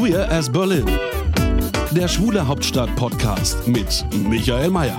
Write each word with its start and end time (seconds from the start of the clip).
Queer 0.00 0.30
as 0.30 0.50
Berlin. 0.50 0.86
Der 1.90 2.08
Schwule 2.08 2.48
Hauptstadt 2.48 2.96
Podcast 2.96 3.68
mit 3.68 4.06
Michael 4.28 4.70
Mayer. 4.70 4.96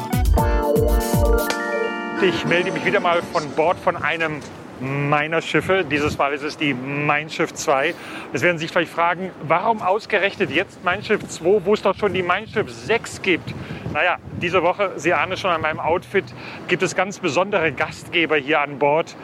Ich 2.22 2.45
melde 2.45 2.72
mich 2.72 2.86
wieder 2.86 3.00
mal 3.00 3.23
von 3.34 3.50
Bord 3.55 3.80
von 3.80 3.95
einem 3.95 4.41
meiner 4.80 5.41
Schiffe. 5.41 5.84
Dieses 5.84 6.20
Mal 6.20 6.34
ist 6.34 6.44
es 6.44 6.55
die 6.55 6.76
Mein 6.76 7.31
Schiff 7.31 7.52
2. 7.52 7.95
Es 8.34 8.44
werden 8.44 8.59
sich 8.59 8.70
vielleicht 8.72 8.92
fragen, 8.92 9.31
warum 9.48 9.81
ausgerechnet 9.81 10.52
jetzt 10.52 10.84
Mein 10.84 11.03
Schiff 11.03 11.28
2, 11.28 11.66
wo 11.66 11.73
es 11.73 11.81
doch 11.81 11.95
schon 11.98 12.14
die 12.14 12.22
Mein 12.23 12.48
Schiff 12.48 12.70
6 12.70 13.23
gibt? 13.23 13.55
Naja, 13.94 14.20
diese 14.39 14.62
Woche, 14.62 14.92
Sie 14.98 15.14
ahnen 15.14 15.36
schon 15.36 15.50
an 15.50 15.62
meinem 15.62 15.80
Outfit, 15.80 16.26
gibt 16.67 16.84
es 16.84 16.95
ganz 16.95 17.17
besondere 17.17 17.72
Gastgeber 17.72 18.38
hier 18.38 18.62
an 18.62 18.78
Bord. 18.78 19.16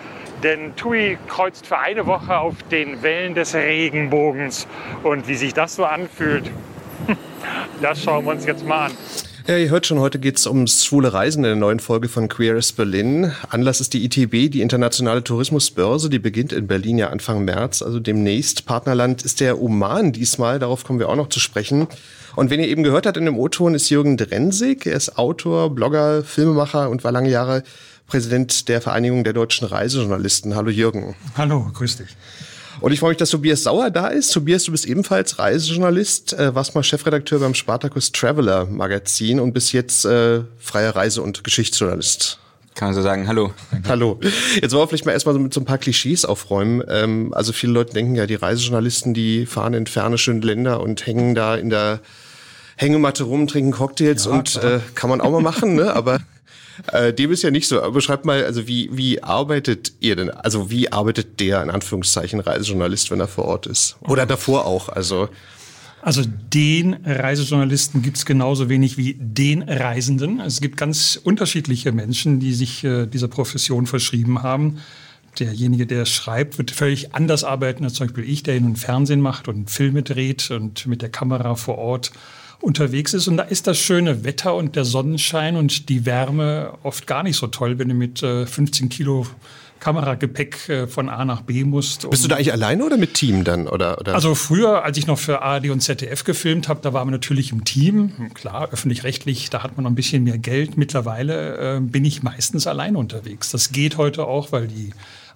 Denn 0.44 0.76
TUI 0.76 1.18
kreuzt 1.27 1.66
für 1.66 1.80
eine 1.80 2.05
Woche 2.05 2.38
auf 2.38 2.55
den 2.70 3.02
Wellen 3.02 3.34
des 3.34 3.55
Regenbogens. 3.55 4.68
Und 5.04 5.27
wie 5.27 5.35
sich 5.35 5.54
das 5.54 5.76
so 5.76 5.85
anfühlt, 5.85 6.52
das 7.82 8.04
schauen 8.04 8.26
wir 8.26 8.32
uns 8.32 8.46
jetzt 8.46 8.66
mal 8.66 8.88
an. 8.88 8.91
Ja, 9.48 9.57
ihr 9.57 9.70
hört 9.70 9.88
schon, 9.88 9.99
heute 9.99 10.20
geht's 10.20 10.46
ums 10.46 10.84
schwule 10.84 11.13
Reisen 11.13 11.46
in 11.46 11.52
der 11.52 11.55
neuen 11.55 11.79
Folge 11.79 12.10
von 12.10 12.27
Queer 12.27 12.57
as 12.57 12.74
Berlin. 12.74 13.32
Anlass 13.49 13.79
ist 13.79 13.94
die 13.94 14.04
ITB, 14.04 14.52
die 14.52 14.60
internationale 14.60 15.24
Tourismusbörse, 15.24 16.10
die 16.10 16.20
beginnt 16.20 16.51
in 16.51 16.68
Berlin 16.68 16.98
ja 16.98 17.12
Anfang 17.12 17.46
März, 17.46 17.82
also 17.82 18.01
demnächst. 18.01 18.66
Partnerland 18.66 19.24
ist 19.24 19.40
der 19.40 19.62
Oman 19.62 20.12
diesmal, 20.12 20.60
darauf 20.60 20.84
kommen 20.84 20.99
wir 20.99 21.07
auch 21.07 21.16
noch 21.16 21.29
zu 21.29 21.40
sprechen. 21.40 21.88
Und 22.35 22.49
wenn 22.49 22.60
ihr 22.60 22.68
eben 22.68 22.84
gehört 22.84 23.05
habt 23.05 23.16
in 23.16 23.24
dem 23.24 23.40
O-Ton, 23.40 23.74
ist 23.74 23.90
Jürgen 23.90 24.18
Drensig, 24.18 24.85
er 24.85 24.98
ist 24.98 25.18
Autor, 25.18 25.74
Blogger, 25.74 26.24
Filmemacher 26.26 26.90
und 26.90 27.05
war 27.05 27.13
lange 27.13 27.29
Jahre 27.29 27.63
Präsident 28.08 28.70
der 28.70 28.82
Vereinigung 28.82 29.24
der 29.24 29.34
deutschen 29.34 29.68
Reisejournalisten. 29.68 30.55
Hallo 30.55 30.70
Jürgen. 30.70 31.16
Hallo, 31.36 31.70
grüß 31.74 31.98
dich. 31.98 32.08
Und 32.80 32.91
ich 32.91 33.00
freue 33.00 33.10
mich, 33.10 33.18
dass 33.18 33.32
Tobias 33.32 33.63
Sauer 33.63 33.90
da 33.90 34.08
ist. 34.08 34.32
Tobias, 34.32 34.63
du 34.63 34.72
bist 34.72 34.86
ebenfalls 34.86 35.40
Reisejournalist, 35.40 36.34
äh, 36.34 36.54
warst 36.55 36.76
mal 36.76 36.84
Chefredakteur 36.84 37.40
beim 37.40 37.54
Spartacus 37.54 38.12
Traveler 38.12 38.66
Magazin 38.66 39.40
und 39.40 39.54
bist 39.54 39.74
jetzt 39.74 40.05
äh, 40.05 40.41
freier 40.58 40.96
Reise- 40.96 41.22
und 41.22 41.44
Geschichtsjournalist. 41.44 42.40
Kann 42.76 42.90
man 42.90 42.96
so 42.96 43.02
sagen, 43.02 43.28
hallo. 43.28 43.52
Hallo. 43.88 44.20
Jetzt 44.62 44.72
wollen 44.72 44.84
wir 44.84 44.88
vielleicht 44.88 45.08
mal 45.08 45.12
erstmal 45.12 45.34
so 45.34 45.40
mit 45.40 45.52
so 45.52 45.60
ein 45.60 45.66
paar 45.66 45.80
Klischees 45.80 46.26
aufräumen. 46.26 46.84
Ähm, 46.88 47.34
also 47.34 47.52
viele 47.52 47.74
Leute 47.74 47.94
denken 47.94 48.13
ja, 48.13 48.28
die 48.28 48.35
Reisejournalisten, 48.35 49.16
die 49.16 49.48
fahren 49.48 49.74
in 49.74 49.88
ferne, 49.88 50.20
schöne 50.20 50.41
Länder 50.41 50.80
und 50.80 51.08
hängen 51.08 51.34
da 51.34 51.55
in 51.55 51.72
der 51.72 52.00
Hängematte 52.76 53.24
rum, 53.24 53.48
trinken 53.48 53.72
Cocktails 53.72 54.26
ja, 54.26 54.32
und 54.32 54.55
äh, 54.63 54.80
kann 54.94 55.10
man 55.10 55.20
auch 55.20 55.32
mal 55.32 55.41
machen, 55.41 55.74
ne? 55.74 55.96
Aber 55.96 56.20
äh, 56.91 57.13
dem 57.13 57.31
ist 57.31 57.43
ja 57.43 57.51
nicht 57.51 57.67
so. 57.67 57.79
Beschreibt 57.91 58.25
mal, 58.25 58.43
also 58.43 58.67
wie, 58.67 58.89
wie 58.91 59.23
arbeitet 59.23 59.93
ihr 59.99 60.15
denn? 60.15 60.29
Also 60.29 60.70
wie 60.70 60.91
arbeitet 60.91 61.39
der 61.39 61.63
in 61.63 61.70
Anführungszeichen 61.70 62.39
Reisejournalist, 62.39 63.11
wenn 63.11 63.20
er 63.20 63.27
vor 63.27 63.45
Ort 63.45 63.67
ist? 63.67 63.97
Oder 64.01 64.25
davor 64.25 64.66
auch? 64.66 64.89
Also 64.89 65.29
also 66.01 66.23
den 66.25 66.94
Reisejournalisten 67.05 68.01
gibt 68.01 68.17
es 68.17 68.25
genauso 68.25 68.69
wenig 68.69 68.97
wie 68.97 69.17
den 69.19 69.63
Reisenden. 69.63 70.39
Es 70.39 70.61
gibt 70.61 70.77
ganz 70.77 71.19
unterschiedliche 71.21 71.91
Menschen, 71.91 72.39
die 72.39 72.53
sich 72.53 72.83
äh, 72.83 73.07
dieser 73.07 73.27
Profession 73.27 73.87
verschrieben 73.87 74.43
haben. 74.43 74.77
Derjenige, 75.39 75.85
der 75.85 76.05
schreibt, 76.05 76.57
wird 76.57 76.71
völlig 76.71 77.13
anders 77.13 77.43
arbeiten 77.43 77.83
als 77.83 77.95
zum 77.95 78.07
Beispiel 78.07 78.23
ich, 78.23 78.43
der 78.43 78.55
ihn 78.55 78.75
Fernsehen 78.75 79.21
macht 79.21 79.47
und 79.47 79.69
Filme 79.69 80.01
dreht 80.01 80.49
und 80.49 80.85
mit 80.87 81.01
der 81.01 81.09
Kamera 81.09 81.55
vor 81.55 81.77
Ort 81.77 82.11
unterwegs 82.67 83.13
ist. 83.13 83.28
Und 83.28 83.38
da 83.38 83.44
ist 83.44 83.66
das 83.66 83.79
schöne 83.79 84.23
Wetter 84.23 84.53
und 84.53 84.75
der 84.75 84.85
Sonnenschein 84.85 85.55
und 85.55 85.89
die 85.89 86.05
Wärme 86.05 86.73
oft 86.83 87.07
gar 87.07 87.23
nicht 87.23 87.38
so 87.38 87.47
toll, 87.47 87.79
wenn 87.79 87.89
du 87.89 87.95
mit 87.95 88.22
äh, 88.22 88.45
15 88.45 88.89
Kilo 88.89 89.25
Kameragepäck 89.79 90.69
äh, 90.69 90.88
von 90.88 91.09
A 91.09 91.23
nach 91.23 91.41
B 91.41 91.63
musst. 91.63 92.09
Bist 92.09 92.23
du 92.23 92.28
da 92.28 92.35
eigentlich 92.35 92.51
alleine 92.51 92.83
oder 92.83 92.97
mit 92.97 93.13
Team 93.13 93.44
dann? 93.44 93.67
Oder, 93.67 94.00
oder? 94.00 94.16
Also 94.16 94.35
früher, 94.35 94.83
als 94.83 94.97
ich 94.97 95.07
noch 95.07 95.17
für 95.17 95.41
ARD 95.41 95.69
und 95.69 95.81
ZDF 95.81 96.23
gefilmt 96.23 96.67
habe, 96.67 96.81
da 96.81 96.94
waren 96.94 97.07
wir 97.07 97.11
natürlich 97.11 97.51
im 97.51 97.63
Team. 97.63 98.11
Klar, 98.33 98.69
öffentlich-rechtlich, 98.72 99.49
da 99.49 99.63
hat 99.63 99.78
man 99.78 99.84
noch 99.84 99.91
ein 99.91 99.95
bisschen 99.95 100.23
mehr 100.23 100.38
Geld. 100.38 100.78
Mittlerweile 100.78 101.78
äh, 101.78 101.79
bin 101.79 102.05
ich 102.05 102.23
meistens 102.23 102.67
alleine 102.67 102.97
unterwegs. 102.97 103.51
Das 103.51 103.72
geht 103.72 103.97
heute 103.97 104.25
auch, 104.28 104.51
weil 104.51 104.67
die 104.67 104.91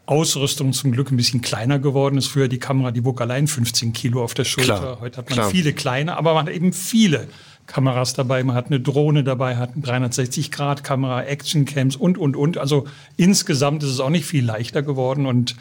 Ausrüstung 0.06 0.74
zum 0.74 0.92
Glück 0.92 1.12
ein 1.12 1.18
bisschen 1.18 1.42
kleiner 1.42 1.80
geworden 1.80 2.18
ist. 2.18 2.28
Früher 2.28 2.48
die 2.48 2.60
Kamera, 2.60 2.92
die 2.92 3.06
wog 3.06 3.22
allein 3.22 3.48
15 3.48 3.94
Kilo 3.94 4.24
auf 4.24 4.34
der 4.34 4.44
Schulter. 4.44 4.78
Klar, 4.78 4.98
Heute 5.00 5.18
hat 5.18 5.30
man 5.30 5.40
klar. 5.40 5.50
viele 5.50 5.74
kleine, 5.74 6.18
aber 6.18 6.34
man 6.34 6.48
hat 6.48 6.54
eben 6.54 6.74
viele 6.74 7.28
Kameras 7.68 8.14
dabei. 8.14 8.44
Man 8.44 8.56
hat 8.56 8.68
eine 8.68 8.80
Drohne 8.80 9.24
dabei, 9.24 9.56
hat 9.58 9.72
eine 9.76 10.08
360-Grad-Kamera, 10.08 11.24
Actioncams 11.24 11.96
und, 11.96 12.18
und, 12.18 12.36
und. 12.36 12.58
Also 12.58 12.88
insgesamt 13.16 13.84
ist 13.84 13.90
es 13.90 14.00
auch 14.00 14.10
nicht 14.10 14.26
viel 14.26 14.44
leichter 14.44 14.82
geworden. 14.82 15.26
Und 15.26 15.56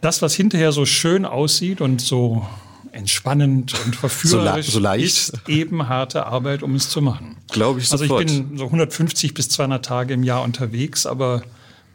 das, 0.00 0.22
was 0.22 0.34
hinterher 0.34 0.72
so 0.72 0.84
schön 0.84 1.24
aussieht 1.24 1.80
und 1.80 2.00
so 2.00 2.46
entspannend 2.92 3.74
und 3.84 3.96
verführerisch 3.96 4.66
so, 4.66 4.72
so 4.72 4.78
leicht. 4.80 5.04
ist 5.04 5.32
eben 5.46 5.88
harte 5.88 6.26
Arbeit, 6.26 6.62
um 6.62 6.74
es 6.74 6.90
zu 6.90 7.00
machen. 7.00 7.36
Glaube 7.50 7.80
ich 7.80 7.88
sofort. 7.88 8.10
Also 8.10 8.34
ich 8.34 8.42
bin 8.48 8.58
so 8.58 8.64
150 8.66 9.34
bis 9.34 9.48
200 9.50 9.84
Tage 9.84 10.14
im 10.14 10.22
Jahr 10.22 10.42
unterwegs, 10.42 11.06
aber 11.06 11.42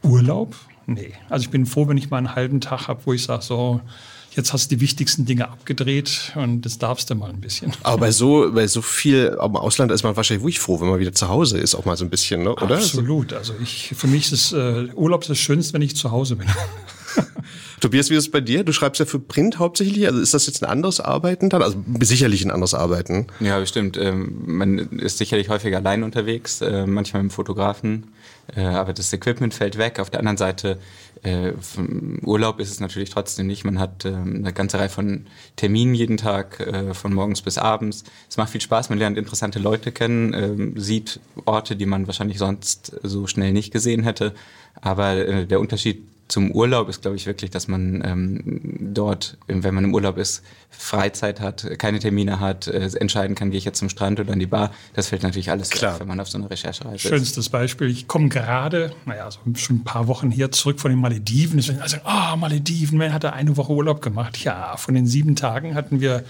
Urlaub 0.01 0.55
Nee. 0.85 1.13
Also 1.29 1.44
ich 1.44 1.49
bin 1.49 1.66
froh, 1.66 1.88
wenn 1.88 1.97
ich 1.97 2.09
mal 2.09 2.17
einen 2.17 2.35
halben 2.35 2.61
Tag 2.61 2.88
habe, 2.88 3.01
wo 3.05 3.13
ich 3.13 3.23
sage, 3.23 3.44
so, 3.44 3.81
jetzt 4.35 4.53
hast 4.53 4.71
du 4.71 4.75
die 4.75 4.81
wichtigsten 4.81 5.25
Dinge 5.25 5.49
abgedreht 5.49 6.33
und 6.35 6.61
das 6.61 6.77
darfst 6.77 7.09
du 7.09 7.16
mal 7.16 7.29
ein 7.29 7.41
bisschen. 7.41 7.71
Aber 7.83 7.97
bei 7.97 8.11
so, 8.11 8.51
bei 8.53 8.67
so 8.67 8.81
viel 8.81 9.38
im 9.41 9.55
Ausland 9.55 9.91
ist 9.91 10.03
man 10.03 10.16
wahrscheinlich 10.16 10.44
wirklich 10.44 10.59
froh, 10.59 10.81
wenn 10.81 10.89
man 10.89 10.99
wieder 10.99 11.13
zu 11.13 11.29
Hause 11.29 11.57
ist, 11.57 11.75
auch 11.75 11.85
mal 11.85 11.97
so 11.97 12.05
ein 12.05 12.09
bisschen, 12.09 12.44
ne? 12.44 12.55
oder? 12.55 12.75
Absolut. 12.75 13.33
Also 13.33 13.53
ich, 13.61 13.94
für 13.95 14.07
mich 14.07 14.31
ist 14.31 14.51
es, 14.51 14.53
äh, 14.53 14.94
Urlaub 14.94 15.25
das 15.25 15.38
Schönste, 15.38 15.73
wenn 15.73 15.81
ich 15.81 15.95
zu 15.95 16.11
Hause 16.11 16.35
bin. 16.35 16.47
Tobias, 17.83 18.09
wie 18.09 18.13
ist 18.13 18.25
es 18.25 18.31
bei 18.31 18.39
dir? 18.39 18.63
Du 18.63 18.71
schreibst 18.71 19.00
ja 19.00 19.05
für 19.05 19.19
Print 19.19 19.59
hauptsächlich. 19.59 20.07
Also 20.07 20.21
ist 20.21 20.33
das 20.33 20.47
jetzt 20.47 20.63
ein 20.63 20.69
anderes 20.69 21.01
Arbeiten 21.01 21.50
dann? 21.50 21.61
Also 21.61 21.83
sicherlich 22.00 22.44
ein 22.45 22.50
anderes 22.50 22.73
Arbeiten. 22.73 23.27
Ja, 23.41 23.59
bestimmt. 23.59 23.97
Ähm, 23.97 24.41
man 24.45 24.77
ist 24.77 25.17
sicherlich 25.17 25.50
häufig 25.50 25.75
allein 25.75 26.03
unterwegs, 26.03 26.61
äh, 26.61 26.88
manchmal 26.88 27.23
mit 27.23 27.31
dem 27.31 27.35
Fotografen. 27.35 28.05
Äh, 28.56 28.66
aber 28.66 28.94
das 28.94 29.12
Equipment 29.14 29.54
fällt 29.54 29.78
weg. 29.78 30.00
Auf 30.00 30.09
der 30.09 30.20
anderen 30.20 30.38
Seite, 30.38 30.80
äh, 31.24 31.54
Urlaub 32.24 32.59
ist 32.59 32.72
es 32.72 32.80
natürlich 32.80 33.09
trotzdem 33.09 33.48
nicht. 33.48 33.64
Man 33.64 33.80
hat 33.80 34.06
ähm, 34.06 34.38
eine 34.38 34.54
ganze 34.54 34.80
Reihe 34.80 34.90
von 34.90 35.26
Terminen 35.56 35.96
jeden 35.96 36.18
Tag, 36.18 36.66
von 36.94 37.14
morgens 37.14 37.42
bis 37.42 37.58
abends. 37.58 38.04
Es 38.30 38.38
macht 38.38 38.50
viel 38.50 38.62
Spaß, 38.62 38.90
man 38.90 39.00
lernt 39.00 39.18
interessante 39.18 39.59
Leute 39.59 39.92
kennen, 39.92 40.34
ähm, 40.34 40.80
sieht 40.80 41.20
Orte, 41.46 41.76
die 41.76 41.86
man 41.86 42.08
wahrscheinlich 42.08 42.38
sonst 42.38 43.00
so 43.04 43.28
schnell 43.28 43.54
nicht 43.54 43.72
gesehen 43.72 44.04
hätte. 44.04 44.34
Aber 44.81 45.46
der 45.46 45.60
Unterschied 45.60 46.04
zum 46.28 46.51
Urlaub 46.51 46.89
ist, 46.89 47.01
glaube 47.01 47.17
ich, 47.17 47.25
wirklich, 47.25 47.51
dass 47.51 47.67
man 47.67 48.01
ähm, 48.06 48.94
dort, 48.94 49.38
wenn 49.47 49.73
man 49.73 49.84
im 49.84 49.94
Urlaub 49.94 50.17
ist, 50.17 50.44
Freizeit 50.69 51.39
hat, 51.39 51.67
keine 51.78 52.00
Termine 52.00 52.39
hat, 52.39 52.67
äh, 52.67 52.89
entscheiden 52.97 53.35
kann, 53.35 53.51
gehe 53.51 53.57
ich 53.57 53.66
jetzt 53.66 53.79
zum 53.79 53.89
Strand 53.89 54.19
oder 54.19 54.33
in 54.33 54.39
die 54.39 54.47
Bar. 54.47 54.72
Das 54.94 55.09
fällt 55.09 55.23
natürlich 55.23 55.51
alles 55.51 55.69
Klar. 55.69 55.94
Weg, 55.94 56.01
wenn 56.01 56.07
man 56.07 56.19
auf 56.19 56.29
so 56.29 56.38
eine 56.38 56.50
Recherchereise 56.50 56.95
ist. 56.95 57.01
Schönstes 57.01 57.50
Beispiel. 57.50 57.88
Ich 57.89 58.07
komme 58.07 58.29
gerade, 58.29 58.94
naja, 59.06 59.29
so 59.29 59.39
schon 59.56 59.78
ein 59.78 59.83
paar 59.83 60.07
Wochen 60.07 60.31
hier 60.31 60.51
zurück 60.51 60.79
von 60.79 60.91
den 60.91 61.00
Malediven. 61.00 61.59
Also, 61.81 61.98
ah, 62.03 62.33
oh, 62.33 62.38
Malediven, 62.38 62.98
man 62.98 63.13
hatte 63.13 63.33
eine 63.33 63.56
Woche 63.57 63.74
Urlaub 63.74 64.01
gemacht. 64.01 64.44
Ja, 64.44 64.77
von 64.77 64.95
den 64.95 65.06
sieben 65.06 65.36
Tagen 65.36 65.75
hatten 65.75 66.01
wir 66.01 66.24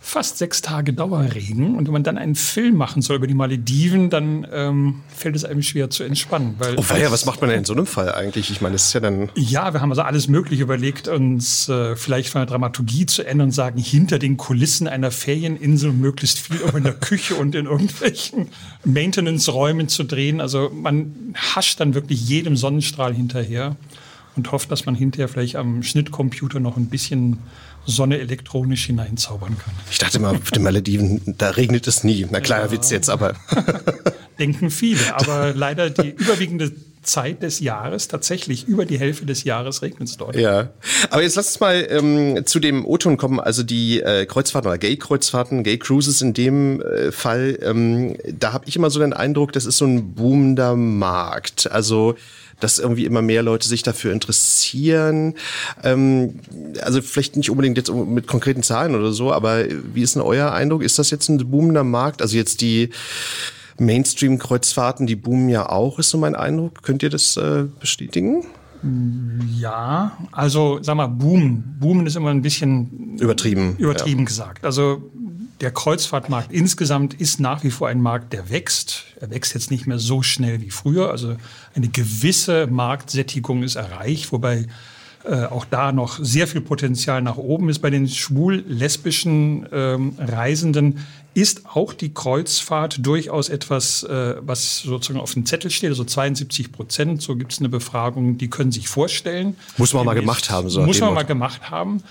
fast 0.00 0.38
sechs 0.38 0.62
Tage 0.62 0.92
Dauerregen. 0.92 1.74
Und 1.76 1.86
wenn 1.86 1.92
man 1.92 2.04
dann 2.04 2.16
einen 2.16 2.36
Film 2.36 2.76
machen 2.76 3.02
soll 3.02 3.16
über 3.16 3.26
die 3.26 3.34
Malediven, 3.34 4.08
dann 4.08 4.46
ähm, 4.52 5.02
fällt 5.08 5.34
es 5.34 5.44
einem 5.44 5.62
schwer 5.62 5.90
zu 5.90 6.04
entspannen. 6.04 6.54
Weil 6.58 6.76
oh, 6.78 6.84
ja, 6.96 7.10
was 7.10 7.26
macht 7.26 7.40
man 7.40 7.50
denn 7.50 7.60
in 7.60 7.64
so 7.64 7.72
einem 7.72 7.86
Fall 7.86 8.14
eigentlich? 8.14 8.50
Ich 8.50 8.60
meine, 8.60 8.74
das 8.74 8.86
ist 8.86 8.92
ja 8.92 9.00
dann. 9.00 9.30
Ja, 9.34 9.72
wir 9.72 9.80
haben 9.80 9.90
also 9.90 10.02
alles 10.02 10.28
Mögliche 10.28 10.62
überlegt, 10.62 11.08
uns 11.08 11.68
äh, 11.68 11.96
vielleicht 11.96 12.28
von 12.30 12.40
der 12.40 12.46
Dramaturgie 12.46 13.06
zu 13.06 13.26
ändern 13.26 13.48
und 13.48 13.52
sagen, 13.52 13.80
hinter 13.80 14.18
den 14.18 14.36
Kulissen 14.36 14.86
einer 14.86 15.10
Ferieninsel 15.10 15.92
möglichst 15.92 16.38
viel 16.38 16.62
auch 16.64 16.74
in 16.74 16.84
der 16.84 16.94
Küche 16.94 17.34
und 17.34 17.54
in 17.54 17.66
irgendwelchen 17.66 18.48
Maintenance-Räumen 18.84 19.88
zu 19.88 20.04
drehen. 20.04 20.40
Also 20.40 20.70
man 20.72 21.34
hascht 21.34 21.80
dann 21.80 21.94
wirklich 21.94 22.28
jedem 22.28 22.56
Sonnenstrahl 22.56 23.14
hinterher 23.14 23.76
und 24.36 24.52
hofft, 24.52 24.70
dass 24.70 24.86
man 24.86 24.94
hinterher 24.94 25.28
vielleicht 25.28 25.56
am 25.56 25.82
Schnittcomputer 25.82 26.60
noch 26.60 26.76
ein 26.76 26.86
bisschen 26.86 27.38
Sonne 27.86 28.18
elektronisch 28.18 28.86
hineinzaubern 28.86 29.56
kann. 29.58 29.74
Ich 29.90 29.98
dachte 29.98 30.18
mal, 30.18 30.34
auf 30.36 30.50
den 30.50 30.62
Malediven, 30.62 31.20
da 31.38 31.50
regnet 31.50 31.86
es 31.86 32.04
nie. 32.04 32.26
Na 32.30 32.40
kleiner 32.40 32.66
ja. 32.66 32.72
Witz 32.72 32.90
jetzt, 32.90 33.08
aber. 33.08 33.34
Denken 34.38 34.70
viele, 34.70 35.14
aber 35.14 35.54
leider 35.54 35.88
die 35.88 36.10
überwiegende 36.10 36.72
Zeit 37.06 37.42
des 37.42 37.60
Jahres. 37.60 38.08
Tatsächlich 38.08 38.66
über 38.66 38.84
die 38.84 38.98
Hälfte 38.98 39.24
des 39.24 39.44
Jahres 39.44 39.82
regnet 39.82 40.08
es 40.08 40.16
dort. 40.16 40.36
Ja, 40.36 40.70
aber 41.10 41.22
jetzt 41.22 41.36
lass 41.36 41.46
uns 41.46 41.60
mal 41.60 41.86
ähm, 41.88 42.42
zu 42.44 42.58
dem 42.58 42.84
O-Ton 42.84 43.16
kommen. 43.16 43.40
Also 43.40 43.62
die 43.62 44.00
äh, 44.00 44.26
Kreuzfahrten 44.26 44.68
oder 44.68 44.78
Gay-Kreuzfahrten, 44.78 45.62
Gay-Cruises 45.62 46.20
in 46.20 46.34
dem 46.34 46.82
äh, 46.82 47.12
Fall, 47.12 47.58
ähm, 47.62 48.16
da 48.30 48.52
habe 48.52 48.66
ich 48.66 48.76
immer 48.76 48.90
so 48.90 49.00
den 49.00 49.12
Eindruck, 49.12 49.52
das 49.52 49.64
ist 49.64 49.78
so 49.78 49.86
ein 49.86 50.14
boomender 50.14 50.76
Markt. 50.76 51.70
Also 51.70 52.16
dass 52.60 52.78
irgendwie 52.78 53.04
immer 53.04 53.22
mehr 53.22 53.42
Leute 53.42 53.68
sich 53.68 53.82
dafür 53.82 54.12
interessieren. 54.12 55.34
Ähm, 55.82 56.40
also 56.80 57.02
vielleicht 57.02 57.36
nicht 57.36 57.50
unbedingt 57.50 57.76
jetzt 57.76 57.92
mit 57.92 58.26
konkreten 58.26 58.62
Zahlen 58.62 58.94
oder 58.94 59.12
so, 59.12 59.32
aber 59.32 59.64
wie 59.94 60.02
ist 60.02 60.14
denn 60.14 60.22
euer 60.22 60.52
Eindruck? 60.52 60.82
Ist 60.82 60.98
das 60.98 61.10
jetzt 61.10 61.28
ein 61.28 61.38
boomender 61.50 61.84
Markt? 61.84 62.22
Also 62.22 62.36
jetzt 62.36 62.60
die 62.60 62.90
Mainstream-Kreuzfahrten, 63.78 65.06
die 65.06 65.16
boomen 65.16 65.48
ja 65.48 65.68
auch, 65.68 65.98
ist 65.98 66.10
so 66.10 66.18
mein 66.18 66.34
Eindruck. 66.34 66.82
Könnt 66.82 67.02
ihr 67.02 67.10
das 67.10 67.36
äh, 67.36 67.64
bestätigen? 67.78 68.46
Ja, 69.58 70.16
also 70.32 70.78
sag 70.82 70.96
mal, 70.96 71.06
boomen. 71.06 71.76
Boomen 71.78 72.06
ist 72.06 72.16
immer 72.16 72.30
ein 72.30 72.42
bisschen 72.42 73.16
übertrieben, 73.18 73.76
übertrieben 73.78 74.20
ja. 74.20 74.26
gesagt. 74.26 74.64
Also 74.64 75.10
der 75.60 75.70
Kreuzfahrtmarkt 75.70 76.52
insgesamt 76.52 77.14
ist 77.14 77.40
nach 77.40 77.64
wie 77.64 77.70
vor 77.70 77.88
ein 77.88 78.00
Markt, 78.00 78.32
der 78.32 78.50
wächst. 78.50 79.04
Er 79.20 79.30
wächst 79.30 79.54
jetzt 79.54 79.70
nicht 79.70 79.86
mehr 79.86 79.98
so 79.98 80.22
schnell 80.22 80.60
wie 80.60 80.70
früher. 80.70 81.10
Also 81.10 81.36
eine 81.74 81.88
gewisse 81.88 82.66
Marktsättigung 82.66 83.62
ist 83.62 83.76
erreicht, 83.76 84.32
wobei 84.32 84.66
äh, 85.24 85.44
auch 85.44 85.64
da 85.64 85.92
noch 85.92 86.18
sehr 86.22 86.46
viel 86.46 86.60
Potenzial 86.60 87.22
nach 87.22 87.36
oben 87.36 87.68
ist. 87.68 87.78
Bei 87.78 87.90
den 87.90 88.06
schwul-lesbischen 88.06 89.66
ähm, 89.72 90.14
Reisenden 90.18 90.98
ist 91.36 91.66
auch 91.66 91.92
die 91.92 92.14
Kreuzfahrt 92.14 93.04
durchaus 93.04 93.50
etwas, 93.50 94.02
äh, 94.04 94.36
was 94.40 94.78
sozusagen 94.78 95.20
auf 95.20 95.34
dem 95.34 95.44
Zettel 95.44 95.70
steht, 95.70 95.90
also 95.90 96.02
72 96.02 96.72
Prozent. 96.72 97.20
So 97.20 97.36
gibt 97.36 97.52
es 97.52 97.58
eine 97.58 97.68
Befragung, 97.68 98.38
die 98.38 98.48
können 98.48 98.72
sich 98.72 98.88
vorstellen. 98.88 99.54
Muss 99.76 99.92
man 99.92 100.06
mal 100.06 100.14
gemacht 100.14 100.48
haben. 100.48 100.70
So 100.70 100.80
muss 100.80 100.98
man 100.98 101.12
mal 101.12 101.24
gemacht 101.24 101.68
haben. 101.68 102.02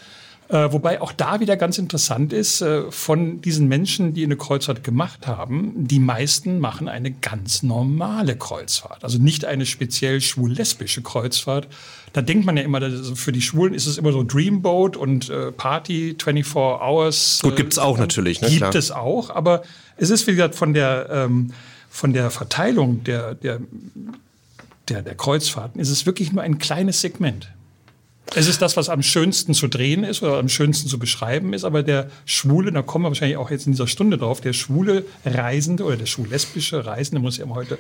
Äh, 0.48 0.72
wobei 0.72 1.02
auch 1.02 1.12
da 1.12 1.40
wieder 1.40 1.58
ganz 1.58 1.80
interessant 1.80 2.32
ist, 2.32 2.62
äh, 2.62 2.92
von 2.92 3.42
diesen 3.42 3.68
Menschen, 3.68 4.14
die 4.14 4.24
eine 4.24 4.38
Kreuzfahrt 4.38 4.84
gemacht 4.84 5.26
haben, 5.26 5.74
die 5.76 6.00
meisten 6.00 6.60
machen 6.60 6.88
eine 6.88 7.10
ganz 7.10 7.64
normale 7.64 8.38
Kreuzfahrt. 8.38 9.04
Also 9.04 9.18
nicht 9.18 9.46
eine 9.46 9.66
speziell 9.66 10.22
schwul-lesbische 10.22 11.02
Kreuzfahrt. 11.02 11.68
Da 12.14 12.22
denkt 12.22 12.46
man 12.46 12.58
ja 12.58 12.64
immer, 12.64 12.80
für 13.16 13.32
die 13.32 13.42
Schwulen 13.42 13.74
ist 13.74 13.88
es 13.88 13.98
immer 13.98 14.12
so 14.12 14.24
Dreamboat 14.24 14.98
und 14.98 15.30
äh, 15.30 15.52
Party 15.52 16.16
24 16.22 16.56
Hours. 16.56 17.40
Gut, 17.42 17.56
gibt's 17.56 17.80
auch 17.80 17.98
natürlich. 17.98 18.42
Ne, 18.42 18.50
gibt 18.50 18.60
klar. 18.60 18.76
es 18.76 18.92
auch, 18.92 19.32
aber 19.32 19.64
es 19.98 20.12
ist, 20.12 20.28
wie 20.28 20.32
gesagt, 20.32 20.54
von 20.54 20.76
der, 20.76 21.08
ähm, 21.10 21.54
von 21.90 22.14
der 22.14 22.30
Verteilung 22.30 23.04
der, 23.04 23.34
der, 23.34 23.62
der, 24.90 25.02
der 25.02 25.16
Kreuzfahrten 25.16 25.82
ist 25.82 25.90
es 25.90 26.06
wirklich 26.06 26.32
nur 26.32 26.44
ein 26.44 26.60
kleines 26.60 27.02
Segment. 27.02 27.50
Es 28.34 28.48
ist 28.48 28.62
das, 28.62 28.76
was 28.76 28.90
am 28.90 29.04
schönsten 29.04 29.54
zu 29.54 29.68
drehen 29.68 30.04
ist 30.04 30.24
oder 30.24 30.40
am 30.40 30.50
schönsten 30.50 30.90
zu 30.90 30.98
beschreiben 30.98 31.54
ist, 31.54 31.64
aber 31.64 31.84
der 31.84 32.10
schwule, 32.26 32.72
da 32.72 32.82
kommen 32.82 33.06
wir 33.06 33.10
wahrscheinlich 33.10 33.38
auch 33.38 33.52
jetzt 33.52 33.68
in 33.68 33.74
dieser 33.74 33.88
Stunde 33.88 34.18
drauf, 34.18 34.42
der 34.42 34.54
schwule 34.54 35.06
Reisende 35.26 35.84
oder 35.84 35.96
der 35.96 36.08
schwul-lesbische 36.08 36.86
Reisende 36.86 37.22
muss 37.22 37.38
ja 37.38 37.44
immer 37.44 37.56
heute 37.56 37.78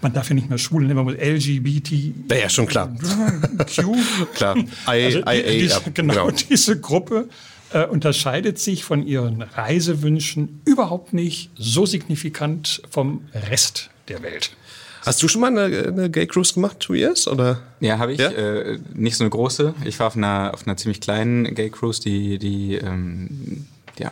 man 0.00 0.12
darf 0.12 0.28
ja 0.28 0.34
nicht 0.34 0.48
mehr 0.48 0.58
schwul 0.58 0.82
nennen, 0.82 0.96
man 0.96 1.04
muss 1.06 1.14
LGBT. 1.14 1.92
Ja, 2.30 2.36
ja 2.36 2.48
schon 2.50 2.66
klar. 2.66 2.94
Q. 3.74 3.96
klar. 4.34 4.56
I, 4.56 4.64
also 4.86 5.18
I, 5.20 5.40
I, 5.40 5.58
diese, 5.60 5.80
genau, 5.92 6.14
genau, 6.14 6.30
diese 6.30 6.78
Gruppe 6.78 7.28
äh, 7.72 7.86
unterscheidet 7.86 8.58
sich 8.58 8.84
von 8.84 9.06
ihren 9.06 9.42
Reisewünschen 9.42 10.60
überhaupt 10.64 11.12
nicht 11.12 11.50
so 11.56 11.86
signifikant 11.86 12.82
vom 12.90 13.22
Rest 13.32 13.90
der 14.08 14.22
Welt. 14.22 14.50
Hast 15.06 15.22
du 15.22 15.28
schon 15.28 15.40
mal 15.40 15.56
eine, 15.56 15.86
eine 15.86 16.10
Gay 16.10 16.26
Cruise 16.26 16.52
gemacht, 16.52 16.80
two 16.80 16.94
years? 16.94 17.28
Oder? 17.28 17.60
Ja, 17.78 17.98
habe 17.98 18.12
ich. 18.12 18.18
Ja? 18.18 18.28
Äh, 18.30 18.80
nicht 18.92 19.16
so 19.16 19.22
eine 19.22 19.30
große. 19.30 19.72
Ich 19.84 20.00
war 20.00 20.08
auf 20.08 20.16
einer, 20.16 20.50
auf 20.52 20.66
einer 20.66 20.76
ziemlich 20.76 21.00
kleinen 21.00 21.54
Gay 21.54 21.70
Cruise, 21.70 22.00
die, 22.00 22.38
die 22.38 22.74
ähm, 22.74 23.66
ja, 23.98 24.10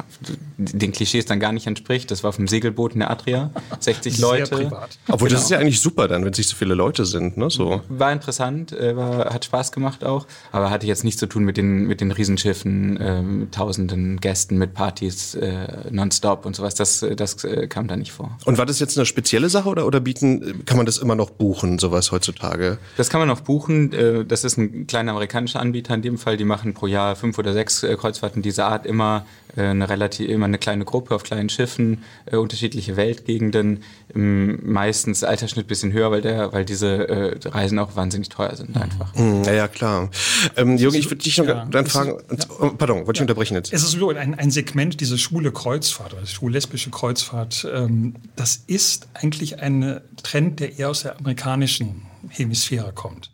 den 0.57 0.93
Klischees 0.93 1.27
dann 1.27 1.41
gar 1.41 1.53
nicht 1.53 1.67
entspricht. 1.67 2.11
Das 2.11 2.23
war 2.23 2.29
auf 2.31 2.37
dem 2.37 2.49
Segelboot 2.49 2.95
in 2.95 3.01
der 3.01 3.11
Adria, 3.11 3.51
60 3.81 4.19
Leute. 4.25 4.57
Privat. 4.57 4.99
Obwohl 5.09 5.29
genau. 5.29 5.39
das 5.39 5.45
ist 5.45 5.51
ja 5.51 5.59
eigentlich 5.59 5.81
super 5.81 6.09
dann, 6.09 6.25
wenn 6.25 6.33
sich 6.33 6.49
so 6.49 6.57
viele 6.57 6.75
Leute 6.75 7.05
sind. 7.05 7.37
Ne? 7.37 7.51
So. 7.51 7.83
War 7.89 8.13
interessant, 8.13 8.73
äh, 8.73 8.97
war, 8.97 9.33
hat 9.33 9.45
Spaß 9.45 9.73
gemacht 9.73 10.05
auch, 10.05 10.27
aber 10.53 10.71
hatte 10.71 10.87
jetzt 10.87 11.05
nichts 11.05 11.21
zu 11.21 11.27
tun 11.27 11.45
mit 11.45 11.57
den, 11.57 11.87
mit 11.87 12.01
den 12.01 12.11
Riesenschiffen, 12.11 12.97
äh, 12.97 13.47
tausenden 13.51 14.21
Gästen 14.21 14.59
mit 14.59 14.75
Partys 14.75 15.35
äh, 15.35 15.91
nonstop 15.91 16.47
und 16.47 16.57
sowas. 16.57 16.75
Das, 16.75 17.05
das 17.17 17.45
äh, 17.45 17.67
kam 17.67 17.89
da 17.89 17.97
nicht 17.97 18.13
vor. 18.13 18.37
Und 18.45 18.59
war 18.59 18.67
das 18.67 18.81
jetzt 18.81 18.97
eine 18.97 19.07
spezielle 19.07 19.49
Sache 19.49 19.69
oder, 19.69 19.87
oder 19.87 20.01
bieten, 20.01 20.65
kann 20.67 20.77
man 20.77 20.87
das 20.87 20.99
immer 20.99 21.15
noch 21.15 21.31
buchen, 21.31 21.79
sowas 21.79 22.13
heutzutage? 22.13 22.79
Das 22.97 23.11
kann 23.11 23.21
man 23.21 23.29
noch 23.29 23.41
buchen. 23.41 23.93
Äh, 23.93 24.25
das 24.25 24.45
ist 24.45 24.57
ein 24.57 24.87
kleiner 24.87 25.13
amerikanischer 25.13 25.61
Anbieter 25.61 25.95
in 25.95 26.03
dem 26.03 26.19
Fall. 26.19 26.37
Die 26.37 26.45
machen 26.45 26.75
pro 26.75 26.87
Jahr 26.87 27.17
fünf 27.17 27.39
oder 27.39 27.53
sechs 27.53 27.83
äh, 27.83 27.97
Kreuzfahrten 27.97 28.43
dieser 28.43 28.67
Art 28.67 28.87
immer 28.87 29.27
äh, 29.57 29.74
eine 29.75 29.89
relativ 29.89 30.29
immer 30.29 30.47
eine 30.47 30.59
kleine 30.59 30.85
Gruppe 30.85 31.15
auf 31.15 31.23
kleinen 31.23 31.49
Schiffen, 31.49 32.03
äh, 32.27 32.37
unterschiedliche 32.37 32.97
Weltgegenden, 32.97 33.83
ähm, 34.15 34.61
meistens 34.63 35.25
Altersschnitt 35.25 35.67
bisschen 35.67 35.93
höher, 35.93 36.11
weil 36.11 36.23
der, 36.23 36.53
weil 36.53 36.65
diese 36.65 37.09
äh, 37.09 37.49
Reisen 37.49 37.79
auch 37.79 37.97
wahnsinnig 37.97 38.29
teuer 38.29 38.55
sind 38.57 38.77
einfach. 38.77 39.15
Mhm. 39.15 39.45
Ja, 39.45 39.53
ja 39.53 39.69
klar. 39.69 40.11
Ähm, 40.57 40.77
Jürgen, 40.77 40.97
ich 40.97 41.11
würde 41.11 41.23
dich 41.23 41.37
noch 41.39 41.47
ja, 41.47 41.67
dann 41.71 41.87
fragen. 41.87 42.17
Ist, 42.29 42.49
ja. 42.61 42.69
Pardon, 42.71 43.07
wollte 43.07 43.19
ich 43.19 43.23
unterbrechen 43.23 43.55
jetzt? 43.55 43.73
Es 43.73 43.83
ist 43.83 43.93
so 43.93 44.11
ein, 44.11 44.35
ein 44.35 44.51
Segment, 44.51 45.01
diese 45.01 45.19
schwule 45.19 45.53
Kreuzfahrt 45.53 46.15
oder 46.15 46.27
schwul-lesbische 46.27 46.91
Kreuzfahrt. 46.91 47.67
Ähm, 47.73 48.15
das 48.37 48.63
ist 48.67 49.09
eigentlich 49.15 49.61
ein 49.61 50.01
Trend, 50.23 50.61
der 50.61 50.79
eher 50.79 50.91
aus 50.91 51.03
der 51.03 51.19
amerikanischen 51.19 52.03
Hemisphäre 52.29 52.93
kommt. 52.93 53.31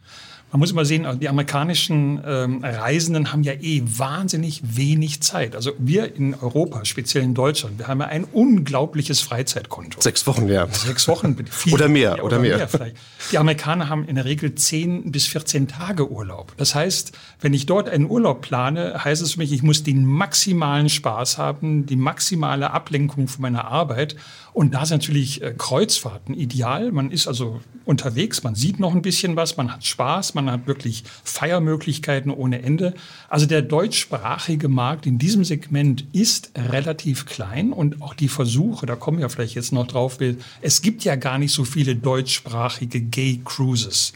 Man 0.53 0.59
muss 0.59 0.73
immer 0.73 0.85
sehen, 0.85 1.07
die 1.21 1.29
amerikanischen 1.29 2.21
ähm, 2.27 2.65
Reisenden 2.65 3.33
haben 3.33 3.45
ja 3.45 3.53
eh 3.53 3.83
wahnsinnig 3.85 4.63
wenig 4.77 5.23
Zeit. 5.23 5.55
Also 5.55 5.73
wir 5.79 6.17
in 6.17 6.35
Europa, 6.35 6.85
speziell 6.85 7.23
in 7.23 7.35
Deutschland, 7.35 7.79
wir 7.79 7.87
haben 7.87 8.01
ja 8.01 8.07
ein 8.07 8.25
unglaubliches 8.25 9.21
Freizeitkonto. 9.21 10.01
Sechs 10.01 10.27
Wochen, 10.27 10.49
ja. 10.49 10.67
Sechs 10.73 11.07
Wochen. 11.07 11.37
Viel, 11.49 11.75
oder 11.75 11.89
mehr, 11.89 12.15
oder, 12.15 12.25
oder 12.25 12.39
mehr. 12.41 12.57
mehr 12.57 12.69
vielleicht. 12.69 12.97
Die 13.31 13.39
Amerikaner 13.39 13.89
haben 13.89 14.07
in 14.07 14.17
der 14.17 14.25
Regel 14.25 14.57
zehn 14.57 15.13
bis 15.13 15.29
14 15.29 15.69
Tage 15.69 16.11
Urlaub. 16.11 16.53
Das 16.57 16.75
heißt, 16.75 17.13
wenn 17.41 17.55
ich 17.55 17.67
dort 17.67 17.89
einen 17.89 18.11
Urlaub 18.11 18.41
plane, 18.41 19.05
heißt 19.05 19.23
es 19.23 19.35
für 19.35 19.39
mich, 19.39 19.53
ich 19.53 19.63
muss 19.63 19.85
den 19.85 20.05
maximalen 20.05 20.89
Spaß 20.89 21.39
haben, 21.39 21.87
die 21.87 21.97
maximale 21.97 22.73
Ablenkung 22.73 23.29
von 23.29 23.43
meiner 23.43 23.67
Arbeit. 23.67 24.17
Und 24.53 24.75
da 24.75 24.85
sind 24.85 24.99
natürlich 24.99 25.43
äh, 25.43 25.55
Kreuzfahrten 25.57 26.35
ideal. 26.35 26.93
Man 26.93 27.11
ist 27.11 27.29
also 27.29 27.61
unterwegs, 27.85 28.43
man 28.43 28.55
sieht 28.55 28.79
noch 28.81 28.95
ein 28.95 29.03
bisschen 29.03 29.37
was, 29.37 29.57
man 29.57 29.73
hat 29.73 29.85
Spaß, 29.85 30.35
man 30.35 30.51
hat 30.51 30.67
wirklich 30.67 31.05
Feiermöglichkeiten 31.25 32.31
ohne 32.31 32.63
Ende. 32.63 32.95
Also 33.29 33.47
der 33.47 33.63
deutschsprachige 33.63 34.69
Markt 34.69 35.07
in 35.07 35.19
diesem 35.19 35.45
Segment 35.45 36.05
ist 36.13 36.53
relativ 36.57 37.27
klein 37.27 37.73
und 37.73 38.03
auch 38.03 38.15
die 38.15 38.29
Versuche, 38.29 38.87
da 38.87 38.97
kommen 38.97 39.19
wir 39.19 39.29
vielleicht 39.29 39.55
jetzt 39.55 39.73
noch 39.73 39.87
drauf, 39.87 40.19
es 40.61 40.83
gibt 40.83 41.05
ja 41.05 41.17
gar 41.17 41.39
nicht 41.39 41.53
so 41.53 41.65
viele 41.65 41.97
deutschsprachige 41.97 43.01
Gay 43.01 43.41
Cruises. 43.45 44.13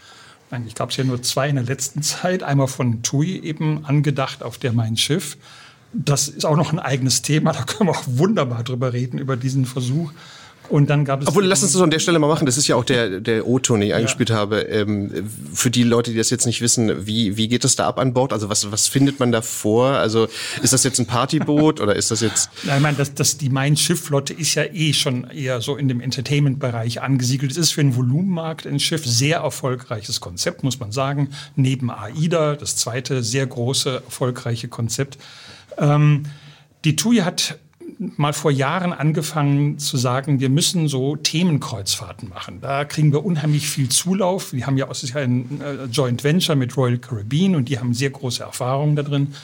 Eigentlich 0.50 0.75
gab 0.75 0.90
es 0.90 0.97
ja 0.97 1.04
nur 1.04 1.23
zwei 1.23 1.49
in 1.49 1.56
der 1.56 1.64
letzten 1.64 2.02
Zeit. 2.02 2.42
Einmal 2.42 2.68
von 2.68 3.02
TUI 3.02 3.40
eben 3.40 3.85
angedacht 3.85 4.42
auf 4.42 4.59
der 4.59 4.73
Mein 4.73 4.97
Schiff. 4.97 5.37
Das 5.94 6.28
ist 6.28 6.44
auch 6.44 6.56
noch 6.56 6.72
ein 6.72 6.78
eigenes 6.78 7.22
Thema. 7.22 7.52
Da 7.52 7.62
können 7.62 7.88
wir 7.88 7.96
auch 7.96 8.04
wunderbar 8.06 8.64
drüber 8.64 8.92
reden, 8.92 9.18
über 9.18 9.36
diesen 9.36 9.64
Versuch. 9.64 10.10
Und 10.68 10.88
dann 10.88 11.04
gab 11.04 11.20
es. 11.20 11.28
Obwohl, 11.28 11.44
lass 11.44 11.62
uns 11.62 11.72
das 11.72 11.82
an 11.82 11.90
der 11.90 11.98
Stelle 11.98 12.18
mal 12.18 12.28
machen. 12.28 12.46
Das 12.46 12.56
ist 12.56 12.66
ja 12.68 12.76
auch 12.76 12.84
der, 12.84 13.20
der 13.20 13.46
O-Ton, 13.46 13.80
den 13.80 13.88
ich 13.88 13.90
ja. 13.90 13.96
eingespielt 13.96 14.30
habe. 14.30 14.62
Ähm, 14.62 15.28
für 15.52 15.70
die 15.70 15.82
Leute, 15.82 16.10
die 16.10 16.16
das 16.16 16.30
jetzt 16.30 16.46
nicht 16.46 16.62
wissen, 16.62 17.06
wie, 17.06 17.36
wie 17.36 17.48
geht 17.48 17.64
das 17.64 17.76
da 17.76 17.86
ab 17.86 17.98
an 17.98 18.14
Bord? 18.14 18.32
Also 18.32 18.48
was, 18.48 18.70
was 18.72 18.88
findet 18.88 19.20
man 19.20 19.30
da 19.30 19.42
vor? 19.42 19.88
Also 19.88 20.26
ist 20.62 20.72
das 20.72 20.82
jetzt 20.84 20.98
ein 20.98 21.06
Partyboot 21.06 21.80
oder 21.80 21.94
ist 21.94 22.10
das 22.10 22.20
jetzt. 22.20 22.48
Nein, 22.64 22.76
ich 22.76 22.82
meine, 22.82 22.96
das, 22.96 23.14
das, 23.14 23.36
die 23.36 23.50
Main-Schiff-Flotte 23.50 24.32
ist 24.32 24.54
ja 24.54 24.64
eh 24.64 24.94
schon 24.94 25.24
eher 25.24 25.60
so 25.60 25.76
in 25.76 25.88
dem 25.88 26.00
Entertainment-Bereich 26.00 27.02
angesiedelt. 27.02 27.52
Es 27.52 27.58
ist 27.58 27.72
für 27.72 27.82
einen 27.82 27.94
Volumenmarkt 27.94 28.66
ein 28.66 28.80
Schiff 28.80 29.04
sehr 29.04 29.38
erfolgreiches 29.40 30.20
Konzept, 30.20 30.64
muss 30.64 30.80
man 30.80 30.92
sagen. 30.92 31.30
Neben 31.56 31.90
AIDA, 31.90 32.56
das 32.56 32.76
zweite 32.76 33.22
sehr 33.22 33.46
große, 33.46 34.02
erfolgreiche 34.06 34.68
Konzept. 34.68 35.18
Ähm, 35.78 36.25
die 36.85 36.97
TUI 36.97 37.19
hat 37.19 37.59
mal 37.99 38.33
vor 38.33 38.50
Jahren 38.50 38.93
angefangen 38.93 39.78
zu 39.78 39.97
sagen, 39.97 40.40
wir 40.40 40.49
müssen 40.49 40.88
so 40.88 41.16
Themenkreuzfahrten 41.16 42.28
machen. 42.28 42.61
Da 42.61 42.85
kriegen 42.85 43.12
wir 43.12 43.25
unheimlich 43.25 43.69
viel 43.69 43.88
Zulauf. 43.88 44.52
Wir 44.52 44.66
haben 44.66 44.76
ja 44.76 44.88
auch 44.88 44.97
ein 45.14 45.61
äh, 45.61 45.85
Joint 45.85 46.25
Venture 46.25 46.57
mit 46.57 46.76
Royal 46.76 46.99
Caribbean 46.99 47.54
und 47.54 47.69
die 47.69 47.78
haben 47.78 47.95
sehr 47.95 48.11
große 48.11 48.43
Erfahrungen 48.43 48.97
da 48.97 49.02
drin. 49.02 49.35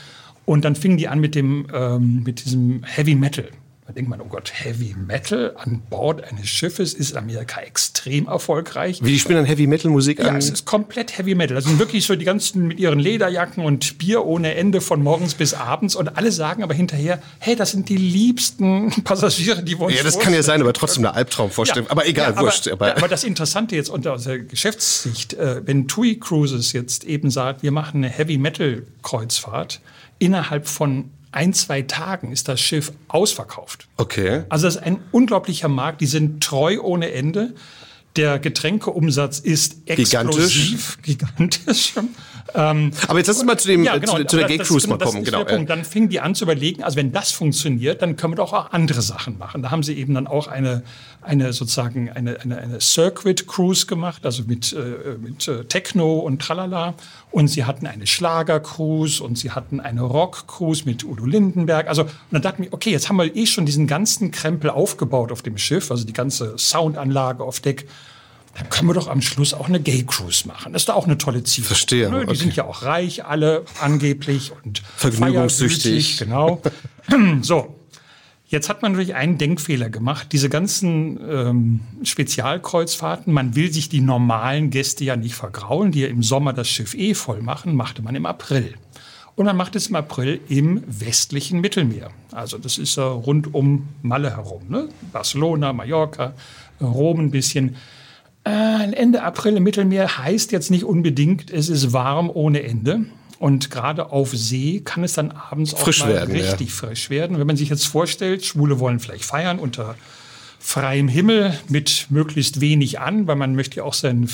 Und 0.47 0.65
dann 0.65 0.75
fingen 0.75 0.97
die 0.97 1.09
an 1.09 1.21
mit 1.21 1.35
dem, 1.35 1.67
ähm, 1.73 2.23
mit 2.25 2.45
diesem 2.45 2.83
Heavy 2.83 3.15
Metal. 3.15 3.49
Da 3.91 3.95
denkt 3.95 4.09
man, 4.09 4.21
oh 4.21 4.27
Gott, 4.27 4.53
Heavy 4.55 4.95
Metal 4.97 5.53
an 5.57 5.83
Bord 5.91 6.23
eines 6.23 6.47
Schiffes 6.49 6.95
ist 6.95 7.11
in 7.11 7.17
Amerika 7.17 7.61
extrem 7.61 8.29
erfolgreich. 8.29 9.03
Wie 9.03 9.11
die 9.11 9.19
spielen 9.19 9.39
dann 9.39 9.47
Heavy 9.47 9.67
Metal 9.67 9.91
Musik 9.91 10.21
Ja, 10.21 10.27
an? 10.29 10.37
es 10.37 10.49
ist 10.49 10.65
komplett 10.65 11.19
Heavy 11.19 11.35
Metal. 11.35 11.57
Also 11.57 11.77
wirklich 11.81 12.07
so 12.07 12.15
die 12.15 12.25
ganzen 12.25 12.69
mit 12.69 12.79
ihren 12.79 13.01
Lederjacken 13.01 13.65
und 13.65 13.99
Bier 13.99 14.25
ohne 14.25 14.55
Ende 14.55 14.81
von 14.81 15.03
morgens 15.03 15.35
bis 15.35 15.55
abends. 15.55 15.97
Und 15.97 16.17
alle 16.17 16.31
sagen 16.31 16.63
aber 16.63 16.73
hinterher, 16.73 17.21
hey, 17.41 17.57
das 17.57 17.73
sind 17.73 17.89
die 17.89 17.97
liebsten 17.97 18.91
Passagiere, 19.03 19.65
die 19.65 19.77
wir 19.77 19.87
uns 19.87 19.97
Ja, 19.97 20.05
das 20.05 20.21
kann 20.21 20.33
ja 20.35 20.45
sein, 20.45 20.61
aber 20.61 20.73
trotzdem 20.73 21.05
eine 21.05 21.15
Albtraumvorstellung. 21.17 21.91
aber 21.91 22.07
egal, 22.07 22.35
ja, 22.37 22.41
wurscht. 22.41 22.69
Aber, 22.69 22.75
Aber, 22.75 22.89
ja, 22.91 22.97
aber 22.97 23.09
das 23.09 23.25
Interessante 23.25 23.75
jetzt 23.75 23.89
unter 23.91 24.13
unserer 24.13 24.39
Geschäftssicht, 24.39 25.33
äh, 25.35 25.67
wenn 25.67 25.89
TUI 25.89 26.21
Cruises 26.21 26.73
jetzt 26.73 27.03
eben 27.03 27.29
sagt, 27.33 27.65
wir 27.65 27.73
machen 27.73 28.05
eine 28.05 28.09
Heavy 28.09 28.39
Metal 28.39 28.85
Kreuzfahrt, 29.03 29.81
innerhalb 30.21 30.69
von 30.69 31.11
ein, 31.33 31.53
zwei 31.55 31.83
Tagen 31.83 32.33
ist 32.33 32.49
das 32.49 32.61
Schiff 32.61 32.93
ausverkauft. 33.09 33.89
okay. 33.97 34.45
Also 34.49 34.67
das 34.67 34.77
ist 34.77 34.83
ein 34.83 35.01
unglaublicher 35.13 35.69
Markt, 35.69 36.01
die 36.01 36.07
sind 36.07 36.43
treu 36.43 36.81
ohne 36.81 37.13
Ende. 37.13 37.55
Der 38.17 38.39
Getränkeumsatz 38.41 39.39
ist 39.39 39.77
explosiv, 39.87 40.99
gigantisch. 41.03 41.95
Ähm, 42.54 42.90
Aber 43.09 43.19
jetzt 43.19 43.28
lass 43.28 43.37
uns 43.38 43.47
mal 43.47 43.59
zu, 43.59 43.69
dem, 43.69 43.85
ja, 43.85 43.97
äh, 43.97 44.00
genau, 44.00 44.16
zu, 44.19 44.25
zu 44.25 44.37
der 44.38 44.49
das- 44.49 44.69
Cruise 44.69 44.88
mal 44.88 44.97
das 44.97 45.11
kommen. 45.11 45.25
Genau. 45.25 45.45
Punkt. 45.45 45.71
Dann 45.71 45.85
fingen 45.85 46.09
die 46.09 46.21
an 46.21 46.35
zu 46.35 46.45
überlegen, 46.45 46.83
also 46.83 46.97
wenn 46.97 47.12
das 47.12 47.30
funktioniert, 47.33 48.02
dann 48.02 48.16
können 48.16 48.33
wir 48.33 48.37
doch 48.37 48.52
auch 48.52 48.73
andere 48.73 49.02
Sachen 49.02 49.38
machen. 49.38 49.62
Da 49.62 49.71
haben 49.71 49.83
sie 49.83 49.95
eben 49.95 50.14
dann 50.14 50.26
auch 50.26 50.47
eine, 50.49 50.83
eine 51.23 51.52
sozusagen 51.52 52.11
eine, 52.11 52.40
eine, 52.40 52.59
eine 52.59 52.80
Circuit 52.80 53.47
Cruise 53.47 53.87
gemacht, 53.87 54.25
also 54.26 54.45
mit, 54.47 54.73
äh, 54.73 55.16
mit 55.21 55.47
äh, 55.49 55.64
Techno 55.64 56.19
und 56.19 56.40
Tralala. 56.42 56.95
Und 57.30 57.49
sie 57.49 57.64
hatten 57.64 57.87
eine 57.87 58.07
Schlager 58.07 58.61
Cruise 58.61 59.23
und 59.23 59.38
sie 59.38 59.50
hatten 59.52 59.80
eine 59.80 60.02
Rock 60.02 60.47
Cruise 60.47 60.83
mit 60.85 61.04
Udo 61.04 61.25
Lindenberg. 61.26 61.88
Also 61.88 62.02
und 62.02 62.11
dann 62.33 62.42
dachten 62.42 62.64
wir, 62.64 62.73
okay, 62.73 62.90
jetzt 62.90 63.09
haben 63.09 63.16
wir 63.16 63.35
eh 63.37 63.47
schon 63.47 63.66
diesen 63.66 63.87
ganzen 63.87 64.30
Krempel 64.30 64.71
aufgebaut 64.71 65.30
auf 65.33 65.42
dem 65.42 65.57
Schiff, 65.59 65.90
also 65.90 66.04
die 66.04 66.12
ganze 66.12 66.59
Soundanlage 66.59 67.45
auf 67.45 67.61
Deck. 67.61 67.87
Dann 68.54 68.69
können 68.69 68.88
wir 68.88 68.95
doch 68.95 69.09
am 69.09 69.23
Schluss 69.23 69.54
auch 69.54 69.69
eine 69.69 69.80
Gay 69.80 70.04
Cruise 70.04 70.47
machen. 70.47 70.73
Das 70.73 70.83
ist 70.83 70.88
doch 70.88 70.97
auch 70.97 71.07
eine 71.07 71.19
tolle 71.19 71.45
Zielgruppe. 71.45 71.75
Verstehe, 71.75 72.11
ne? 72.11 72.21
Die 72.21 72.26
okay. 72.26 72.35
sind 72.35 72.57
ja 72.57 72.64
auch 72.64 72.83
reich, 72.83 73.25
alle 73.25 73.64
angeblich 73.80 74.52
und 74.64 74.83
Vergnügungssüchtig. 74.97 76.19
Genau. 76.19 76.61
so. 77.42 77.76
Jetzt 78.49 78.69
hat 78.69 78.83
man 78.83 78.90
natürlich 78.92 79.14
einen 79.14 79.38
Denkfehler 79.38 79.90
gemacht. 79.90 80.33
Diese 80.33 80.49
ganzen 80.49 81.21
ähm, 81.30 81.80
Spezialkreuzfahrten, 82.02 83.33
man 83.33 83.54
will 83.54 83.73
sich 83.73 83.88
die 83.88 84.00
normalen 84.00 84.71
Gäste 84.71 85.04
ja 85.04 85.14
nicht 85.14 85.37
vergraulen, 85.37 85.92
die 85.92 86.00
ja 86.00 86.09
im 86.09 86.25
Sommer 86.25 86.52
das 86.52 86.69
Schiff 86.69 86.95
eh 86.95 87.14
voll 87.14 87.42
machen, 87.42 87.76
machte 87.76 88.02
man 88.02 88.16
im 88.16 88.26
April. 88.26 88.75
Und 89.37 89.47
man 89.47 89.57
macht 89.57 89.76
es 89.76 89.87
im 89.87 89.95
April 89.95 90.40
im 90.49 90.83
westlichen 90.87 91.61
Mittelmeer. 91.61 92.11
Also 92.33 92.59
das 92.59 92.76
ist 92.76 92.97
ja 92.97 93.07
rund 93.07 93.54
um 93.54 93.88
Malle 94.02 94.37
herum. 94.37 94.62
Ne? 94.69 94.88
Barcelona, 95.12 95.73
Mallorca, 95.73 96.35
Rom 96.80 97.21
ein 97.21 97.30
bisschen. 97.30 97.76
Äh, 98.45 98.93
Ende 98.93 99.23
April 99.23 99.57
im 99.57 99.63
Mittelmeer 99.63 100.19
heißt 100.19 100.53
jetzt 100.53 100.71
nicht 100.71 100.85
unbedingt, 100.85 101.51
es 101.51 101.69
ist 101.69 101.93
warm 101.93 102.31
ohne 102.33 102.63
Ende. 102.63 103.07
Und 103.39 103.71
gerade 103.71 104.13
auf 104.13 104.31
See 104.33 104.83
kann 104.85 105.03
es 105.03 105.15
dann 105.15 105.31
abends 105.31 105.73
Frisch 105.73 106.03
auch 106.03 106.07
mal 106.07 106.15
werden, 106.15 106.37
ja. 106.37 106.45
richtig 106.45 106.73
frisch 106.73 107.09
werden. 107.09 107.39
Wenn 107.39 107.47
man 107.47 107.57
sich 107.57 107.71
jetzt 107.71 107.87
vorstellt, 107.87 108.45
Schwule 108.45 108.79
wollen 108.79 109.01
vielleicht 109.01 109.25
feiern 109.25 109.59
unter 109.59 109.95
freiem 110.59 111.09
Himmel 111.09 111.59
mit 111.69 112.09
möglichst 112.11 112.61
wenig 112.61 113.01
an, 113.01 113.27
weil 113.27 113.37
man 113.37 113.55
möchte 113.55 113.79
ja 113.79 113.85
auch 113.85 113.95
seinen 113.95 114.29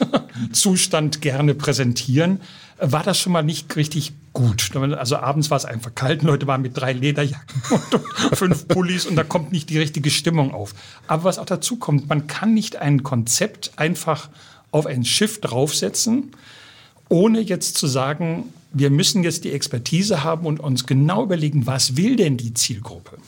Fitnesszustand 0.40 1.20
gerne 1.20 1.54
präsentieren, 1.54 2.40
war 2.78 3.02
das 3.02 3.18
schon 3.18 3.32
mal 3.32 3.42
nicht 3.42 3.76
richtig 3.76 4.12
gut. 4.32 4.74
Also 4.74 5.16
abends 5.16 5.50
war 5.50 5.56
es 5.56 5.64
einfach 5.64 5.94
kalt, 5.94 6.22
Leute 6.22 6.46
waren 6.46 6.62
mit 6.62 6.76
drei 6.76 6.92
Lederjacken 6.92 7.62
und 8.30 8.36
fünf 8.36 8.68
Pullis 8.68 9.06
und 9.06 9.16
da 9.16 9.24
kommt 9.24 9.52
nicht 9.52 9.70
die 9.70 9.78
richtige 9.78 10.10
Stimmung 10.10 10.54
auf. 10.54 10.74
Aber 11.06 11.24
was 11.24 11.38
auch 11.38 11.46
dazu 11.46 11.76
kommt, 11.76 12.08
man 12.08 12.26
kann 12.26 12.54
nicht 12.54 12.76
ein 12.76 13.02
Konzept 13.02 13.72
einfach 13.76 14.28
auf 14.70 14.86
ein 14.86 15.04
Schiff 15.04 15.40
draufsetzen, 15.40 16.30
ohne 17.08 17.40
jetzt 17.40 17.76
zu 17.76 17.86
sagen, 17.86 18.52
wir 18.72 18.90
müssen 18.90 19.24
jetzt 19.24 19.44
die 19.44 19.52
Expertise 19.52 20.22
haben 20.22 20.46
und 20.46 20.60
uns 20.60 20.86
genau 20.86 21.24
überlegen, 21.24 21.66
was 21.66 21.96
will 21.96 22.14
denn 22.14 22.36
die 22.36 22.54
Zielgruppe? 22.54 23.18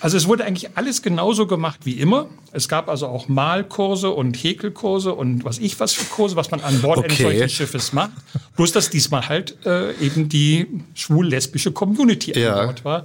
Also 0.00 0.16
es 0.18 0.26
wurde 0.28 0.44
eigentlich 0.44 0.76
alles 0.76 1.00
genauso 1.02 1.46
gemacht 1.46 1.80
wie 1.84 1.92
immer. 1.94 2.28
Es 2.52 2.68
gab 2.68 2.88
also 2.88 3.06
auch 3.06 3.28
Malkurse 3.28 4.10
und 4.10 4.34
Häkelkurse 4.36 5.14
und 5.14 5.44
was 5.44 5.58
ich 5.58 5.80
was 5.80 5.92
für 5.94 6.04
Kurse, 6.04 6.36
was 6.36 6.50
man 6.50 6.60
an 6.60 6.80
Bord 6.82 6.98
eines 6.98 7.12
Okay. 7.14 7.22
solchen 7.22 7.48
Schiffes 7.48 7.92
macht. 7.92 8.10
Bloß, 8.56 8.72
dass 8.72 8.90
diesmal 8.90 9.28
halt 9.28 9.56
äh, 9.64 9.92
eben 9.94 10.28
die 10.28 10.66
schwul-lesbische 10.94 11.72
Community 11.72 12.38
Ja. 12.38 12.56
an 12.56 12.66
Bord 12.66 12.84
war. 12.84 13.04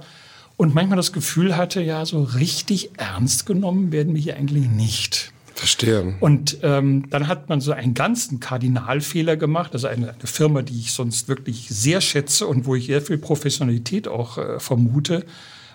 Und 0.58 0.74
manchmal 0.74 0.96
das 0.98 1.12
Gefühl 1.12 1.56
hatte, 1.56 1.80
ja, 1.80 2.04
so 2.04 2.22
richtig 2.22 2.90
ernst 2.98 3.46
genommen 3.46 3.90
werden 3.90 4.14
wir 4.14 4.20
hier 4.20 4.36
eigentlich 4.36 4.68
nicht. 4.68 5.32
Verstehe. 5.54 6.14
Und 6.20 6.58
ähm, 6.62 7.08
dann 7.10 7.26
hat 7.26 7.48
man 7.48 7.60
so 7.60 7.72
einen 7.72 7.94
ganzen 7.94 8.38
Kardinalfehler 8.38 9.36
gemacht. 9.36 9.72
Also 9.72 9.86
eine, 9.86 10.10
eine 10.10 10.26
Firma, 10.26 10.62
die 10.62 10.78
ich 10.78 10.92
sonst 10.92 11.28
wirklich 11.28 11.68
sehr 11.68 12.00
schätze 12.00 12.46
und 12.46 12.66
wo 12.66 12.74
ich 12.74 12.86
sehr 12.86 13.00
viel 13.02 13.18
Professionalität 13.18 14.08
auch 14.08 14.38
äh, 14.38 14.60
vermute. 14.60 15.24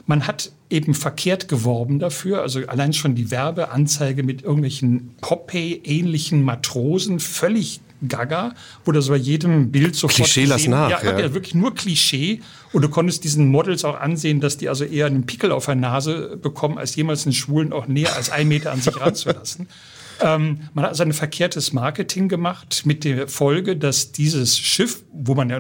Man 0.07 0.25
hat 0.25 0.51
eben 0.69 0.93
verkehrt 0.93 1.47
geworben 1.47 1.99
dafür. 1.99 2.41
Also 2.41 2.61
allein 2.67 2.93
schon 2.93 3.13
die 3.13 3.29
Werbeanzeige 3.29 4.23
mit 4.23 4.41
irgendwelchen 4.41 5.15
Popeye-ähnlichen 5.21 6.43
Matrosen, 6.43 7.19
völlig 7.19 7.81
gaga, 8.07 8.53
wo 8.85 8.91
das 8.91 9.07
bei 9.07 9.15
jedem 9.15 9.71
Bild 9.71 9.95
sofort 9.95 10.15
Klischee 10.15 10.45
lass 10.45 10.67
nach, 10.67 10.89
Ja, 10.89 11.03
ja. 11.03 11.19
ja, 11.19 11.33
wirklich 11.33 11.55
nur 11.55 11.73
Klischee. 11.73 12.41
Und 12.73 12.83
du 12.83 12.89
konntest 12.89 13.23
diesen 13.23 13.47
Models 13.47 13.85
auch 13.85 13.99
ansehen, 13.99 14.39
dass 14.39 14.57
die 14.57 14.69
also 14.69 14.83
eher 14.83 15.07
einen 15.07 15.25
Pickel 15.25 15.51
auf 15.51 15.65
der 15.65 15.75
Nase 15.75 16.37
bekommen, 16.37 16.77
als 16.77 16.95
jemals 16.95 17.25
einen 17.25 17.33
Schwulen 17.33 17.73
auch 17.73 17.87
näher 17.87 18.15
als 18.15 18.29
ein 18.29 18.47
Meter 18.47 18.71
an 18.71 18.81
sich 18.81 18.99
ranzulassen. 18.99 19.67
Ähm, 20.19 20.61
man 20.73 20.83
hat 20.83 20.89
also 20.89 21.03
ein 21.03 21.13
verkehrtes 21.13 21.73
Marketing 21.73 22.27
gemacht 22.27 22.83
mit 22.85 23.03
der 23.03 23.27
Folge, 23.27 23.77
dass 23.77 24.11
dieses 24.11 24.57
Schiff, 24.57 25.03
wo 25.13 25.35
man 25.35 25.47
ja 25.47 25.57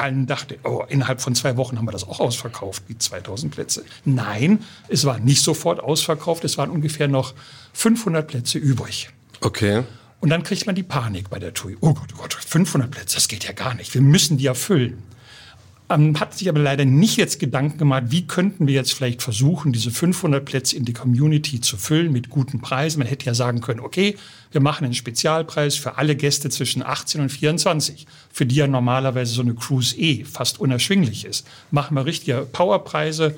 allen 0.00 0.26
dachte, 0.26 0.58
oh, 0.64 0.84
innerhalb 0.88 1.20
von 1.20 1.34
zwei 1.34 1.56
Wochen 1.56 1.78
haben 1.78 1.86
wir 1.86 1.92
das 1.92 2.04
auch 2.04 2.20
ausverkauft, 2.20 2.82
die 2.88 2.98
2000 2.98 3.54
Plätze. 3.54 3.84
Nein, 4.04 4.60
es 4.88 5.04
war 5.04 5.18
nicht 5.18 5.42
sofort 5.42 5.80
ausverkauft, 5.80 6.44
es 6.44 6.58
waren 6.58 6.70
ungefähr 6.70 7.08
noch 7.08 7.34
500 7.72 8.26
Plätze 8.26 8.58
übrig. 8.58 9.10
Okay. 9.40 9.84
Und 10.20 10.28
dann 10.28 10.42
kriegt 10.42 10.66
man 10.66 10.74
die 10.74 10.82
Panik 10.82 11.30
bei 11.30 11.38
der 11.38 11.54
TUI. 11.54 11.76
Oh 11.80 11.94
Gott, 11.94 12.08
oh 12.14 12.20
Gott, 12.20 12.34
500 12.34 12.90
Plätze, 12.90 13.16
das 13.16 13.28
geht 13.28 13.44
ja 13.44 13.52
gar 13.52 13.74
nicht. 13.74 13.94
Wir 13.94 14.02
müssen 14.02 14.36
die 14.36 14.46
erfüllen. 14.46 15.02
Ähm, 15.90 16.20
hat 16.20 16.34
sich 16.34 16.48
aber 16.48 16.60
leider 16.60 16.84
nicht 16.84 17.16
jetzt 17.16 17.40
Gedanken 17.40 17.76
gemacht, 17.76 18.04
wie 18.08 18.24
könnten 18.24 18.68
wir 18.68 18.74
jetzt 18.74 18.94
vielleicht 18.94 19.22
versuchen, 19.22 19.72
diese 19.72 19.90
500 19.90 20.44
Plätze 20.44 20.76
in 20.76 20.84
die 20.84 20.92
Community 20.92 21.60
zu 21.60 21.76
füllen 21.76 22.12
mit 22.12 22.30
guten 22.30 22.60
Preisen. 22.60 23.00
Man 23.00 23.08
hätte 23.08 23.26
ja 23.26 23.34
sagen 23.34 23.60
können, 23.60 23.80
okay, 23.80 24.16
wir 24.52 24.60
machen 24.60 24.84
einen 24.84 24.94
Spezialpreis 24.94 25.74
für 25.74 25.98
alle 25.98 26.14
Gäste 26.14 26.48
zwischen 26.48 26.84
18 26.84 27.22
und 27.22 27.28
24, 27.30 28.06
für 28.32 28.46
die 28.46 28.54
ja 28.54 28.68
normalerweise 28.68 29.34
so 29.34 29.42
eine 29.42 29.54
Cruise 29.54 29.96
eh 29.96 30.24
fast 30.24 30.60
unerschwinglich 30.60 31.24
ist. 31.24 31.44
Machen 31.72 31.96
wir 31.96 32.06
richtige 32.06 32.46
Powerpreise, 32.52 33.36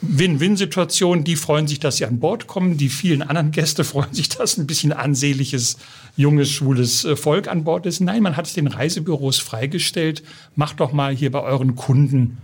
Win-Win-Situation. 0.00 1.24
Die 1.24 1.36
freuen 1.36 1.66
sich, 1.66 1.80
dass 1.80 1.96
sie 1.96 2.06
an 2.06 2.20
Bord 2.20 2.46
kommen. 2.46 2.76
Die 2.76 2.88
vielen 2.88 3.22
anderen 3.22 3.50
Gäste 3.50 3.84
freuen 3.84 4.12
sich, 4.12 4.28
dass 4.28 4.56
ein 4.56 4.66
bisschen 4.66 4.92
ansehnliches, 4.92 5.76
junges, 6.16 6.50
schwules 6.50 7.04
äh, 7.04 7.16
Volk 7.16 7.48
an 7.48 7.64
Bord 7.64 7.86
ist. 7.86 8.00
Nein, 8.00 8.22
man 8.22 8.36
hat 8.36 8.46
es 8.46 8.54
den 8.54 8.66
Reisebüros 8.66 9.38
freigestellt. 9.38 10.22
Macht 10.56 10.80
doch 10.80 10.92
mal 10.92 11.14
hier 11.14 11.30
bei 11.32 11.40
euren 11.40 11.74
Kunden 11.76 12.38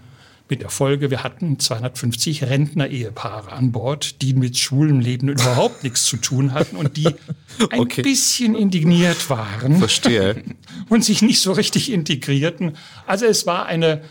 mit 0.51 0.61
der 0.61 0.69
Folge, 0.69 1.11
wir 1.11 1.25
hatten 1.25 1.59
250 1.59 2.45
Rentner-Ehepaare 2.45 3.51
an 3.51 3.73
Bord, 3.73 4.21
die 4.21 4.35
mit 4.35 4.59
schwulem 4.59 5.01
Leben 5.01 5.29
überhaupt 5.29 5.83
nichts 5.85 6.05
zu 6.05 6.19
tun 6.19 6.53
hatten 6.53 6.77
und 6.77 6.99
die 6.99 7.07
ein 7.71 7.81
Okay. 7.81 8.03
bisschen 8.03 8.55
indigniert 8.55 9.31
waren 9.31 9.79
Verstehe. 9.79 10.43
und 10.91 11.03
sich 11.03 11.23
nicht 11.23 11.41
so 11.41 11.53
richtig 11.53 11.91
integrierten. 11.91 12.73
Also 13.07 13.25
es 13.25 13.47
war 13.47 13.65
eine, 13.65 14.03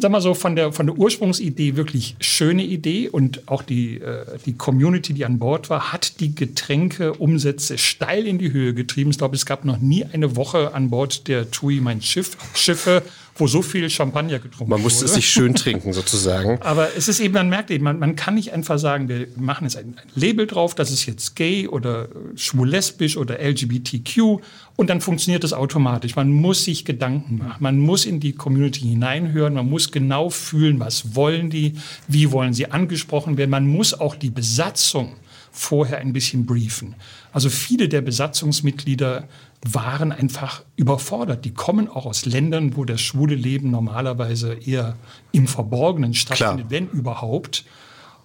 sag 0.00 0.10
mal 0.10 0.20
so, 0.20 0.34
von 0.34 0.56
der, 0.56 0.72
von 0.72 0.86
der 0.86 0.96
Ursprungsidee 0.96 1.76
wirklich 1.76 2.16
schöne 2.20 2.64
Idee 2.64 3.08
und 3.08 3.48
auch 3.48 3.62
die, 3.62 4.00
äh, 4.00 4.38
die 4.46 4.54
Community, 4.54 5.14
die 5.14 5.24
an 5.24 5.38
Bord 5.38 5.70
war, 5.70 5.92
hat 5.92 6.20
die 6.20 6.34
Getränkeumsätze 6.34 7.78
steil 7.78 8.26
in 8.26 8.38
die 8.38 8.52
Höhe 8.52 8.74
getrieben. 8.74 9.10
Ich 9.10 9.18
glaube, 9.18 9.36
es 9.36 9.46
gab 9.46 9.64
noch 9.64 9.78
nie 9.78 10.04
eine 10.04 10.36
Woche 10.36 10.74
an 10.74 10.90
Bord 10.90 11.28
der 11.28 11.50
TUI, 11.50 11.80
mein 11.80 12.02
Schiff, 12.02 12.36
Schiffe, 12.54 13.02
wo 13.34 13.46
so 13.46 13.62
viel 13.62 13.88
Champagner 13.88 14.38
getrunken 14.38 14.70
Man 14.70 14.82
musste 14.82 15.00
wurde. 15.00 15.06
es 15.06 15.14
sich 15.14 15.28
schön 15.28 15.54
trinken, 15.54 15.92
sozusagen. 15.92 16.58
Aber 16.62 16.88
es 16.96 17.08
ist 17.08 17.18
eben, 17.20 17.32
man 17.34 17.48
merkt 17.48 17.70
eben, 17.70 17.84
man, 17.84 17.98
man 17.98 18.14
kann 18.14 18.34
nicht 18.34 18.52
einfach 18.52 18.78
sagen, 18.78 19.08
wir 19.08 19.26
machen 19.36 19.64
jetzt 19.64 19.76
ein, 19.76 19.96
ein 19.96 20.08
Label 20.14 20.46
drauf, 20.46 20.74
das 20.74 20.90
ist 20.90 21.06
jetzt 21.06 21.34
gay 21.34 21.66
oder 21.66 22.04
äh, 22.04 22.08
schwul-lesbisch 22.36 23.16
oder 23.16 23.38
LGBTQ 23.40 24.40
und 24.76 24.90
dann 24.90 25.00
funktioniert 25.00 25.44
das 25.44 25.54
automatisch. 25.54 26.14
Man 26.14 26.30
muss 26.30 26.64
sich 26.64 26.84
Gedanken 26.84 27.38
machen, 27.38 27.56
man 27.60 27.78
muss 27.78 28.04
in 28.04 28.20
die 28.20 28.32
Community 28.32 28.80
hineinhören, 28.80 29.54
man 29.54 29.68
muss 29.68 29.90
genau 29.90 30.28
fühlen, 30.28 30.78
was 30.78 31.14
wollen 31.14 31.48
die, 31.48 31.74
wie 32.08 32.32
wollen 32.32 32.52
sie 32.52 32.70
angesprochen 32.70 33.38
werden. 33.38 33.50
Man 33.50 33.66
muss 33.66 33.94
auch 33.94 34.14
die 34.14 34.30
Besatzung 34.30 35.14
vorher 35.52 35.98
ein 35.98 36.12
bisschen 36.12 36.46
briefen. 36.46 36.94
Also 37.32 37.50
viele 37.50 37.88
der 37.88 38.00
Besatzungsmitglieder 38.00 39.28
waren 39.64 40.10
einfach 40.10 40.64
überfordert. 40.76 41.44
Die 41.44 41.54
kommen 41.54 41.88
auch 41.88 42.04
aus 42.04 42.26
Ländern, 42.26 42.76
wo 42.76 42.84
das 42.84 43.00
schwule 43.00 43.36
Leben 43.36 43.70
normalerweise 43.70 44.54
eher 44.54 44.96
im 45.30 45.46
Verborgenen 45.46 46.14
stattfindet, 46.14 46.66
wenn 46.70 46.88
überhaupt. 46.88 47.64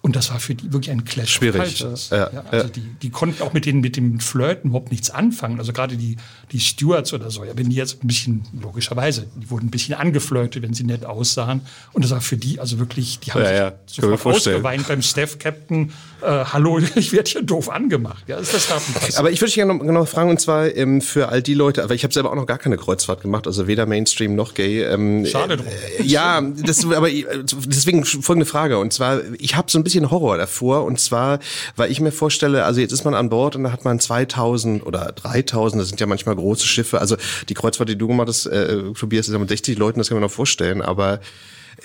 Und 0.00 0.14
das 0.14 0.30
war 0.30 0.38
für 0.38 0.54
die 0.54 0.72
wirklich 0.72 0.92
ein 0.92 1.04
Clash 1.04 1.32
Schwierig. 1.32 1.80
Ja, 1.80 1.88
ja, 2.16 2.44
also 2.50 2.66
ja. 2.66 2.72
Die, 2.72 2.80
die 3.02 3.10
konnten 3.10 3.42
auch 3.42 3.52
mit, 3.52 3.66
den, 3.66 3.80
mit 3.80 3.96
dem 3.96 4.20
Flirten 4.20 4.70
überhaupt 4.70 4.92
nichts 4.92 5.10
anfangen. 5.10 5.58
Also 5.58 5.72
gerade 5.72 5.96
die, 5.96 6.16
die 6.52 6.60
Stewards 6.60 7.12
oder 7.12 7.30
so, 7.30 7.44
ja, 7.44 7.52
wenn 7.56 7.68
die 7.68 7.76
jetzt 7.76 8.02
ein 8.02 8.06
bisschen, 8.06 8.44
logischerweise, 8.60 9.26
die 9.34 9.50
wurden 9.50 9.66
ein 9.66 9.70
bisschen 9.70 9.94
angeflirtet, 9.94 10.62
wenn 10.62 10.72
sie 10.72 10.84
nett 10.84 11.04
aussahen. 11.04 11.62
Und 11.92 12.04
das 12.04 12.12
war 12.12 12.20
für 12.20 12.36
die 12.36 12.60
also 12.60 12.78
wirklich, 12.78 13.18
die 13.18 13.32
haben 13.32 13.42
ja, 13.42 13.72
sich 13.86 13.96
sofort 13.96 14.36
ausgeweint 14.36 14.86
beim 14.86 15.02
Staff-Captain. 15.02 15.92
Äh, 16.22 16.44
hallo, 16.44 16.78
ich 16.94 17.12
werde 17.12 17.30
hier 17.30 17.42
doof 17.42 17.68
angemacht. 17.68 18.22
Ja, 18.28 18.36
ist 18.36 18.54
das 18.54 18.70
Aber 19.18 19.32
ich 19.32 19.40
würde 19.40 19.46
dich 19.46 19.56
gerne 19.56 19.74
noch, 19.74 19.84
noch 19.84 20.08
fragen, 20.08 20.30
und 20.30 20.40
zwar 20.40 20.74
ähm, 20.76 21.00
für 21.00 21.28
all 21.28 21.42
die 21.42 21.54
Leute, 21.54 21.82
aber 21.82 21.94
ich 21.94 22.04
habe 22.04 22.14
selber 22.14 22.30
auch 22.30 22.36
noch 22.36 22.46
gar 22.46 22.58
keine 22.58 22.76
Kreuzfahrt 22.76 23.22
gemacht, 23.22 23.48
also 23.48 23.66
weder 23.66 23.86
Mainstream 23.86 24.36
noch 24.36 24.54
Gay. 24.54 24.84
Ähm, 24.84 25.26
Schade 25.26 25.56
drum. 25.56 25.66
Äh, 25.66 26.04
ja, 26.04 26.40
das, 26.40 26.84
aber 26.84 27.08
deswegen 27.10 28.04
folgende 28.04 28.46
Frage. 28.46 28.78
Und 28.78 28.92
zwar, 28.92 29.20
ich 29.38 29.56
habe 29.56 29.70
so 29.70 29.78
ein 29.78 29.87
bisschen 29.88 30.10
Horror 30.10 30.36
davor. 30.36 30.84
Und 30.84 31.00
zwar, 31.00 31.38
weil 31.76 31.90
ich 31.90 32.00
mir 32.00 32.12
vorstelle, 32.12 32.64
also 32.64 32.80
jetzt 32.80 32.92
ist 32.92 33.04
man 33.04 33.14
an 33.14 33.30
Bord 33.30 33.56
und 33.56 33.64
da 33.64 33.72
hat 33.72 33.84
man 33.84 33.98
2000 33.98 34.84
oder 34.84 35.12
3000, 35.12 35.80
das 35.80 35.88
sind 35.88 36.00
ja 36.00 36.06
manchmal 36.06 36.36
große 36.36 36.66
Schiffe. 36.66 37.00
Also 37.00 37.16
die 37.48 37.54
Kreuzfahrt, 37.54 37.88
die 37.88 37.96
du 37.96 38.06
gemacht 38.06 38.28
hast, 38.28 38.46
äh, 38.46 38.92
Tobias, 38.92 39.28
ist 39.28 39.32
ja 39.32 39.38
mit 39.38 39.48
60 39.48 39.78
Leuten, 39.78 39.98
das 39.98 40.08
kann 40.08 40.16
man 40.16 40.22
noch 40.22 40.30
vorstellen. 40.30 40.82
Aber 40.82 41.20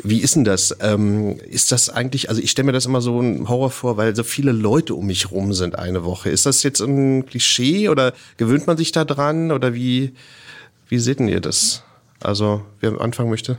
wie 0.03 0.19
ist 0.19 0.35
denn 0.35 0.43
das? 0.43 0.75
Ähm, 0.81 1.37
ist 1.49 1.71
das 1.71 1.89
eigentlich, 1.89 2.29
also 2.29 2.41
ich 2.41 2.51
stelle 2.51 2.65
mir 2.65 2.71
das 2.73 2.85
immer 2.85 3.01
so 3.01 3.21
ein 3.21 3.47
Horror 3.47 3.71
vor, 3.71 3.95
weil 3.95 4.15
so 4.15 4.23
viele 4.23 4.51
Leute 4.51 4.95
um 4.95 5.05
mich 5.05 5.31
rum 5.31 5.53
sind 5.53 5.77
eine 5.77 6.03
Woche. 6.03 6.29
Ist 6.29 6.45
das 6.45 6.63
jetzt 6.63 6.81
ein 6.81 7.25
Klischee 7.25 7.89
oder 7.89 8.13
gewöhnt 8.37 8.67
man 8.67 8.75
sich 8.75 8.91
da 8.91 9.05
dran 9.05 9.51
oder 9.51 9.73
wie, 9.73 10.13
wie 10.89 10.99
seht 10.99 11.19
ihr 11.19 11.41
das? 11.41 11.83
Also, 12.21 12.65
wer 12.79 12.99
anfangen 13.01 13.29
möchte? 13.29 13.57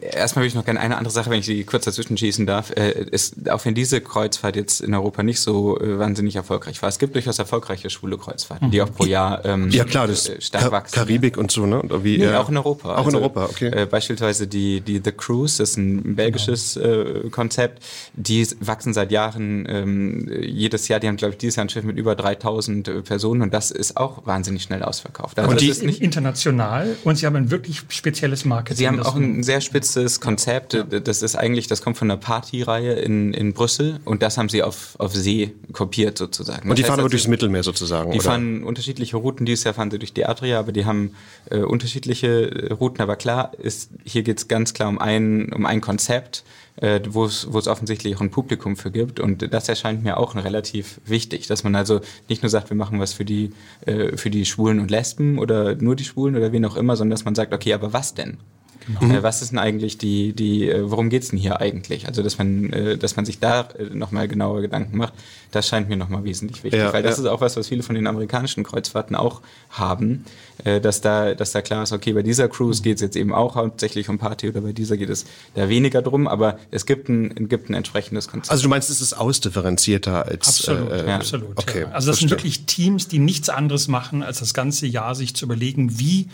Erstmal 0.00 0.42
würde 0.42 0.48
ich 0.48 0.54
noch 0.54 0.64
gerne 0.64 0.80
eine 0.80 0.96
andere 0.96 1.12
Sache, 1.12 1.30
wenn 1.30 1.40
ich 1.40 1.46
sie 1.46 1.64
kurz 1.64 1.84
dazwischen 1.84 2.16
schießen 2.16 2.46
darf. 2.46 2.70
Äh, 2.70 3.04
ist, 3.10 3.50
auch 3.50 3.64
wenn 3.64 3.74
diese 3.74 4.00
Kreuzfahrt 4.00 4.56
jetzt 4.56 4.80
in 4.80 4.94
Europa 4.94 5.22
nicht 5.22 5.40
so 5.40 5.78
äh, 5.78 5.98
wahnsinnig 5.98 6.36
erfolgreich 6.36 6.80
war, 6.80 6.88
es 6.88 6.98
gibt 6.98 7.14
durchaus 7.14 7.38
erfolgreiche 7.38 7.90
schwule 7.90 8.16
Kreuzfahrten, 8.16 8.70
die 8.70 8.80
auch 8.80 8.92
pro 8.92 9.04
Jahr 9.04 9.44
ähm, 9.44 9.68
ja, 9.70 9.84
klar, 9.84 10.06
das 10.06 10.28
äh, 10.28 10.40
stark 10.40 10.70
wachsen. 10.70 10.94
Karibik 10.94 11.36
und 11.36 11.50
so, 11.50 11.66
ne? 11.66 11.82
Wie, 12.02 12.18
nee, 12.18 12.24
ja. 12.24 12.40
auch 12.40 12.48
in 12.48 12.56
Europa. 12.56 12.94
Auch 12.94 13.04
also, 13.04 13.10
in 13.10 13.16
Europa, 13.16 13.44
okay. 13.44 13.68
Äh, 13.68 13.86
beispielsweise 13.86 14.46
die, 14.46 14.80
die 14.80 15.00
The 15.04 15.12
Cruise, 15.12 15.58
das 15.58 15.70
ist 15.70 15.76
ein 15.76 16.16
belgisches 16.16 16.74
genau. 16.74 17.26
äh, 17.26 17.30
Konzept, 17.30 17.82
die 18.14 18.46
wachsen 18.60 18.94
seit 18.94 19.12
Jahren 19.12 19.66
ähm, 19.68 20.30
jedes 20.40 20.88
Jahr, 20.88 20.98
die 20.98 21.08
haben, 21.08 21.16
glaube 21.16 21.32
ich, 21.32 21.38
dieses 21.38 21.56
Jahr 21.56 21.66
ein 21.66 21.68
Schiff 21.68 21.84
mit 21.84 21.98
über 21.98 22.14
3000 22.14 23.04
Personen 23.04 23.42
und 23.42 23.52
das 23.52 23.70
ist 23.70 23.96
auch 23.96 24.26
wahnsinnig 24.26 24.62
schnell 24.62 24.82
ausverkauft. 24.82 25.38
Also 25.38 25.50
und 25.50 25.60
die 25.60 25.68
ist 25.68 25.82
nicht 25.82 26.00
international 26.00 26.96
und 27.04 27.16
sie 27.16 27.26
haben 27.26 27.36
ein 27.36 27.50
wirklich 27.50 27.82
spezielles 27.88 28.44
Marketing. 28.44 28.78
Sie 28.78 28.88
haben 28.88 29.02
auch 29.10 29.16
ein 29.16 29.42
sehr 29.42 29.60
spitzes 29.60 30.20
Konzept. 30.20 30.76
Das 31.04 31.22
ist 31.22 31.36
eigentlich, 31.36 31.66
das 31.66 31.82
kommt 31.82 31.98
von 31.98 32.10
einer 32.10 32.18
Partyreihe 32.18 32.92
in, 32.94 33.34
in 33.34 33.52
Brüssel 33.52 34.00
und 34.04 34.22
das 34.22 34.38
haben 34.38 34.48
sie 34.48 34.62
auf, 34.62 34.94
auf 34.98 35.14
See 35.14 35.52
kopiert 35.72 36.18
sozusagen. 36.18 36.68
Und 36.68 36.78
die 36.78 36.82
das 36.82 36.88
fahren 36.88 37.00
aber 37.00 37.08
durchs 37.08 37.28
Mittelmeer 37.28 37.62
sozusagen, 37.62 38.12
Die 38.12 38.18
oder? 38.18 38.30
fahren 38.30 38.64
unterschiedliche 38.64 39.16
Routen. 39.16 39.46
Dieses 39.46 39.64
Jahr 39.64 39.74
fahren 39.74 39.90
sie 39.90 39.98
durch 39.98 40.12
die 40.12 40.26
Adria, 40.26 40.58
aber 40.58 40.72
die 40.72 40.84
haben 40.84 41.14
äh, 41.50 41.58
unterschiedliche 41.58 42.70
äh, 42.70 42.72
Routen. 42.72 43.02
Aber 43.02 43.16
klar, 43.16 43.52
ist, 43.58 43.90
hier 44.04 44.22
geht 44.22 44.38
es 44.38 44.48
ganz 44.48 44.74
klar 44.74 44.88
um 44.88 44.98
ein, 44.98 45.52
um 45.52 45.66
ein 45.66 45.80
Konzept 45.80 46.44
äh, 46.80 47.00
wo 47.08 47.24
es 47.24 47.52
wo 47.52 47.58
es 47.58 47.68
offensichtlich 47.68 48.16
auch 48.16 48.20
ein 48.20 48.30
Publikum 48.30 48.76
für 48.76 48.90
gibt. 48.90 49.20
Und 49.20 49.52
das 49.52 49.68
erscheint 49.68 50.02
mir 50.02 50.16
auch 50.16 50.34
relativ 50.34 51.00
wichtig, 51.04 51.46
dass 51.46 51.64
man 51.64 51.74
also 51.74 52.00
nicht 52.28 52.42
nur 52.42 52.50
sagt, 52.50 52.70
wir 52.70 52.76
machen 52.76 53.00
was 53.00 53.12
für 53.12 53.24
die, 53.24 53.50
äh, 53.86 54.16
für 54.16 54.30
die 54.30 54.44
Schwulen 54.44 54.80
und 54.80 54.90
Lesben 54.90 55.38
oder 55.38 55.74
nur 55.76 55.96
die 55.96 56.04
Schwulen 56.04 56.36
oder 56.36 56.52
wen 56.52 56.64
auch 56.64 56.76
immer, 56.76 56.96
sondern 56.96 57.12
dass 57.12 57.24
man 57.24 57.34
sagt, 57.34 57.52
okay, 57.52 57.74
aber 57.74 57.92
was 57.92 58.14
denn? 58.14 58.38
Genau. 58.98 59.14
Äh, 59.14 59.22
was 59.22 59.42
ist 59.42 59.50
denn 59.50 59.58
eigentlich 59.58 59.98
die, 59.98 60.32
die, 60.32 60.68
äh, 60.68 60.90
worum 60.90 61.10
geht's 61.10 61.28
denn 61.28 61.38
hier 61.38 61.60
eigentlich? 61.60 62.06
Also, 62.08 62.22
dass 62.22 62.38
man, 62.38 62.72
äh, 62.72 62.98
dass 62.98 63.16
man 63.16 63.24
sich 63.24 63.38
da 63.38 63.68
äh, 63.78 63.94
nochmal 63.94 64.28
genauer 64.28 64.62
Gedanken 64.62 64.96
macht, 64.96 65.12
das 65.50 65.68
scheint 65.68 65.88
mir 65.88 65.96
nochmal 65.96 66.24
wesentlich 66.24 66.62
wichtig. 66.64 66.80
Ja, 66.80 66.92
weil 66.92 67.02
das 67.02 67.18
ja. 67.18 67.24
ist 67.24 67.28
auch 67.28 67.40
was, 67.40 67.56
was 67.56 67.68
viele 67.68 67.82
von 67.82 67.94
den 67.94 68.06
amerikanischen 68.06 68.64
Kreuzfahrten 68.64 69.16
auch 69.16 69.40
haben, 69.70 70.24
äh, 70.64 70.80
dass 70.80 71.00
da, 71.00 71.34
dass 71.34 71.52
da 71.52 71.62
klar 71.62 71.82
ist, 71.82 71.92
okay, 71.92 72.12
bei 72.12 72.22
dieser 72.22 72.48
Cruise 72.48 72.82
geht's 72.82 73.00
jetzt 73.00 73.16
eben 73.16 73.34
auch 73.34 73.56
hauptsächlich 73.56 74.08
um 74.08 74.18
Party 74.18 74.48
oder 74.48 74.60
bei 74.60 74.72
dieser 74.72 74.96
geht 74.96 75.10
es 75.10 75.24
da 75.54 75.68
weniger 75.68 76.02
drum, 76.02 76.28
aber 76.28 76.58
es 76.70 76.86
gibt 76.86 77.08
ein, 77.08 77.48
gibt 77.48 77.68
ein 77.68 77.74
entsprechendes 77.74 78.28
Konzept. 78.28 78.50
Also 78.50 78.62
du 78.62 78.68
meinst, 78.68 78.90
es 78.90 79.00
ist 79.00 79.12
ausdifferenzierter 79.12 80.26
als 80.26 80.48
absolut, 80.48 80.90
äh, 80.90 81.06
ja. 81.06 81.16
absolut. 81.16 81.58
Okay, 81.58 81.80
ja. 81.80 81.86
Also 81.86 82.10
das 82.10 82.18
verstehe. 82.18 82.28
sind 82.28 82.30
wirklich 82.30 82.66
Teams, 82.66 83.08
die 83.08 83.18
nichts 83.18 83.48
anderes 83.48 83.88
machen, 83.88 84.22
als 84.22 84.38
das 84.38 84.54
ganze 84.54 84.86
Jahr 84.86 85.14
sich 85.14 85.34
zu 85.34 85.44
überlegen, 85.44 85.98
wie 85.98 86.28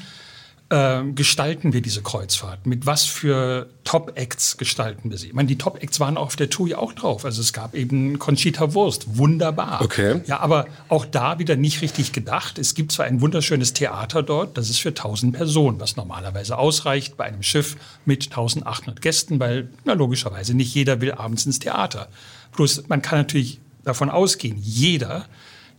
äh, 0.69 1.03
gestalten 1.15 1.73
wir 1.73 1.81
diese 1.81 2.03
Kreuzfahrt? 2.03 2.67
Mit 2.67 2.87
was 2.87 3.05
für 3.05 3.69
Top-Acts 3.85 4.57
gestalten 4.57 5.11
wir 5.11 5.19
sie? 5.19 5.29
Ich 5.29 5.33
meine, 5.33 5.47
die 5.47 5.59
Top-Acts 5.59 6.01
waren 6.01 6.17
auf 6.17 6.37
der 6.37 6.51
TUI 6.51 6.75
auch 6.75 6.93
drauf. 6.93 7.25
Also 7.25 7.41
es 7.41 7.53
gab 7.53 7.75
eben 7.75 8.19
Conchita 8.19 8.75
Wurst, 8.75 9.17
wunderbar. 9.17 9.81
Okay. 9.83 10.21
Ja, 10.27 10.41
aber 10.41 10.67
auch 10.89 11.05
da 11.05 11.39
wieder 11.39 11.57
nicht 11.57 11.83
richtig 11.83 12.13
gedacht. 12.13 12.59
Es 12.59 12.75
gibt 12.75 12.93
zwar 12.93 13.07
ein 13.07 13.21
wunderschönes 13.21 13.75
Theater 13.75 14.23
dort, 14.23 14.59
das 14.59 14.71
ist 14.71 14.81
für 14.81 14.89
1000 14.89 15.37
Personen, 15.37 15.79
was 15.79 15.97
normalerweise 15.97 16.59
ausreicht 16.59 17.17
bei 17.17 17.25
einem 17.25 17.43
Schiff 17.43 17.77
mit 18.05 18.25
1800 18.25 19.01
Gästen, 19.01 19.39
weil 19.39 19.69
na, 19.85 19.93
logischerweise 19.93 20.55
nicht 20.55 20.75
jeder 20.75 21.01
will 21.01 21.13
abends 21.13 21.47
ins 21.47 21.59
Theater. 21.61 22.09
Plus, 22.53 22.89
man 22.89 23.03
kann 23.03 23.19
natürlich 23.19 23.61
davon 23.85 24.11
ausgehen, 24.11 24.59
jeder 24.61 25.27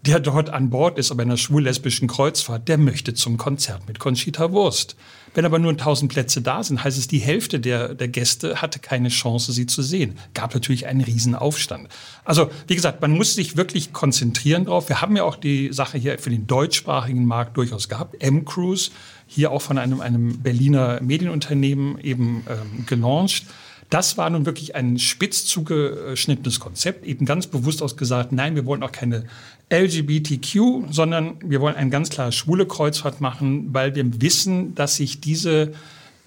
der 0.08 0.20
dort 0.20 0.50
an 0.50 0.70
Bord 0.70 0.98
ist, 0.98 1.12
aber 1.12 1.24
in 1.24 1.30
einer 1.30 1.38
schwul-lesbischen 1.38 2.08
Kreuzfahrt, 2.08 2.68
der 2.68 2.78
möchte 2.78 3.14
zum 3.14 3.38
Konzert 3.38 3.88
mit 3.88 4.00
Conchita 4.00 4.52
Wurst. 4.52 4.96
Wenn 5.34 5.46
aber 5.46 5.60
nur 5.60 5.72
1000 5.72 6.12
Plätze 6.12 6.42
da 6.42 6.64
sind, 6.64 6.84
heißt 6.84 6.98
es, 6.98 7.08
die 7.08 7.20
Hälfte 7.20 7.60
der, 7.60 7.94
der 7.94 8.08
Gäste 8.08 8.62
hatte 8.62 8.80
keine 8.80 9.10
Chance, 9.10 9.52
sie 9.52 9.68
zu 9.68 9.84
sehen. 9.84 10.18
Gab 10.34 10.54
natürlich 10.54 10.88
einen 10.88 11.02
Riesenaufstand. 11.02 11.90
Also, 12.26 12.50
wie 12.68 12.76
gesagt, 12.76 13.02
man 13.02 13.12
muss 13.12 13.36
sich 13.36 13.56
wirklich 13.56 13.94
konzentrieren 13.94 14.66
drauf. 14.66 14.90
Wir 14.90 15.02
haben 15.02 15.16
ja 15.16 15.24
auch 15.24 15.36
die 15.36 15.72
Sache 15.74 15.98
hier 15.98 16.18
für 16.18 16.32
den 16.32 16.48
deutschsprachigen 16.48 17.26
Markt 17.26 17.58
durchaus 17.58 17.88
gehabt. 17.88 18.16
M-Cruise, 18.24 18.90
hier 19.28 19.52
auch 19.52 19.62
von 19.62 19.78
einem, 19.78 20.02
einem 20.02 20.40
Berliner 20.40 21.00
Medienunternehmen 21.02 22.00
eben 22.00 22.44
ähm, 22.50 22.86
gelauncht. 22.88 23.46
Das 23.90 24.18
war 24.18 24.30
nun 24.30 24.46
wirklich 24.46 24.76
ein 24.76 25.00
spitz 25.00 25.46
zugeschnittenes 25.46 26.60
Konzept, 26.60 27.06
eben 27.06 27.26
ganz 27.26 27.48
bewusst 27.48 27.82
ausgesagt, 27.82 28.34
nein, 28.34 28.56
wir 28.56 28.66
wollen 28.66 28.84
auch 28.84 28.92
keine 28.92 29.24
LGBTQ, 29.72 30.92
sondern 30.92 31.36
wir 31.44 31.62
wollen 31.62 31.76
eine 31.76 31.90
ganz 31.90 32.10
klare 32.10 32.32
schwule 32.32 32.66
Kreuzfahrt 32.66 33.22
machen, 33.22 33.74
weil 33.74 33.96
wir 33.96 34.22
wissen, 34.22 34.76
dass 34.76 34.98
sich 34.98 35.22
diese 35.22 35.74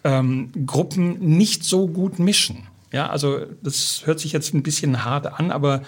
ähm, 0.04 0.50
Gruppen 0.66 1.18
nicht 1.36 1.64
so 1.64 1.86
gut 1.86 2.18
mischen. 2.18 2.66
Ja, 2.92 3.08
also 3.08 3.40
das 3.62 4.02
hört 4.04 4.20
sich 4.20 4.32
jetzt 4.32 4.54
ein 4.54 4.62
bisschen 4.62 5.04
hart 5.04 5.26
an, 5.26 5.50
aber 5.50 5.82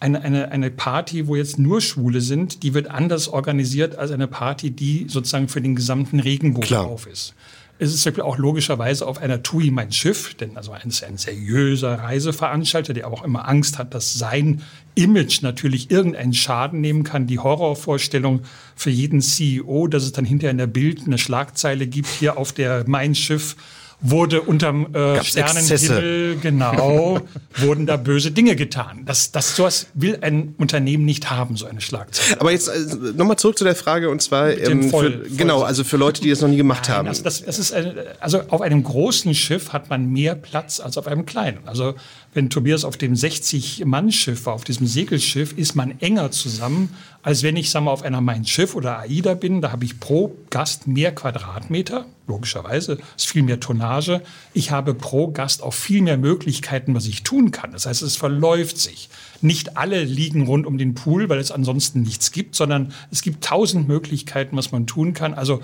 eine, 0.00 0.20
eine, 0.20 0.52
eine 0.52 0.70
Party, 0.70 1.26
wo 1.26 1.36
jetzt 1.36 1.58
nur 1.58 1.80
Schwule 1.80 2.20
sind, 2.20 2.62
die 2.62 2.74
wird 2.74 2.88
anders 2.88 3.28
organisiert 3.28 3.96
als 3.96 4.10
eine 4.10 4.28
Party, 4.28 4.70
die 4.70 5.06
sozusagen 5.08 5.48
für 5.48 5.62
den 5.62 5.74
gesamten 5.74 6.20
Regenbogen 6.20 6.66
Klar. 6.66 6.86
auf 6.86 7.06
ist. 7.06 7.34
Es 7.78 7.92
ist 7.92 8.20
auch 8.20 8.38
logischerweise 8.38 9.06
auf 9.06 9.18
einer 9.18 9.42
TUI 9.42 9.72
mein 9.72 9.90
Schiff, 9.90 10.34
denn 10.34 10.56
also 10.56 10.70
ein, 10.70 10.92
ein 11.06 11.18
seriöser 11.18 11.98
Reiseveranstalter, 11.98 12.94
der 12.94 13.06
aber 13.06 13.16
auch 13.16 13.24
immer 13.24 13.48
Angst 13.48 13.78
hat, 13.78 13.94
dass 13.94 14.14
sein 14.14 14.62
Image 14.94 15.42
natürlich 15.42 15.90
irgendeinen 15.90 16.34
Schaden 16.34 16.80
nehmen 16.80 17.02
kann. 17.02 17.26
Die 17.26 17.40
Horrorvorstellung 17.40 18.42
für 18.76 18.90
jeden 18.90 19.20
CEO, 19.20 19.88
dass 19.88 20.04
es 20.04 20.12
dann 20.12 20.24
hinterher 20.24 20.52
in 20.52 20.58
der 20.58 20.68
Bild 20.68 21.02
eine 21.04 21.18
Schlagzeile 21.18 21.88
gibt, 21.88 22.08
hier 22.08 22.38
auf 22.38 22.52
der 22.52 22.84
Mein 22.86 23.16
Schiff 23.16 23.56
wurde 24.04 24.42
unterm 24.42 24.94
äh, 24.94 25.24
Sternenhimmel, 25.24 26.36
genau, 26.40 27.20
wurden 27.56 27.86
da 27.86 27.96
böse 27.96 28.30
Dinge 28.30 28.54
getan. 28.54 29.02
Das, 29.06 29.32
das 29.32 29.56
sowas 29.56 29.86
will 29.94 30.18
ein 30.20 30.54
Unternehmen 30.58 31.06
nicht 31.06 31.30
haben, 31.30 31.56
so 31.56 31.64
eine 31.64 31.80
Schlagzeile. 31.80 32.38
Aber 32.38 32.52
jetzt 32.52 32.68
äh, 32.68 33.12
nochmal 33.16 33.38
zurück 33.38 33.56
zu 33.56 33.64
der 33.64 33.74
Frage 33.74 34.10
und 34.10 34.20
zwar 34.20 34.50
ähm, 34.50 34.90
voll, 34.90 35.10
für, 35.10 35.18
voll 35.20 35.36
genau, 35.36 35.62
also 35.62 35.84
für 35.84 35.96
Leute, 35.96 36.20
die 36.20 36.28
das 36.28 36.42
noch 36.42 36.48
nie 36.48 36.58
gemacht 36.58 36.84
Nein, 36.88 36.96
haben. 36.98 37.06
Das, 37.06 37.22
das, 37.22 37.42
das 37.44 37.58
ist 37.58 37.72
eine, 37.72 37.94
also 38.20 38.42
auf 38.48 38.60
einem 38.60 38.82
großen 38.82 39.34
Schiff 39.34 39.72
hat 39.72 39.88
man 39.88 40.10
mehr 40.10 40.34
Platz 40.34 40.80
als 40.80 40.98
auf 40.98 41.06
einem 41.06 41.24
kleinen. 41.24 41.60
Also 41.64 41.94
wenn 42.34 42.50
Tobias 42.50 42.84
auf 42.84 42.96
dem 42.96 43.14
60-Mann-Schiff 43.14 44.46
war, 44.46 44.54
auf 44.54 44.64
diesem 44.64 44.86
Segelschiff, 44.86 45.56
ist 45.56 45.74
man 45.76 46.00
enger 46.00 46.32
zusammen, 46.32 46.90
als 47.22 47.42
wenn 47.42 47.56
ich, 47.56 47.70
sagen 47.70 47.86
wir, 47.86 47.92
auf 47.92 48.02
einer 48.02 48.20
Main-Schiff 48.20 48.74
oder 48.74 48.98
AIDA 48.98 49.34
bin. 49.34 49.62
Da 49.62 49.72
habe 49.72 49.84
ich 49.84 50.00
pro 50.00 50.36
Gast 50.50 50.86
mehr 50.88 51.14
Quadratmeter, 51.14 52.06
logischerweise, 52.26 52.98
ist 53.16 53.28
viel 53.28 53.44
mehr 53.44 53.60
Tonnage. 53.60 54.20
Ich 54.52 54.72
habe 54.72 54.94
pro 54.94 55.28
Gast 55.28 55.62
auch 55.62 55.72
viel 55.72 56.02
mehr 56.02 56.18
Möglichkeiten, 56.18 56.94
was 56.94 57.06
ich 57.06 57.22
tun 57.22 57.52
kann. 57.52 57.72
Das 57.72 57.86
heißt, 57.86 58.02
es 58.02 58.16
verläuft 58.16 58.78
sich. 58.78 59.08
Nicht 59.40 59.76
alle 59.76 60.02
liegen 60.02 60.46
rund 60.46 60.66
um 60.66 60.76
den 60.76 60.94
Pool, 60.94 61.28
weil 61.28 61.38
es 61.38 61.52
ansonsten 61.52 62.02
nichts 62.02 62.32
gibt, 62.32 62.56
sondern 62.56 62.92
es 63.10 63.22
gibt 63.22 63.44
tausend 63.44 63.86
Möglichkeiten, 63.88 64.56
was 64.56 64.72
man 64.72 64.86
tun 64.86 65.14
kann. 65.14 65.34
Also 65.34 65.60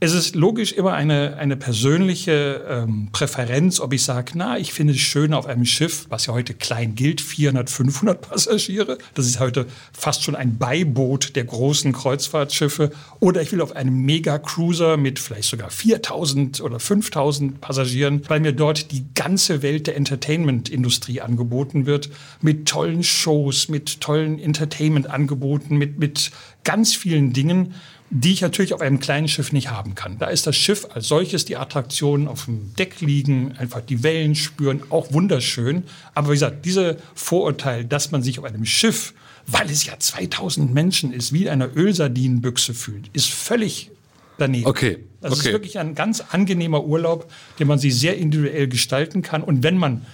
es 0.00 0.12
ist 0.14 0.36
logisch 0.36 0.72
immer 0.72 0.92
eine, 0.92 1.36
eine 1.38 1.56
persönliche 1.56 2.64
ähm, 2.68 3.08
Präferenz, 3.10 3.80
ob 3.80 3.92
ich 3.92 4.04
sage, 4.04 4.32
na, 4.36 4.56
ich 4.56 4.72
finde 4.72 4.92
es 4.92 5.00
schön 5.00 5.34
auf 5.34 5.46
einem 5.46 5.64
Schiff, 5.64 6.06
was 6.08 6.26
ja 6.26 6.34
heute 6.34 6.54
klein 6.54 6.94
gilt, 6.94 7.20
400, 7.20 7.68
500 7.68 8.20
Passagiere. 8.20 8.98
Das 9.14 9.26
ist 9.26 9.40
heute 9.40 9.66
fast 9.92 10.22
schon 10.22 10.36
ein 10.36 10.56
Beiboot 10.56 11.34
der 11.34 11.44
großen 11.44 11.92
Kreuzfahrtschiffe. 11.92 12.92
Oder 13.18 13.42
ich 13.42 13.50
will 13.50 13.60
auf 13.60 13.74
einem 13.74 14.02
Mega-Cruiser 14.02 14.96
mit 14.96 15.18
vielleicht 15.18 15.48
sogar 15.48 15.70
4000 15.70 16.60
oder 16.60 16.78
5000 16.78 17.60
Passagieren, 17.60 18.22
weil 18.28 18.38
mir 18.38 18.52
dort 18.52 18.92
die 18.92 19.04
ganze 19.14 19.62
Welt 19.62 19.88
der 19.88 19.96
Entertainment-Industrie 19.96 21.22
angeboten 21.22 21.86
wird. 21.86 22.08
Mit 22.40 22.68
tollen 22.68 23.02
Shows, 23.02 23.68
mit 23.68 24.00
tollen 24.00 24.38
Entertainment-Angeboten, 24.38 25.76
mit, 25.76 25.98
mit 25.98 26.30
ganz 26.62 26.94
vielen 26.94 27.32
Dingen 27.32 27.74
die 28.10 28.32
ich 28.32 28.40
natürlich 28.40 28.72
auf 28.72 28.80
einem 28.80 29.00
kleinen 29.00 29.28
Schiff 29.28 29.52
nicht 29.52 29.70
haben 29.70 29.94
kann. 29.94 30.18
Da 30.18 30.26
ist 30.26 30.46
das 30.46 30.56
Schiff 30.56 30.86
als 30.92 31.08
solches, 31.08 31.44
die 31.44 31.56
Attraktionen 31.56 32.26
auf 32.26 32.46
dem 32.46 32.74
Deck 32.76 33.00
liegen, 33.00 33.56
einfach 33.58 33.80
die 33.80 34.02
Wellen 34.02 34.34
spüren, 34.34 34.82
auch 34.88 35.12
wunderschön. 35.12 35.84
Aber 36.14 36.28
wie 36.28 36.32
gesagt, 36.32 36.64
diese 36.64 36.96
Vorurteil, 37.14 37.84
dass 37.84 38.10
man 38.10 38.22
sich 38.22 38.38
auf 38.38 38.44
einem 38.44 38.64
Schiff, 38.64 39.12
weil 39.46 39.70
es 39.70 39.84
ja 39.84 39.98
2000 39.98 40.72
Menschen 40.72 41.12
ist, 41.12 41.32
wie 41.32 41.42
in 41.42 41.48
einer 41.48 41.76
Ölsardinenbüchse 41.76 42.72
fühlt, 42.72 43.08
ist 43.12 43.28
völlig 43.28 43.90
daneben. 44.38 44.66
Okay. 44.66 44.98
Das 45.20 45.32
okay. 45.32 45.48
ist 45.48 45.52
wirklich 45.52 45.78
ein 45.78 45.94
ganz 45.94 46.22
angenehmer 46.30 46.84
Urlaub, 46.84 47.30
den 47.58 47.66
man 47.66 47.78
sich 47.78 47.98
sehr 47.98 48.16
individuell 48.16 48.68
gestalten 48.68 49.20
kann. 49.20 49.42
Und 49.42 49.62
wenn 49.62 49.76
man 49.76 50.06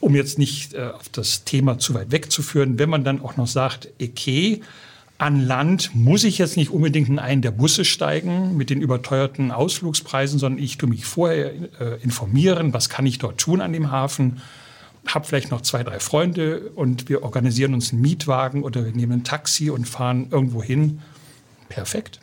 um 0.00 0.14
jetzt 0.16 0.38
nicht 0.38 0.74
äh, 0.74 0.90
auf 0.94 1.08
das 1.10 1.44
Thema 1.44 1.78
zu 1.78 1.94
weit 1.94 2.10
wegzuführen, 2.10 2.78
wenn 2.78 2.88
man 2.88 3.04
dann 3.04 3.20
auch 3.20 3.36
noch 3.36 3.46
sagt, 3.46 3.88
okay, 4.00 4.62
an 5.20 5.44
Land 5.46 5.94
muss 5.94 6.24
ich 6.24 6.38
jetzt 6.38 6.56
nicht 6.56 6.70
unbedingt 6.70 7.10
in 7.10 7.18
einen 7.18 7.42
der 7.42 7.50
Busse 7.50 7.84
steigen 7.84 8.56
mit 8.56 8.70
den 8.70 8.80
überteuerten 8.80 9.50
Ausflugspreisen, 9.50 10.38
sondern 10.38 10.62
ich 10.62 10.78
tue 10.78 10.88
mich 10.88 11.04
vorher 11.04 11.52
äh, 11.78 12.02
informieren, 12.02 12.72
was 12.72 12.88
kann 12.88 13.04
ich 13.04 13.18
dort 13.18 13.38
tun 13.38 13.60
an 13.60 13.74
dem 13.74 13.90
Hafen. 13.90 14.40
Hab 15.06 15.26
vielleicht 15.26 15.50
noch 15.50 15.60
zwei, 15.60 15.82
drei 15.82 16.00
Freunde 16.00 16.70
und 16.74 17.10
wir 17.10 17.22
organisieren 17.22 17.74
uns 17.74 17.92
einen 17.92 18.00
Mietwagen 18.00 18.62
oder 18.62 18.84
wir 18.86 18.92
nehmen 18.92 19.12
ein 19.12 19.24
Taxi 19.24 19.68
und 19.68 19.86
fahren 19.86 20.28
irgendwo 20.30 20.62
hin. 20.62 21.00
Perfekt. 21.68 22.19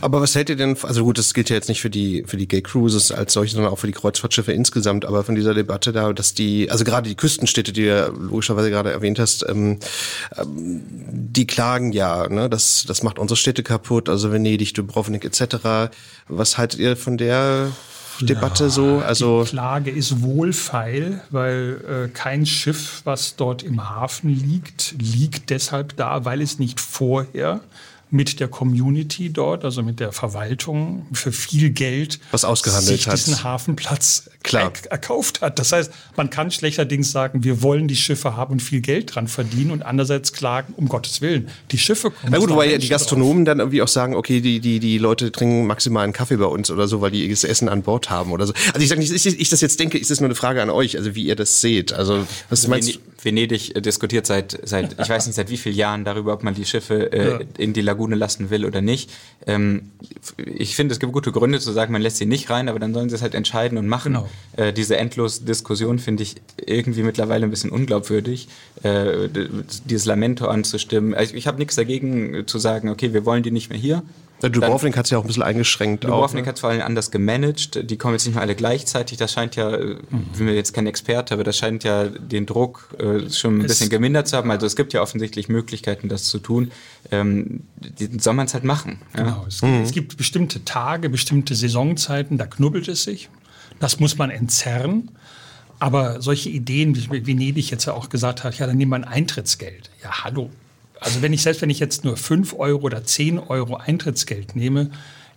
Aber 0.00 0.20
was 0.20 0.34
hält 0.34 0.48
ihr 0.50 0.56
denn, 0.56 0.76
also 0.82 1.04
gut, 1.04 1.18
das 1.18 1.34
gilt 1.34 1.50
ja 1.50 1.56
jetzt 1.56 1.68
nicht 1.68 1.80
für 1.80 1.90
die, 1.90 2.24
für 2.26 2.36
die 2.36 2.48
Gay 2.48 2.62
Cruises 2.62 3.12
als 3.12 3.32
solche, 3.32 3.54
sondern 3.54 3.72
auch 3.72 3.78
für 3.78 3.86
die 3.86 3.92
Kreuzfahrtschiffe 3.92 4.52
insgesamt, 4.52 5.04
aber 5.04 5.24
von 5.24 5.34
dieser 5.34 5.54
Debatte 5.54 5.92
da, 5.92 6.12
dass 6.12 6.34
die, 6.34 6.70
also 6.70 6.84
gerade 6.84 7.08
die 7.08 7.14
Küstenstädte, 7.14 7.72
die 7.72 7.82
du 7.82 7.88
ja 7.88 8.06
logischerweise 8.06 8.70
gerade 8.70 8.92
erwähnt 8.92 9.18
hast, 9.18 9.44
ähm, 9.48 9.78
ähm, 10.36 10.82
die 10.88 11.46
klagen 11.46 11.92
ja, 11.92 12.28
ne, 12.28 12.48
das, 12.48 12.84
das 12.86 13.02
macht 13.02 13.18
unsere 13.18 13.36
Städte 13.36 13.62
kaputt, 13.62 14.08
also 14.08 14.32
Venedig, 14.32 14.74
Dubrovnik 14.74 15.24
etc. 15.24 15.90
Was 16.28 16.58
haltet 16.58 16.80
ihr 16.80 16.96
von 16.96 17.18
der 17.18 17.70
Debatte 18.20 18.64
ja, 18.64 18.70
so? 18.70 19.02
Also 19.04 19.44
die 19.44 19.50
Klage 19.50 19.90
ist 19.90 20.22
wohlfeil, 20.22 21.22
weil 21.30 22.06
äh, 22.06 22.08
kein 22.08 22.46
Schiff, 22.46 23.02
was 23.04 23.36
dort 23.36 23.62
im 23.62 23.88
Hafen 23.88 24.30
liegt, 24.30 24.94
liegt 24.98 25.50
deshalb 25.50 25.96
da, 25.96 26.24
weil 26.24 26.40
es 26.40 26.58
nicht 26.58 26.80
vorher 26.80 27.60
mit 28.12 28.40
der 28.40 28.48
Community 28.48 29.32
dort, 29.32 29.64
also 29.64 29.82
mit 29.82 29.98
der 29.98 30.12
Verwaltung 30.12 31.06
für 31.14 31.32
viel 31.32 31.70
Geld 31.70 32.20
was 32.30 32.44
ausgehandelt 32.44 32.98
sich 32.98 33.08
hat. 33.08 33.16
diesen 33.16 33.42
Hafenplatz 33.42 34.28
Klar. 34.42 34.70
erkauft 34.90 35.40
hat. 35.40 35.58
Das 35.58 35.72
heißt, 35.72 35.90
man 36.14 36.28
kann 36.28 36.50
schlechterdings 36.50 37.10
sagen, 37.10 37.42
wir 37.42 37.62
wollen 37.62 37.88
die 37.88 37.96
Schiffe 37.96 38.36
haben 38.36 38.52
und 38.52 38.60
viel 38.60 38.82
Geld 38.82 39.14
dran 39.14 39.28
verdienen 39.28 39.70
und 39.70 39.82
andererseits 39.82 40.34
klagen, 40.34 40.74
um 40.76 40.88
Gottes 40.88 41.22
Willen, 41.22 41.48
die 41.70 41.78
Schiffe 41.78 42.10
kommen. 42.10 42.32
Na 42.32 42.38
gut, 42.38 42.54
weil 42.54 42.70
ja 42.70 42.76
die 42.76 42.88
Gastronomen 42.88 43.46
drauf. 43.46 43.52
dann 43.52 43.60
irgendwie 43.60 43.80
auch 43.80 43.88
sagen, 43.88 44.14
okay, 44.14 44.42
die, 44.42 44.60
die, 44.60 44.78
die 44.78 44.98
Leute 44.98 45.32
trinken 45.32 45.66
maximal 45.66 46.04
einen 46.04 46.12
Kaffee 46.12 46.36
bei 46.36 46.44
uns 46.44 46.70
oder 46.70 46.88
so, 46.88 47.00
weil 47.00 47.12
die 47.12 47.26
das 47.30 47.44
Essen 47.44 47.70
an 47.70 47.82
Bord 47.82 48.10
haben 48.10 48.30
oder 48.32 48.46
so. 48.46 48.52
Also 48.74 48.80
ich 48.80 48.90
sage 48.90 49.00
nicht, 49.00 49.12
ich, 49.12 49.40
ich 49.40 49.48
das 49.48 49.62
jetzt 49.62 49.80
denke, 49.80 49.96
ist 49.96 50.10
das 50.10 50.20
nur 50.20 50.28
eine 50.28 50.34
Frage 50.34 50.60
an 50.60 50.68
euch, 50.68 50.98
also 50.98 51.14
wie 51.14 51.24
ihr 51.24 51.36
das 51.36 51.62
seht. 51.62 51.94
Also 51.94 52.26
was 52.50 52.60
also 52.60 52.68
meinst 52.68 53.00
Venedig 53.22 53.72
diskutiert 53.82 54.26
seit, 54.26 54.58
seit 54.64 55.00
ich 55.00 55.08
weiß 55.08 55.26
nicht 55.26 55.36
seit 55.36 55.50
wie 55.50 55.56
vielen 55.56 55.76
Jahren 55.76 56.04
darüber, 56.04 56.32
ob 56.32 56.42
man 56.42 56.54
die 56.54 56.64
Schiffe 56.64 57.12
äh, 57.12 57.30
ja. 57.30 57.40
in 57.56 57.72
die 57.72 57.80
Lagune 57.80 58.16
lassen 58.16 58.50
will 58.50 58.64
oder 58.64 58.80
nicht. 58.80 59.10
Ähm, 59.46 59.90
ich 60.36 60.74
finde, 60.74 60.92
es 60.92 60.98
gibt 60.98 61.12
gute 61.12 61.30
Gründe 61.30 61.60
zu 61.60 61.72
sagen, 61.72 61.92
man 61.92 62.02
lässt 62.02 62.16
sie 62.16 62.26
nicht 62.26 62.50
rein, 62.50 62.68
aber 62.68 62.78
dann 62.78 62.92
sollen 62.92 63.08
sie 63.08 63.14
es 63.14 63.22
halt 63.22 63.34
entscheiden 63.34 63.78
und 63.78 63.86
machen. 63.86 64.14
Genau. 64.14 64.28
Äh, 64.56 64.72
diese 64.72 64.96
endlose 64.96 65.44
Diskussion 65.44 65.98
finde 65.98 66.24
ich 66.24 66.36
irgendwie 66.64 67.02
mittlerweile 67.02 67.44
ein 67.44 67.50
bisschen 67.50 67.70
unglaubwürdig, 67.70 68.48
äh, 68.82 69.28
dieses 69.84 70.06
Lamento 70.06 70.46
anzustimmen. 70.46 71.14
Also 71.14 71.34
ich 71.34 71.46
habe 71.46 71.58
nichts 71.58 71.76
dagegen 71.76 72.46
zu 72.46 72.58
sagen, 72.58 72.88
okay, 72.88 73.12
wir 73.12 73.24
wollen 73.24 73.42
die 73.42 73.50
nicht 73.50 73.70
mehr 73.70 73.78
hier. 73.78 74.02
Ja, 74.42 74.48
Dubrovnik 74.48 74.96
hat 74.96 75.06
es 75.06 75.10
ja 75.10 75.18
auch 75.18 75.24
ein 75.24 75.28
bisschen 75.28 75.42
eingeschränkt. 75.42 76.04
Dubrovnik 76.04 76.44
ne? 76.44 76.48
hat 76.48 76.56
es 76.56 76.60
vor 76.60 76.70
allem 76.70 76.82
anders 76.82 77.10
gemanagt. 77.10 77.90
Die 77.90 77.96
kommen 77.96 78.14
jetzt 78.14 78.26
nicht 78.26 78.34
mehr 78.34 78.42
alle 78.42 78.54
gleichzeitig. 78.54 79.18
Das 79.18 79.32
scheint 79.32 79.56
ja, 79.56 79.70
mhm. 79.70 79.98
ich 80.32 80.38
bin 80.38 80.48
jetzt 80.48 80.72
kein 80.72 80.86
Experte, 80.86 81.34
aber 81.34 81.44
das 81.44 81.56
scheint 81.56 81.84
ja 81.84 82.06
den 82.06 82.46
Druck 82.46 82.88
äh, 82.98 83.30
schon 83.30 83.58
ein 83.58 83.60
es 83.62 83.68
bisschen 83.68 83.90
gemindert 83.90 84.28
zu 84.28 84.36
haben. 84.36 84.50
Also 84.50 84.66
es 84.66 84.76
gibt 84.76 84.92
ja 84.92 85.00
offensichtlich 85.00 85.48
Möglichkeiten, 85.48 86.08
das 86.08 86.24
zu 86.24 86.38
tun. 86.38 86.72
Ähm, 87.10 87.60
die 87.76 88.18
soll 88.18 88.34
man 88.34 88.46
es 88.46 88.54
halt 88.54 88.64
machen. 88.64 89.00
Ja? 89.16 89.22
Genau. 89.22 89.44
Es, 89.46 89.62
mhm. 89.62 89.82
es 89.82 89.92
gibt 89.92 90.16
bestimmte 90.16 90.64
Tage, 90.64 91.08
bestimmte 91.08 91.54
Saisonzeiten, 91.54 92.36
da 92.36 92.46
knubbelt 92.46 92.88
es 92.88 93.04
sich. 93.04 93.30
Das 93.78 94.00
muss 94.00 94.18
man 94.18 94.30
entzerren. 94.30 95.10
Aber 95.78 96.22
solche 96.22 96.48
Ideen, 96.48 96.94
wie 96.94 97.26
Venedig 97.26 97.70
jetzt 97.70 97.86
ja 97.86 97.92
auch 97.92 98.08
gesagt 98.08 98.44
hat, 98.44 98.56
ja, 98.56 98.68
dann 98.68 98.76
nehmen 98.76 98.92
wir 98.92 98.96
ein 98.96 99.04
Eintrittsgeld. 99.04 99.90
Ja, 100.02 100.22
hallo, 100.22 100.50
also 101.02 101.22
wenn 101.22 101.32
ich, 101.32 101.42
selbst 101.42 101.62
wenn 101.62 101.70
ich 101.70 101.80
jetzt 101.80 102.04
nur 102.04 102.16
5 102.16 102.54
Euro 102.58 102.82
oder 102.82 103.04
10 103.04 103.38
Euro 103.38 103.76
Eintrittsgeld 103.76 104.56
nehme, 104.56 104.90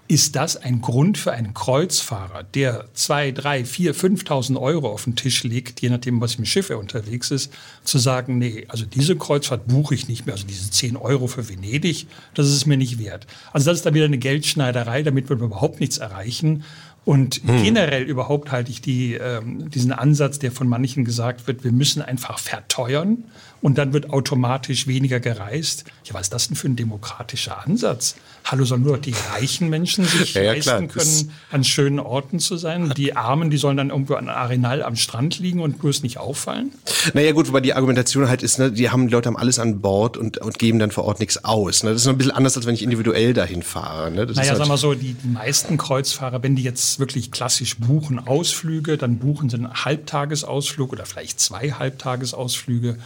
ist 0.07 0.35
das 0.35 0.55
ein 0.55 0.81
Grund 0.81 1.17
für 1.17 1.31
einen 1.31 1.55
Kreuzfahrer, 1.55 2.43
der 2.43 2.85
2, 2.93 3.31
3, 3.31 3.65
4, 3.65 3.95
5.000 3.95 4.61
Euro 4.61 4.91
auf 4.91 5.05
den 5.05 5.15
Tisch 5.15 5.43
legt, 5.43 5.81
je 5.81 5.89
nachdem, 5.89 6.21
was 6.21 6.35
im 6.35 6.45
Schiff 6.45 6.69
er 6.69 6.77
unterwegs 6.77 7.31
ist, 7.31 7.51
zu 7.83 7.97
sagen, 7.97 8.37
nee, 8.37 8.65
also 8.67 8.85
diese 8.85 9.15
Kreuzfahrt 9.15 9.67
buche 9.67 9.95
ich 9.95 10.07
nicht 10.07 10.27
mehr, 10.27 10.35
also 10.35 10.45
diese 10.45 10.69
10 10.69 10.95
Euro 10.95 11.25
für 11.25 11.49
Venedig, 11.49 12.05
das 12.35 12.45
ist 12.45 12.53
es 12.53 12.65
mir 12.67 12.77
nicht 12.77 12.99
wert. 12.99 13.25
Also 13.51 13.71
das 13.71 13.79
ist 13.79 13.85
dann 13.87 13.95
wieder 13.95 14.05
eine 14.05 14.19
Geldschneiderei, 14.19 15.01
damit 15.01 15.27
wir 15.29 15.37
überhaupt 15.37 15.79
nichts 15.79 15.97
erreichen. 15.97 16.63
Und 17.03 17.41
hm. 17.45 17.63
generell 17.63 18.03
überhaupt 18.03 18.51
halte 18.51 18.71
ich 18.71 18.81
die, 18.81 19.13
ähm, 19.13 19.69
diesen 19.69 19.91
Ansatz, 19.91 20.39
der 20.39 20.51
von 20.51 20.67
manchen 20.67 21.05
gesagt 21.05 21.47
wird, 21.47 21.63
wir 21.63 21.71
müssen 21.71 22.01
einfach 22.01 22.39
verteuern 22.39 23.23
und 23.65 23.79
dann 23.79 23.93
wird 23.93 24.11
automatisch 24.11 24.85
weniger 24.85 25.19
gereist. 25.19 25.85
Ja, 26.03 26.13
was 26.13 26.27
ist 26.27 26.33
das 26.33 26.47
denn 26.49 26.55
für 26.55 26.67
ein 26.67 26.75
demokratischer 26.75 27.65
Ansatz? 27.65 28.13
Hallo, 28.43 28.63
sollen 28.63 28.83
nur 28.83 28.99
die 28.99 29.15
reichen 29.33 29.71
Menschen 29.71 30.05
sich 30.05 30.35
ja, 30.35 30.43
ja, 30.43 30.51
leisten 30.51 30.87
klar, 30.87 31.03
können, 31.03 31.31
an 31.49 31.63
schönen 31.63 31.99
Orten 31.99 32.37
zu 32.37 32.57
sein? 32.57 32.93
Die 32.95 33.15
Armen, 33.15 33.49
die 33.49 33.57
sollen 33.57 33.75
dann 33.75 33.89
irgendwo 33.89 34.13
an 34.13 34.29
Arenal 34.29 34.83
am 34.83 34.95
Strand 34.95 35.39
liegen 35.39 35.61
und 35.61 35.79
bloß 35.79 36.03
nicht 36.03 36.19
auffallen? 36.19 36.73
Naja 37.15 37.31
gut, 37.31 37.47
wobei 37.47 37.59
die 37.59 37.73
Argumentation 37.73 38.29
halt 38.29 38.43
ist, 38.43 38.59
ne, 38.59 38.71
die 38.71 38.91
haben 38.91 39.07
die 39.07 39.13
Leute 39.13 39.29
haben 39.29 39.35
alles 39.35 39.57
an 39.57 39.81
Bord 39.81 40.15
und, 40.15 40.37
und 40.37 40.59
geben 40.59 40.77
dann 40.77 40.91
vor 40.91 41.05
Ort 41.05 41.19
nichts 41.19 41.43
aus. 41.43 41.81
Ne? 41.81 41.91
Das 41.91 42.03
ist 42.03 42.07
ein 42.07 42.19
bisschen 42.19 42.33
anders, 42.33 42.55
als 42.55 42.67
wenn 42.67 42.75
ich 42.75 42.83
individuell 42.83 43.33
dahin 43.33 43.63
fahre. 43.63 44.11
Ne? 44.11 44.27
Das 44.27 44.37
naja, 44.37 44.49
halt 44.49 44.59
sagen 44.59 44.69
wir 44.69 44.77
so, 44.77 44.93
die, 44.93 45.15
die 45.15 45.27
meisten 45.27 45.77
Kreuzfahrer, 45.77 46.43
wenn 46.43 46.55
die 46.55 46.61
jetzt 46.61 46.99
wirklich 46.99 47.31
klassisch 47.31 47.77
buchen 47.79 48.19
Ausflüge, 48.19 48.99
dann 48.99 49.17
buchen 49.17 49.49
sie 49.49 49.57
einen 49.57 49.73
Halbtagesausflug 49.73 50.93
oder 50.93 51.07
vielleicht 51.07 51.39
zwei 51.39 51.71
Halbtagesausflüge 51.71 52.99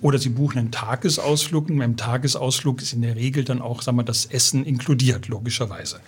oder 0.00 0.18
Sie 0.18 0.28
buchen 0.28 0.58
einen 0.58 0.70
Tagesausflug. 0.70 1.70
Und 1.70 1.78
beim 1.78 1.96
Tagesausflug 1.96 2.82
ist 2.82 2.92
in 2.92 3.02
der 3.02 3.16
Regel 3.16 3.44
dann 3.44 3.62
auch 3.62 3.82
sagen 3.82 3.96
wir, 3.96 4.04
das 4.04 4.26
Essen 4.26 4.64
inkludiert, 4.64 5.28
logischerweise. 5.28 6.00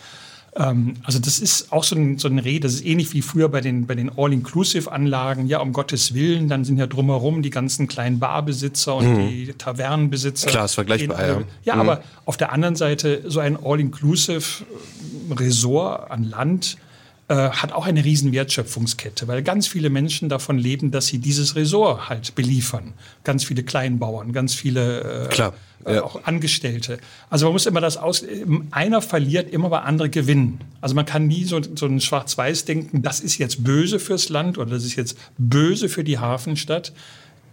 Ähm, 0.56 0.94
also 1.02 1.18
das 1.18 1.38
ist 1.38 1.70
auch 1.72 1.84
so 1.84 1.96
ein, 1.96 2.18
so 2.18 2.28
ein 2.28 2.38
Reh, 2.38 2.60
das 2.60 2.74
ist 2.74 2.84
ähnlich 2.84 3.12
wie 3.12 3.22
früher 3.22 3.48
bei 3.48 3.60
den, 3.60 3.86
bei 3.86 3.94
den 3.94 4.10
All-Inclusive-Anlagen. 4.16 5.46
Ja, 5.46 5.60
um 5.60 5.72
Gottes 5.72 6.14
Willen, 6.14 6.48
dann 6.48 6.64
sind 6.64 6.78
ja 6.78 6.86
drumherum 6.86 7.42
die 7.42 7.50
ganzen 7.50 7.88
kleinen 7.88 8.18
Barbesitzer 8.18 8.96
und 8.96 9.12
mhm. 9.12 9.28
die 9.28 9.52
Tavernenbesitzer. 9.52 10.48
Klar, 10.48 10.64
ist 10.64 10.72
vergleichbar, 10.74 11.26
ja. 11.26 11.42
Ja, 11.64 11.74
mhm. 11.74 11.80
aber 11.82 12.02
auf 12.24 12.38
der 12.38 12.52
anderen 12.52 12.76
Seite 12.76 13.22
so 13.26 13.40
ein 13.40 13.58
All-Inclusive-Resort 13.62 16.10
an 16.10 16.24
Land, 16.24 16.78
äh, 17.28 17.34
hat 17.34 17.72
auch 17.72 17.86
eine 17.86 18.04
riesen 18.04 18.32
Wertschöpfungskette, 18.32 19.26
weil 19.26 19.42
ganz 19.42 19.66
viele 19.66 19.90
Menschen 19.90 20.28
davon 20.28 20.58
leben, 20.58 20.92
dass 20.92 21.08
sie 21.08 21.18
dieses 21.18 21.56
Ressort 21.56 22.08
halt 22.08 22.36
beliefern. 22.36 22.92
Ganz 23.24 23.44
viele 23.44 23.64
Kleinbauern, 23.64 24.32
ganz 24.32 24.54
viele 24.54 25.24
äh, 25.24 25.28
Klar, 25.28 25.54
äh, 25.84 25.96
ja. 25.96 26.04
auch 26.04 26.22
Angestellte. 26.24 26.98
Also 27.28 27.46
man 27.46 27.54
muss 27.54 27.66
immer 27.66 27.80
das 27.80 27.96
aus, 27.96 28.24
einer 28.70 29.02
verliert 29.02 29.50
immer, 29.50 29.72
weil 29.72 29.82
andere 29.82 30.08
gewinnen. 30.08 30.60
Also 30.80 30.94
man 30.94 31.04
kann 31.04 31.26
nie 31.26 31.44
so, 31.44 31.60
so 31.74 31.86
ein 31.86 32.00
Schwarz-Weiß 32.00 32.64
denken, 32.64 33.02
das 33.02 33.18
ist 33.18 33.38
jetzt 33.38 33.64
böse 33.64 33.98
fürs 33.98 34.28
Land 34.28 34.56
oder 34.56 34.70
das 34.70 34.84
ist 34.84 34.94
jetzt 34.94 35.18
böse 35.36 35.88
für 35.88 36.04
die 36.04 36.18
Hafenstadt 36.18 36.92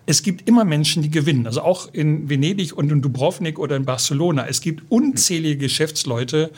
es 0.06 0.22
gibt 0.22 0.48
immer 0.48 0.66
Menschen, 0.66 1.02
die 1.02 1.10
gewinnen. 1.10 1.48
Also 1.48 1.62
auch 1.62 1.94
in 1.94 2.30
Venedig 2.30 2.76
und 2.76 2.92
in 2.92 3.02
Dubrovnik 3.02 3.58
oder 3.58 3.76
in 3.76 3.86
Barcelona. 3.86 4.48
Es 4.48 4.62
gibt 4.62 4.84
unzählige 4.92 5.58
Geschäftsleute, 5.58 6.52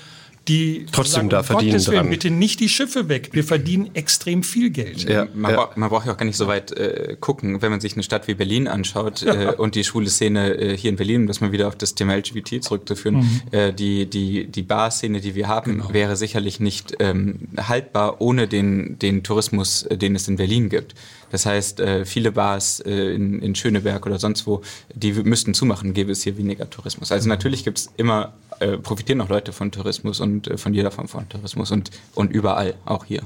die 0.47 0.85
trotzdem 0.91 1.13
sagen, 1.13 1.29
da 1.29 1.43
verdienen 1.43 1.71
Gottes 1.71 1.87
Willen, 1.87 1.97
dran. 2.01 2.09
bitte 2.09 2.29
nicht 2.29 2.59
die 2.59 2.69
Schiffe 2.69 3.09
weg. 3.09 3.29
Wir 3.31 3.43
verdienen 3.43 3.89
extrem 3.95 4.43
viel 4.43 4.69
Geld. 4.69 5.03
Ja, 5.09 5.27
man, 5.33 5.51
ja. 5.51 5.57
Braucht, 5.57 5.77
man 5.77 5.89
braucht 5.89 6.05
ja 6.05 6.13
auch 6.13 6.17
gar 6.17 6.25
nicht 6.25 6.35
so 6.37 6.47
weit 6.47 6.71
äh, 6.71 7.17
gucken, 7.19 7.61
wenn 7.61 7.71
man 7.71 7.79
sich 7.81 7.93
eine 7.93 8.03
Stadt 8.03 8.27
wie 8.27 8.35
Berlin 8.35 8.67
anschaut 8.67 9.23
äh, 9.23 9.53
und 9.57 9.75
die 9.75 9.83
schwule 9.83 10.07
Szene 10.09 10.53
äh, 10.55 10.77
hier 10.77 10.89
in 10.91 10.97
Berlin, 10.97 11.21
um 11.21 11.27
das 11.27 11.41
mal 11.41 11.51
wieder 11.51 11.67
auf 11.67 11.75
das 11.75 11.95
Thema 11.95 12.15
LGBT 12.15 12.63
zurückzuführen, 12.63 13.15
Mhm. 13.15 13.41
äh, 13.51 13.73
die, 13.73 14.05
die, 14.09 14.45
die 14.47 14.61
Bar-Szene, 14.63 15.19
die 15.21 15.33
wir 15.35 15.47
haben, 15.47 15.77
Genau. 15.77 15.93
wäre 15.93 16.15
sicherlich 16.15 16.59
nicht 16.59 16.95
ähm, 16.99 17.47
haltbar 17.57 18.21
ohne 18.21 18.47
den, 18.47 18.99
den 18.99 19.23
Tourismus, 19.23 19.83
äh, 19.83 19.97
den 19.97 20.15
es 20.15 20.27
in 20.27 20.35
Berlin 20.35 20.69
gibt. 20.69 20.93
Das 21.35 21.45
heißt, 21.45 21.81
äh, 21.81 22.05
viele 22.05 22.31
Bars 22.31 22.79
äh, 22.79 23.13
in, 23.13 23.41
in 23.41 23.55
Schöneberg 23.55 24.05
oder 24.05 24.19
sonst 24.19 24.47
wo, 24.47 24.61
die 24.93 25.11
müssten 25.11 25.53
zumachen, 25.53 25.93
gäbe 25.93 26.13
es 26.13 26.23
hier 26.23 26.37
weniger 26.37 26.69
Tourismus. 26.69 27.11
Also 27.11 27.27
natürlich 27.27 27.65
gibt 27.65 27.77
es 27.77 27.89
immer, 27.97 28.31
äh, 28.61 28.77
profitieren 28.77 29.19
auch 29.19 29.27
Leute 29.27 29.51
von 29.51 29.69
Tourismus 29.69 30.21
und 30.21 30.49
von 30.57 30.73
jeder 30.73 30.91
Form 30.91 31.09
von 31.09 31.27
Tourismus 31.27 31.71
und, 31.71 31.91
und 32.13 32.31
überall, 32.31 32.75
auch 32.85 33.03
hier. 33.03 33.21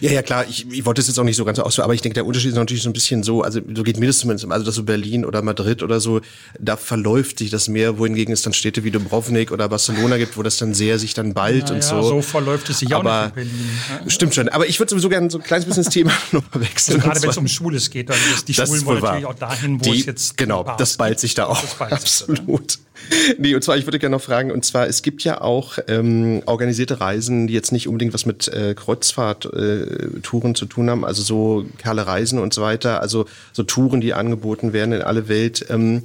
Ja, 0.00 0.10
ja, 0.10 0.22
klar, 0.22 0.44
ich, 0.48 0.66
ich 0.70 0.84
wollte 0.86 1.00
es 1.00 1.06
jetzt 1.06 1.18
auch 1.18 1.24
nicht 1.24 1.36
so 1.36 1.44
ganz 1.44 1.58
ausführen, 1.58 1.84
aber 1.84 1.94
ich 1.94 2.00
denke, 2.00 2.14
der 2.14 2.26
Unterschied 2.26 2.50
ist 2.50 2.56
natürlich 2.56 2.82
so 2.82 2.88
ein 2.88 2.92
bisschen 2.94 3.22
so, 3.22 3.42
also 3.42 3.60
so 3.74 3.82
geht 3.82 3.98
mir 3.98 4.06
das 4.06 4.18
zumindest, 4.18 4.50
also 4.50 4.64
dass 4.64 4.74
so 4.74 4.82
Berlin 4.84 5.24
oder 5.24 5.42
Madrid 5.42 5.82
oder 5.82 6.00
so, 6.00 6.20
da 6.58 6.76
verläuft 6.76 7.38
sich 7.38 7.50
das 7.50 7.68
mehr, 7.68 7.98
wohingegen 7.98 8.32
es 8.32 8.42
dann 8.42 8.52
Städte 8.54 8.84
wie 8.84 8.90
Dubrovnik 8.90 9.52
oder 9.52 9.68
Barcelona 9.68 10.16
gibt, 10.16 10.36
wo 10.36 10.42
das 10.42 10.56
dann 10.58 10.72
sehr 10.74 10.98
sich 10.98 11.14
dann 11.14 11.34
bald 11.34 11.70
und 11.70 11.82
so. 11.84 12.02
so 12.02 12.22
verläuft 12.22 12.70
es 12.70 12.78
sich 12.78 12.94
auch 12.94 13.00
aber 13.00 13.26
nicht 13.26 13.28
in 13.28 13.34
Berlin. 13.34 13.70
ne? 14.04 14.10
Stimmt 14.10 14.34
schon, 14.34 14.48
aber 14.48 14.66
ich 14.66 14.78
würde 14.78 14.90
sowieso 14.90 15.08
gerne 15.08 15.30
so 15.30 15.38
ein 15.38 15.44
kleines 15.44 15.66
bisschen 15.66 15.84
das 15.84 15.92
Thema 15.92 16.12
nochmal 16.32 16.62
wechseln. 16.62 16.96
Also 16.96 17.06
gerade 17.08 17.22
wenn 17.22 17.30
es 17.30 17.36
um 17.36 17.48
Schwules 17.48 17.90
geht, 17.90 18.08
dann 18.08 18.18
ist 18.34 18.48
die 18.48 18.52
ist 18.52 18.86
wollen 18.86 19.00
natürlich 19.00 19.26
auch 19.26 19.34
dahin, 19.34 19.78
wo 19.80 19.92
Die- 19.92 20.00
es 20.00 20.06
jetzt 20.06 20.36
Genau, 20.36 20.64
das 20.78 20.96
ballt 20.96 21.20
sich 21.20 21.34
da 21.34 21.46
auch. 21.46 21.80
Absolut. 21.80 22.78
Nee, 23.38 23.54
und 23.54 23.62
zwar, 23.62 23.76
ich 23.76 23.86
würde 23.86 23.98
gerne 23.98 24.16
noch 24.16 24.22
fragen, 24.22 24.50
und 24.50 24.64
zwar, 24.64 24.86
es 24.86 25.02
gibt 25.02 25.22
ja 25.24 25.40
auch 25.40 25.78
ähm, 25.88 26.42
organisierte 26.46 27.00
Reisen, 27.00 27.46
die 27.46 27.54
jetzt 27.54 27.72
nicht 27.72 27.88
unbedingt 27.88 28.14
was 28.14 28.26
mit 28.26 28.48
äh, 28.48 28.74
Kreuzfahrttouren 28.74 30.50
äh, 30.50 30.54
zu 30.54 30.66
tun 30.66 30.90
haben, 30.90 31.04
also 31.04 31.22
so 31.22 31.66
Kerle 31.78 32.06
Reisen 32.06 32.38
und 32.38 32.54
so 32.54 32.62
weiter, 32.62 33.00
also 33.00 33.26
so 33.52 33.62
Touren, 33.62 34.00
die 34.00 34.14
angeboten 34.14 34.72
werden 34.72 34.92
in 34.92 35.02
alle 35.02 35.28
Welt. 35.28 35.66
Ähm, 35.70 36.02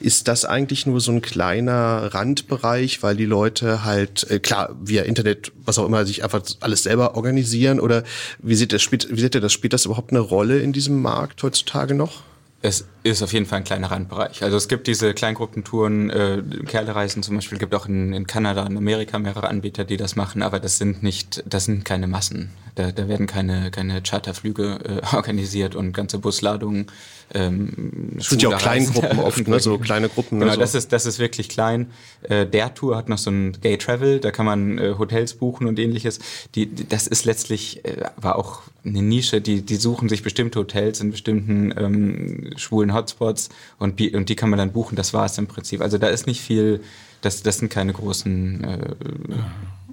ist 0.00 0.28
das 0.28 0.46
eigentlich 0.46 0.86
nur 0.86 1.00
so 1.00 1.12
ein 1.12 1.20
kleiner 1.20 2.14
Randbereich, 2.14 3.02
weil 3.02 3.16
die 3.16 3.26
Leute 3.26 3.84
halt, 3.84 4.28
äh, 4.30 4.38
klar, 4.38 4.74
via 4.80 5.02
Internet, 5.02 5.52
was 5.64 5.78
auch 5.78 5.84
immer, 5.84 6.06
sich 6.06 6.24
einfach 6.24 6.42
alles 6.60 6.82
selber 6.82 7.16
organisieren? 7.16 7.80
Oder 7.80 8.02
wie 8.38 8.54
seht 8.54 8.72
ihr 8.72 8.76
das, 8.76 8.82
spielt, 8.82 9.14
wie 9.14 9.20
seht 9.20 9.34
ihr 9.34 9.42
das, 9.42 9.52
spielt 9.52 9.74
das 9.74 9.84
überhaupt 9.84 10.10
eine 10.10 10.20
Rolle 10.20 10.58
in 10.60 10.72
diesem 10.72 11.02
Markt 11.02 11.42
heutzutage 11.42 11.94
noch? 11.94 12.22
Es 12.62 12.86
ist 13.02 13.22
auf 13.22 13.32
jeden 13.32 13.46
Fall 13.46 13.58
ein 13.58 13.64
kleiner 13.64 13.90
Randbereich. 13.90 14.42
Also 14.42 14.56
es 14.56 14.68
gibt 14.68 14.86
diese 14.86 15.14
Kleingruppentouren, 15.14 16.10
äh, 16.10 16.42
Kerlereisen 16.66 17.22
zum 17.22 17.36
Beispiel, 17.36 17.58
gibt 17.58 17.74
auch 17.74 17.86
in, 17.86 18.12
in 18.12 18.26
Kanada 18.26 18.64
und 18.66 18.76
Amerika 18.76 19.18
mehrere 19.18 19.48
Anbieter, 19.48 19.84
die 19.84 19.96
das 19.96 20.16
machen, 20.16 20.42
aber 20.42 20.60
das 20.60 20.78
sind 20.78 21.02
nicht, 21.02 21.42
das 21.46 21.64
sind 21.64 21.84
keine 21.84 22.06
Massen. 22.06 22.50
Da, 22.74 22.92
da 22.92 23.08
werden 23.08 23.26
keine, 23.26 23.70
keine 23.70 24.02
Charterflüge 24.02 24.78
äh, 24.84 25.00
organisiert 25.16 25.74
und 25.74 25.92
ganze 25.92 26.18
Busladungen. 26.18 26.86
Ähm, 27.32 28.12
Das 28.16 28.28
sind 28.28 28.42
ja 28.42 28.50
auch 28.50 28.58
Kleingruppen 28.58 29.18
oft, 29.20 29.48
ne? 29.48 29.60
so 29.60 29.78
kleine 29.78 30.08
Gruppen. 30.08 30.38
ne? 30.38 30.44
Genau, 30.44 30.54
so. 30.54 30.60
das 30.60 30.74
ist, 30.74 30.92
das 30.92 31.06
ist 31.06 31.18
wirklich 31.18 31.48
klein. 31.48 31.90
Äh, 32.22 32.46
der 32.46 32.74
Tour 32.74 32.96
hat 32.96 33.08
noch 33.08 33.18
so 33.18 33.30
ein 33.30 33.56
Gay 33.60 33.76
Travel, 33.76 34.20
da 34.20 34.30
kann 34.30 34.46
man 34.46 34.78
äh, 34.78 34.94
Hotels 34.98 35.34
buchen 35.34 35.66
und 35.66 35.78
ähnliches. 35.78 36.20
Die, 36.54 36.66
die, 36.66 36.88
das 36.88 37.06
ist 37.06 37.24
letztlich, 37.24 37.84
äh, 37.84 38.04
war 38.16 38.36
auch 38.36 38.62
eine 38.84 39.02
Nische, 39.02 39.40
die, 39.40 39.62
die 39.62 39.76
suchen 39.76 40.08
sich 40.08 40.22
bestimmte 40.22 40.58
Hotels 40.58 41.00
in 41.00 41.10
bestimmten 41.10 41.74
ähm, 41.76 42.52
schwulen 42.56 42.89
Hotspots 42.94 43.48
und, 43.78 43.98
die- 43.98 44.14
und 44.14 44.28
die 44.28 44.36
kann 44.36 44.50
man 44.50 44.58
dann 44.58 44.72
buchen. 44.72 44.96
Das 44.96 45.12
war 45.14 45.24
es 45.26 45.36
im 45.38 45.46
Prinzip. 45.46 45.80
Also 45.80 45.98
da 45.98 46.08
ist 46.08 46.26
nicht 46.26 46.40
viel, 46.40 46.80
das, 47.20 47.42
das 47.42 47.58
sind 47.58 47.68
keine 47.70 47.92
großen 47.92 48.64
äh, 48.64 48.94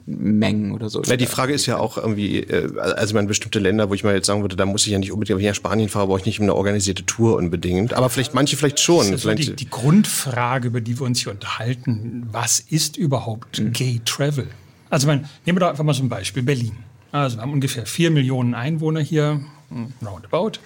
Mengen 0.10 0.72
oder 0.72 0.90
so. 0.90 1.02
Ja, 1.04 1.18
die 1.18 1.26
Frage 1.26 1.52
ist 1.54 1.66
ja 1.66 1.78
auch 1.78 1.98
irgendwie, 1.98 2.40
äh, 2.40 2.80
also 2.80 3.14
meine, 3.14 3.28
bestimmte 3.28 3.60
Länder, 3.60 3.90
wo 3.90 3.94
ich 3.94 4.06
mal 4.06 4.16
jetzt 4.16 4.28
sagen 4.28 4.42
würde, 4.42 4.56
da 4.56 4.66
muss 4.66 4.86
ich 4.86 4.94
ja 4.94 5.00
nicht 5.00 5.12
unbedingt, 5.12 5.38
wenn 5.38 5.44
ich 5.46 5.50
nach 5.50 5.56
Spanien 5.56 5.90
fahre, 5.90 6.08
brauche 6.08 6.20
ich 6.20 6.26
nicht 6.26 6.40
eine 6.40 6.56
organisierte 6.56 7.06
Tour 7.06 7.36
unbedingt. 7.36 7.94
Aber 7.94 8.10
vielleicht 8.10 8.34
manche 8.34 8.56
vielleicht 8.56 8.80
schon. 8.80 9.00
Das 9.00 9.16
ist 9.16 9.22
so 9.24 9.30
die, 9.34 9.44
vielleicht, 9.44 9.60
die 9.60 9.70
Grundfrage, 9.70 10.70
über 10.70 10.80
die 10.80 10.98
wir 10.98 11.06
uns 11.06 11.20
hier 11.22 11.34
unterhalten. 11.34 12.28
Was 12.32 12.60
ist 12.62 12.96
überhaupt 12.96 13.60
Mhm. 13.60 13.74
Gay 13.74 14.02
Travel? 14.06 14.48
Also 14.90 15.08
man, 15.08 15.26
nehmen 15.46 15.58
wir 15.58 15.60
doch 15.60 15.70
einfach 15.70 15.84
mal 15.84 15.94
so 15.94 16.04
ein 16.04 16.10
Beispiel, 16.10 16.44
Berlin. 16.44 16.78
Also 17.12 17.38
wir 17.38 17.42
haben 17.42 17.52
ungefähr 17.52 17.86
vier 17.86 18.10
Millionen 18.10 18.54
Einwohner 18.54 19.02
hier, 19.02 19.42
hm, 19.70 19.92
roundabout. 20.06 20.60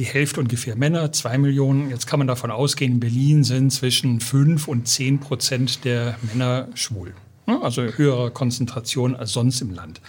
Die 0.00 0.06
Hälfte 0.06 0.40
ungefähr 0.40 0.76
Männer, 0.76 1.12
zwei 1.12 1.36
Millionen. 1.36 1.90
Jetzt 1.90 2.06
kann 2.06 2.20
man 2.20 2.26
davon 2.26 2.50
ausgehen, 2.50 2.92
in 2.92 3.00
Berlin 3.00 3.44
sind 3.44 3.70
zwischen 3.70 4.20
fünf 4.20 4.66
und 4.66 4.88
zehn 4.88 5.20
Prozent 5.20 5.84
der 5.84 6.16
Männer 6.22 6.68
schwul. 6.72 7.12
Also 7.44 7.82
höhere 7.82 8.30
Konzentration 8.30 9.14
als 9.14 9.32
sonst 9.32 9.60
im 9.60 9.74
Land. 9.74 10.00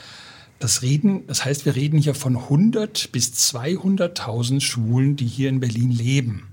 Das, 0.59 0.81
reden, 0.81 1.27
das 1.27 1.43
heißt, 1.43 1.65
wir 1.65 1.75
reden 1.75 1.99
hier 1.99 2.15
von 2.15 2.37
100 2.37 3.11
bis 3.11 3.33
200.000 3.33 4.61
Schwulen, 4.61 5.17
die 5.17 5.25
hier 5.25 5.49
in 5.49 5.59
Berlin 5.59 5.91
leben. 5.91 6.50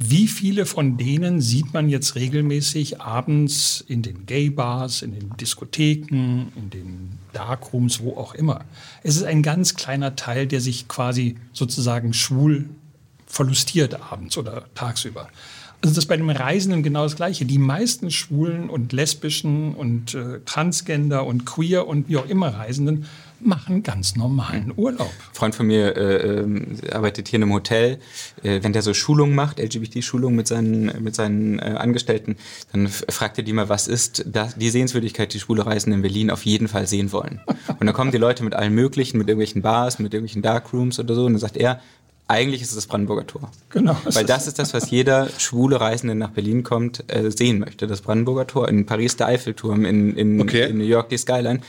Wie 0.00 0.28
viele 0.28 0.64
von 0.64 0.96
denen 0.96 1.40
sieht 1.40 1.74
man 1.74 1.88
jetzt 1.88 2.14
regelmäßig 2.14 3.00
abends 3.00 3.84
in 3.86 4.02
den 4.02 4.26
Gay-Bars, 4.26 5.02
in 5.02 5.12
den 5.12 5.36
Diskotheken, 5.40 6.52
in 6.54 6.70
den 6.70 7.18
Darkrooms, 7.32 8.00
wo 8.00 8.16
auch 8.16 8.34
immer? 8.34 8.64
Es 9.02 9.16
ist 9.16 9.24
ein 9.24 9.42
ganz 9.42 9.74
kleiner 9.74 10.14
Teil, 10.14 10.46
der 10.46 10.60
sich 10.60 10.86
quasi 10.86 11.36
sozusagen 11.52 12.14
schwul 12.14 12.68
verlustiert 13.26 14.00
abends 14.00 14.38
oder 14.38 14.66
tagsüber. 14.76 15.30
Also 15.80 15.94
das 15.94 15.98
ist 15.98 16.06
bei 16.06 16.16
den 16.16 16.30
Reisenden 16.30 16.84
genau 16.84 17.02
das 17.02 17.16
Gleiche. 17.16 17.44
Die 17.44 17.58
meisten 17.58 18.12
schwulen 18.12 18.70
und 18.70 18.92
lesbischen 18.92 19.74
und 19.74 20.14
äh, 20.14 20.40
Transgender 20.44 21.26
und 21.26 21.44
queer 21.44 21.86
und 21.86 22.08
wie 22.08 22.16
auch 22.16 22.28
immer 22.28 22.48
Reisenden 22.48 23.06
machen 23.40 23.82
ganz 23.82 24.16
normalen 24.16 24.72
Urlaub. 24.76 25.08
Ein 25.08 25.34
Freund 25.34 25.54
von 25.54 25.66
mir 25.66 25.96
äh, 25.96 26.40
ähm, 26.40 26.76
arbeitet 26.92 27.28
hier 27.28 27.38
in 27.38 27.44
einem 27.44 27.52
Hotel. 27.52 27.98
Äh, 28.42 28.62
wenn 28.62 28.72
der 28.72 28.82
so 28.82 28.94
Schulungen 28.94 29.34
macht, 29.34 29.58
LGBT-Schulungen 29.58 30.36
mit 30.36 30.48
seinen, 30.48 31.02
mit 31.02 31.14
seinen 31.14 31.58
äh, 31.58 31.74
Angestellten, 31.78 32.36
dann 32.72 32.88
fragt 32.88 33.38
er 33.38 33.44
die 33.44 33.52
mal, 33.52 33.68
was 33.68 33.88
ist 33.88 34.24
das, 34.26 34.56
die 34.56 34.70
Sehenswürdigkeit, 34.70 35.32
die 35.32 35.40
schwule 35.40 35.66
Reisenden 35.66 35.98
in 35.98 36.02
Berlin 36.02 36.30
auf 36.30 36.44
jeden 36.44 36.68
Fall 36.68 36.86
sehen 36.86 37.12
wollen. 37.12 37.40
Und 37.78 37.86
dann 37.86 37.94
kommen 37.94 38.10
die 38.10 38.18
Leute 38.18 38.44
mit 38.44 38.54
allen 38.54 38.74
möglichen, 38.74 39.18
mit 39.18 39.28
irgendwelchen 39.28 39.62
Bars, 39.62 39.98
mit 39.98 40.14
irgendwelchen 40.14 40.42
Darkrooms 40.42 40.98
oder 40.98 41.14
so. 41.14 41.24
Und 41.24 41.34
dann 41.34 41.40
sagt 41.40 41.56
er, 41.56 41.80
eigentlich 42.30 42.60
ist 42.60 42.68
es 42.68 42.74
das 42.74 42.86
Brandenburger 42.86 43.26
Tor. 43.26 43.50
Genau. 43.70 43.96
Weil 44.04 44.26
das 44.26 44.46
ist 44.46 44.58
das, 44.58 44.74
was 44.74 44.90
jeder 44.90 45.28
schwule 45.38 45.80
Reisende 45.80 46.14
nach 46.14 46.30
Berlin 46.30 46.62
kommt, 46.62 47.04
äh, 47.08 47.30
sehen 47.30 47.58
möchte. 47.58 47.86
Das 47.86 48.02
Brandenburger 48.02 48.46
Tor, 48.46 48.68
in 48.68 48.84
Paris 48.84 49.16
der 49.16 49.28
Eiffelturm, 49.28 49.86
in, 49.86 50.14
in, 50.14 50.40
Okay. 50.40 50.68
in 50.68 50.76
New 50.76 50.84
York 50.84 51.08
die 51.08 51.16
Skyline. 51.16 51.60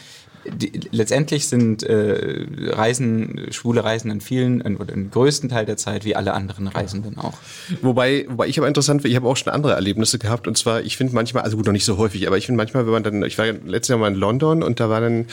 Die, 0.46 0.72
letztendlich 0.92 1.48
sind 1.48 1.84
äh, 1.84 2.46
Reisen, 2.72 3.48
schwule 3.52 3.84
Reisen 3.84 4.12
in 4.12 4.22
vielen, 4.22 4.62
in, 4.62 4.78
oder 4.78 4.94
im 4.94 5.12
größten 5.12 5.50
Teil 5.50 5.66
der 5.66 5.78
Zeit 5.78 6.06
wie 6.06 6.16
alle 6.16 6.34
anderen 6.34 6.68
Reisenden 6.68 7.18
auch. 7.18 7.38
Wobei, 7.82 8.26
wobei 8.30 8.48
ich 8.48 8.58
aber 8.58 8.68
interessant 8.68 9.02
finde, 9.02 9.12
ich 9.12 9.16
habe 9.16 9.28
auch 9.28 9.38
schon 9.38 9.52
andere 9.52 9.74
Erlebnisse 9.74 10.20
gehabt. 10.20 10.48
Und 10.48 10.58
zwar, 10.58 10.82
ich 10.82 10.98
finde 10.98 11.14
manchmal, 11.14 11.44
also 11.44 11.58
gut, 11.58 11.66
noch 11.66 11.74
nicht 11.74 11.86
so 11.86 11.98
häufig, 11.98 12.28
aber 12.28 12.38
ich 12.38 12.46
finde 12.46 12.58
manchmal, 12.58 12.86
wenn 12.86 12.94
man 12.94 13.04
dann, 13.04 13.24
ich 13.24 13.38
war 13.38 13.46
ja 13.46 13.54
letztes 13.66 13.90
Jahr 13.90 14.00
mal 14.00 14.12
in 14.12 14.16
London 14.16 14.64
und 14.64 14.80
da 14.80 14.90
war 14.90 15.02
dann 15.02 15.26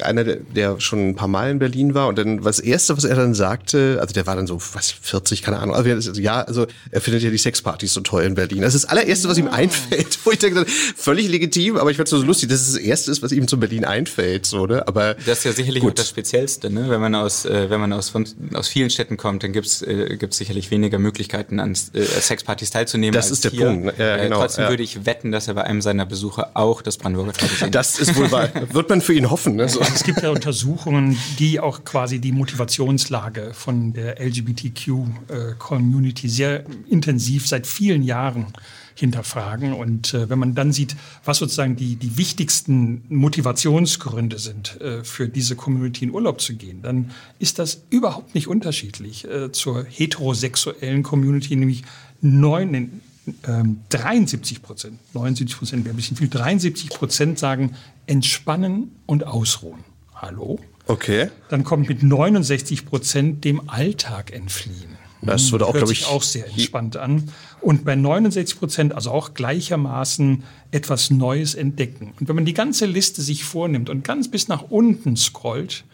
einer, 0.00 0.24
der, 0.24 0.80
schon 0.80 1.10
ein 1.10 1.14
paar 1.14 1.28
Mal 1.28 1.50
in 1.50 1.58
Berlin 1.58 1.94
war. 1.94 2.08
Und 2.08 2.18
dann 2.18 2.44
was 2.44 2.58
erste, 2.58 2.96
was 2.96 3.04
er 3.04 3.16
dann 3.16 3.34
sagte, 3.34 3.98
also 4.00 4.12
der 4.12 4.26
war 4.26 4.36
dann 4.36 4.46
so, 4.46 4.60
was, 4.72 4.90
40, 4.90 5.42
keine 5.42 5.58
Ahnung, 5.58 5.74
also 5.74 6.20
ja, 6.20 6.42
also 6.42 6.66
er 6.90 7.00
findet 7.00 7.22
ja 7.22 7.30
die 7.30 7.38
Sexpartys 7.38 7.92
so 7.94 8.00
toll 8.00 8.22
in 8.22 8.34
Berlin. 8.34 8.62
Das 8.62 8.74
ist 8.74 8.84
das 8.84 8.90
allererste, 8.90 9.28
was 9.28 9.38
ihm 9.38 9.48
einfällt, 9.48 10.18
wo 10.24 10.30
ich 10.30 10.38
denke, 10.38 10.64
völlig 10.66 11.28
legitim, 11.28 11.76
aber 11.76 11.90
ich 11.90 11.96
fand 11.96 12.06
es 12.06 12.10
so 12.10 12.22
lustig, 12.22 12.48
dass 12.48 12.60
es 12.60 12.72
das 12.72 12.82
erste 12.82 13.10
ist, 13.10 13.22
was 13.22 13.32
ihm 13.32 13.48
zu 13.48 13.58
Berlin 13.58 13.84
einfällt, 13.84 14.31
so, 14.44 14.66
ne, 14.66 14.86
aber. 14.86 15.14
Das 15.14 15.38
ist 15.38 15.44
ja 15.44 15.52
sicherlich 15.52 15.82
Gut. 15.82 15.92
auch 15.92 15.96
das 15.96 16.08
Speziellste, 16.08 16.70
ne? 16.70 16.88
Wenn 16.88 17.00
man 17.00 17.14
aus, 17.14 17.44
äh, 17.44 17.70
wenn 17.70 17.80
man 17.80 17.92
aus, 17.92 18.08
von, 18.08 18.26
aus 18.54 18.68
vielen 18.68 18.90
Städten 18.90 19.16
kommt, 19.16 19.42
dann 19.42 19.52
gibt's 19.52 19.82
äh, 19.82 20.16
gibt's 20.16 20.38
sicherlich 20.38 20.70
weniger 20.70 20.98
Möglichkeiten, 20.98 21.60
an 21.60 21.72
äh, 21.72 22.02
Sexpartys 22.02 22.70
teilzunehmen. 22.70 23.14
Das 23.14 23.26
als 23.26 23.32
ist 23.32 23.44
der 23.44 23.50
hier. 23.52 23.66
Punkt, 23.66 23.84
ne? 23.84 23.94
Ja, 23.98 24.16
äh, 24.16 24.24
genau, 24.24 24.40
trotzdem 24.40 24.64
ja. 24.64 24.70
würde 24.70 24.82
ich 24.82 25.06
wetten, 25.06 25.32
dass 25.32 25.48
er 25.48 25.54
bei 25.54 25.64
einem 25.64 25.82
seiner 25.82 26.06
Besucher 26.06 26.50
auch 26.54 26.82
das 26.82 26.96
Brandenburger 26.96 27.32
Tor 27.32 27.48
gesehen 27.48 27.66
hat. 27.66 27.74
Das 27.74 27.98
ist 27.98 28.16
wohl 28.16 28.30
wahr. 28.30 28.48
Wird 28.72 28.88
man 28.88 29.00
für 29.00 29.14
ihn 29.14 29.30
hoffen, 29.30 29.56
ne? 29.56 29.68
So. 29.68 29.80
Es 29.80 30.04
gibt 30.04 30.22
ja 30.22 30.30
Untersuchungen, 30.30 31.18
die 31.38 31.60
auch 31.60 31.84
quasi 31.84 32.18
die 32.18 32.32
Motivationslage 32.32 33.50
von 33.52 33.92
der 33.92 34.20
LGBTQ-Community 34.20 36.28
sehr 36.28 36.64
intensiv 36.88 37.46
seit 37.46 37.66
vielen 37.66 38.02
Jahren 38.02 38.52
hinterfragen. 38.94 39.72
Und 39.72 40.14
äh, 40.14 40.28
wenn 40.28 40.38
man 40.38 40.54
dann 40.54 40.72
sieht, 40.72 40.96
was 41.24 41.38
sozusagen 41.38 41.76
die, 41.76 41.96
die 41.96 42.16
wichtigsten 42.16 43.02
Motivationsgründe 43.08 44.38
sind, 44.38 44.80
äh, 44.80 45.04
für 45.04 45.28
diese 45.28 45.56
Community 45.56 46.04
in 46.04 46.10
Urlaub 46.10 46.40
zu 46.40 46.54
gehen, 46.54 46.82
dann 46.82 47.10
ist 47.38 47.58
das 47.58 47.82
überhaupt 47.90 48.34
nicht 48.34 48.48
unterschiedlich 48.48 49.24
äh, 49.24 49.52
zur 49.52 49.84
heterosexuellen 49.84 51.02
Community, 51.02 51.56
nämlich 51.56 51.82
neun, 52.20 53.00
ähm, 53.46 53.80
73 53.90 54.62
Prozent, 54.62 54.98
79 55.14 55.58
Prozent 55.58 55.84
wäre 55.84 55.94
ein 55.94 55.96
bisschen 55.96 56.16
viel, 56.16 56.28
73 56.28 56.90
Prozent 56.90 57.38
sagen 57.38 57.76
entspannen 58.06 58.92
und 59.06 59.26
ausruhen. 59.26 59.84
Hallo? 60.14 60.58
Okay. 60.86 61.30
Dann 61.48 61.64
kommt 61.64 61.88
mit 61.88 62.02
69 62.02 62.86
Prozent 62.86 63.44
dem 63.44 63.68
Alltag 63.68 64.32
entfliehen. 64.32 64.96
Das 65.22 65.52
würde 65.52 65.66
auch, 65.66 65.72
glaube 65.72 65.92
ich, 65.92 66.06
auch 66.06 66.22
sehr 66.22 66.48
entspannt 66.48 66.96
an. 66.96 67.30
Und 67.60 67.84
bei 67.84 67.94
69 67.94 68.58
Prozent, 68.58 68.94
also 68.94 69.12
auch 69.12 69.34
gleichermaßen 69.34 70.42
etwas 70.72 71.10
Neues 71.10 71.54
entdecken. 71.54 72.12
Und 72.18 72.28
wenn 72.28 72.34
man 72.34 72.44
die 72.44 72.54
ganze 72.54 72.86
Liste 72.86 73.22
sich 73.22 73.44
vornimmt 73.44 73.88
und 73.88 74.02
ganz 74.02 74.28
bis 74.28 74.48
nach 74.48 74.62
unten 74.62 75.16
scrollt, 75.16 75.84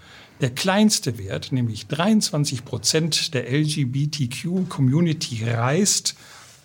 der 0.41 0.51
kleinste 0.51 1.19
Wert, 1.19 1.53
nämlich 1.53 1.89
23 1.89 2.65
Prozent 2.65 3.35
der 3.35 3.53
LGBTQ-Community 3.53 5.45
reist, 5.45 6.15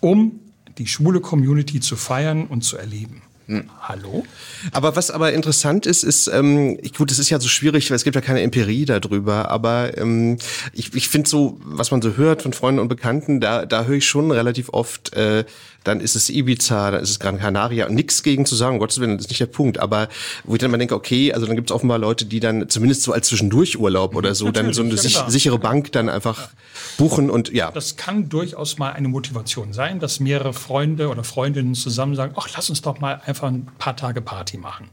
um 0.00 0.40
die 0.78 0.86
schwule 0.86 1.20
Community 1.20 1.80
zu 1.80 1.96
feiern 1.96 2.46
und 2.46 2.62
zu 2.62 2.78
erleben. 2.78 3.22
Hm. 3.46 3.68
Hallo? 3.82 4.24
Aber 4.72 4.96
was 4.96 5.10
aber 5.10 5.32
interessant 5.34 5.84
ist, 5.84 6.02
ist, 6.02 6.28
ähm, 6.28 6.78
ich, 6.80 6.94
gut, 6.94 7.10
es 7.10 7.18
ist 7.18 7.28
ja 7.28 7.38
so 7.38 7.48
schwierig, 7.48 7.90
weil 7.90 7.96
es 7.96 8.04
gibt 8.04 8.16
ja 8.16 8.22
keine 8.22 8.40
Empirie 8.40 8.86
darüber, 8.86 9.50
aber 9.50 9.98
ähm, 9.98 10.38
ich, 10.72 10.94
ich 10.94 11.08
finde 11.08 11.28
so, 11.28 11.58
was 11.62 11.90
man 11.90 12.00
so 12.00 12.16
hört 12.16 12.40
von 12.40 12.54
Freunden 12.54 12.80
und 12.80 12.88
Bekannten, 12.88 13.40
da, 13.40 13.66
da 13.66 13.84
höre 13.84 13.96
ich 13.96 14.06
schon 14.06 14.30
relativ 14.30 14.70
oft, 14.70 15.12
äh, 15.12 15.44
dann 15.84 16.00
ist 16.00 16.16
es 16.16 16.28
Ibiza, 16.28 16.90
dann 16.90 17.02
ist 17.02 17.10
es 17.10 17.20
Gran 17.20 17.38
Canaria 17.38 17.86
und 17.86 17.94
nichts 17.94 18.22
gegen 18.22 18.46
zu 18.46 18.56
sagen, 18.56 18.74
um 18.74 18.78
Gottes 18.80 19.00
Willen, 19.00 19.16
das 19.16 19.26
ist 19.26 19.30
nicht 19.30 19.40
der 19.40 19.46
Punkt, 19.46 19.78
aber 19.78 20.08
wo 20.44 20.54
ich 20.54 20.60
dann 20.60 20.70
mal 20.70 20.78
denke, 20.78 20.94
okay, 20.94 21.32
also 21.32 21.46
dann 21.46 21.56
gibt 21.56 21.70
es 21.70 21.74
offenbar 21.74 21.98
Leute, 21.98 22.24
die 22.24 22.40
dann 22.40 22.68
zumindest 22.68 23.02
so 23.02 23.12
als 23.12 23.28
Zwischendurchurlaub 23.28 24.16
oder 24.16 24.34
so, 24.34 24.50
dann 24.50 24.72
so 24.72 24.82
eine 24.82 24.96
sich, 24.96 25.18
sichere 25.28 25.58
Bank 25.58 25.92
dann 25.92 26.08
einfach 26.08 26.48
buchen 26.96 27.30
und 27.30 27.52
ja. 27.52 27.70
Das 27.70 27.96
kann 27.96 28.28
durchaus 28.28 28.78
mal 28.78 28.92
eine 28.92 29.08
Motivation 29.08 29.72
sein, 29.72 30.00
dass 30.00 30.20
mehrere 30.20 30.52
Freunde 30.52 31.08
oder 31.08 31.24
Freundinnen 31.24 31.74
zusammen 31.74 32.14
sagen, 32.14 32.34
ach, 32.36 32.48
lass 32.54 32.70
uns 32.70 32.82
doch 32.82 33.00
mal 33.00 33.20
einfach 33.24 33.48
ein 33.48 33.66
paar 33.78 33.96
Tage 33.96 34.20
Party 34.20 34.58
machen. 34.58 34.88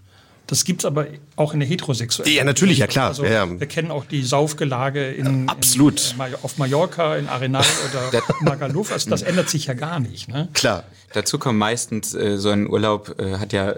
Das 0.52 0.66
gibt 0.66 0.82
es 0.82 0.86
aber 0.86 1.08
auch 1.38 1.54
in 1.54 1.62
der 1.62 1.70
heterosexuellen. 1.70 2.34
Ja, 2.36 2.44
natürlich, 2.44 2.80
ja 2.80 2.86
klar. 2.86 3.08
Also, 3.08 3.24
ja, 3.24 3.46
ja. 3.46 3.60
Wir 3.60 3.68
kennen 3.68 3.90
auch 3.90 4.04
die 4.04 4.22
Saufgelage 4.22 5.10
in, 5.10 5.48
Absolut. 5.48 6.14
In, 6.14 6.36
auf 6.42 6.58
Mallorca, 6.58 7.16
in 7.16 7.30
Arenal 7.30 7.64
oder 7.90 8.22
Magaluf. 8.42 8.92
Also 8.92 9.10
das 9.10 9.22
ändert 9.22 9.50
sich 9.50 9.68
ja 9.68 9.76
gar 9.76 10.02
nicht. 10.02 10.28
Ne? 10.28 10.50
Klar. 10.52 10.84
Dazu 11.14 11.38
kommt 11.40 11.60
meistens, 11.60 12.14
äh, 12.14 12.38
so 12.38 12.50
ein 12.50 12.70
Urlaub 12.70 13.16
äh, 13.20 13.38
hat 13.38 13.54
ja 13.54 13.74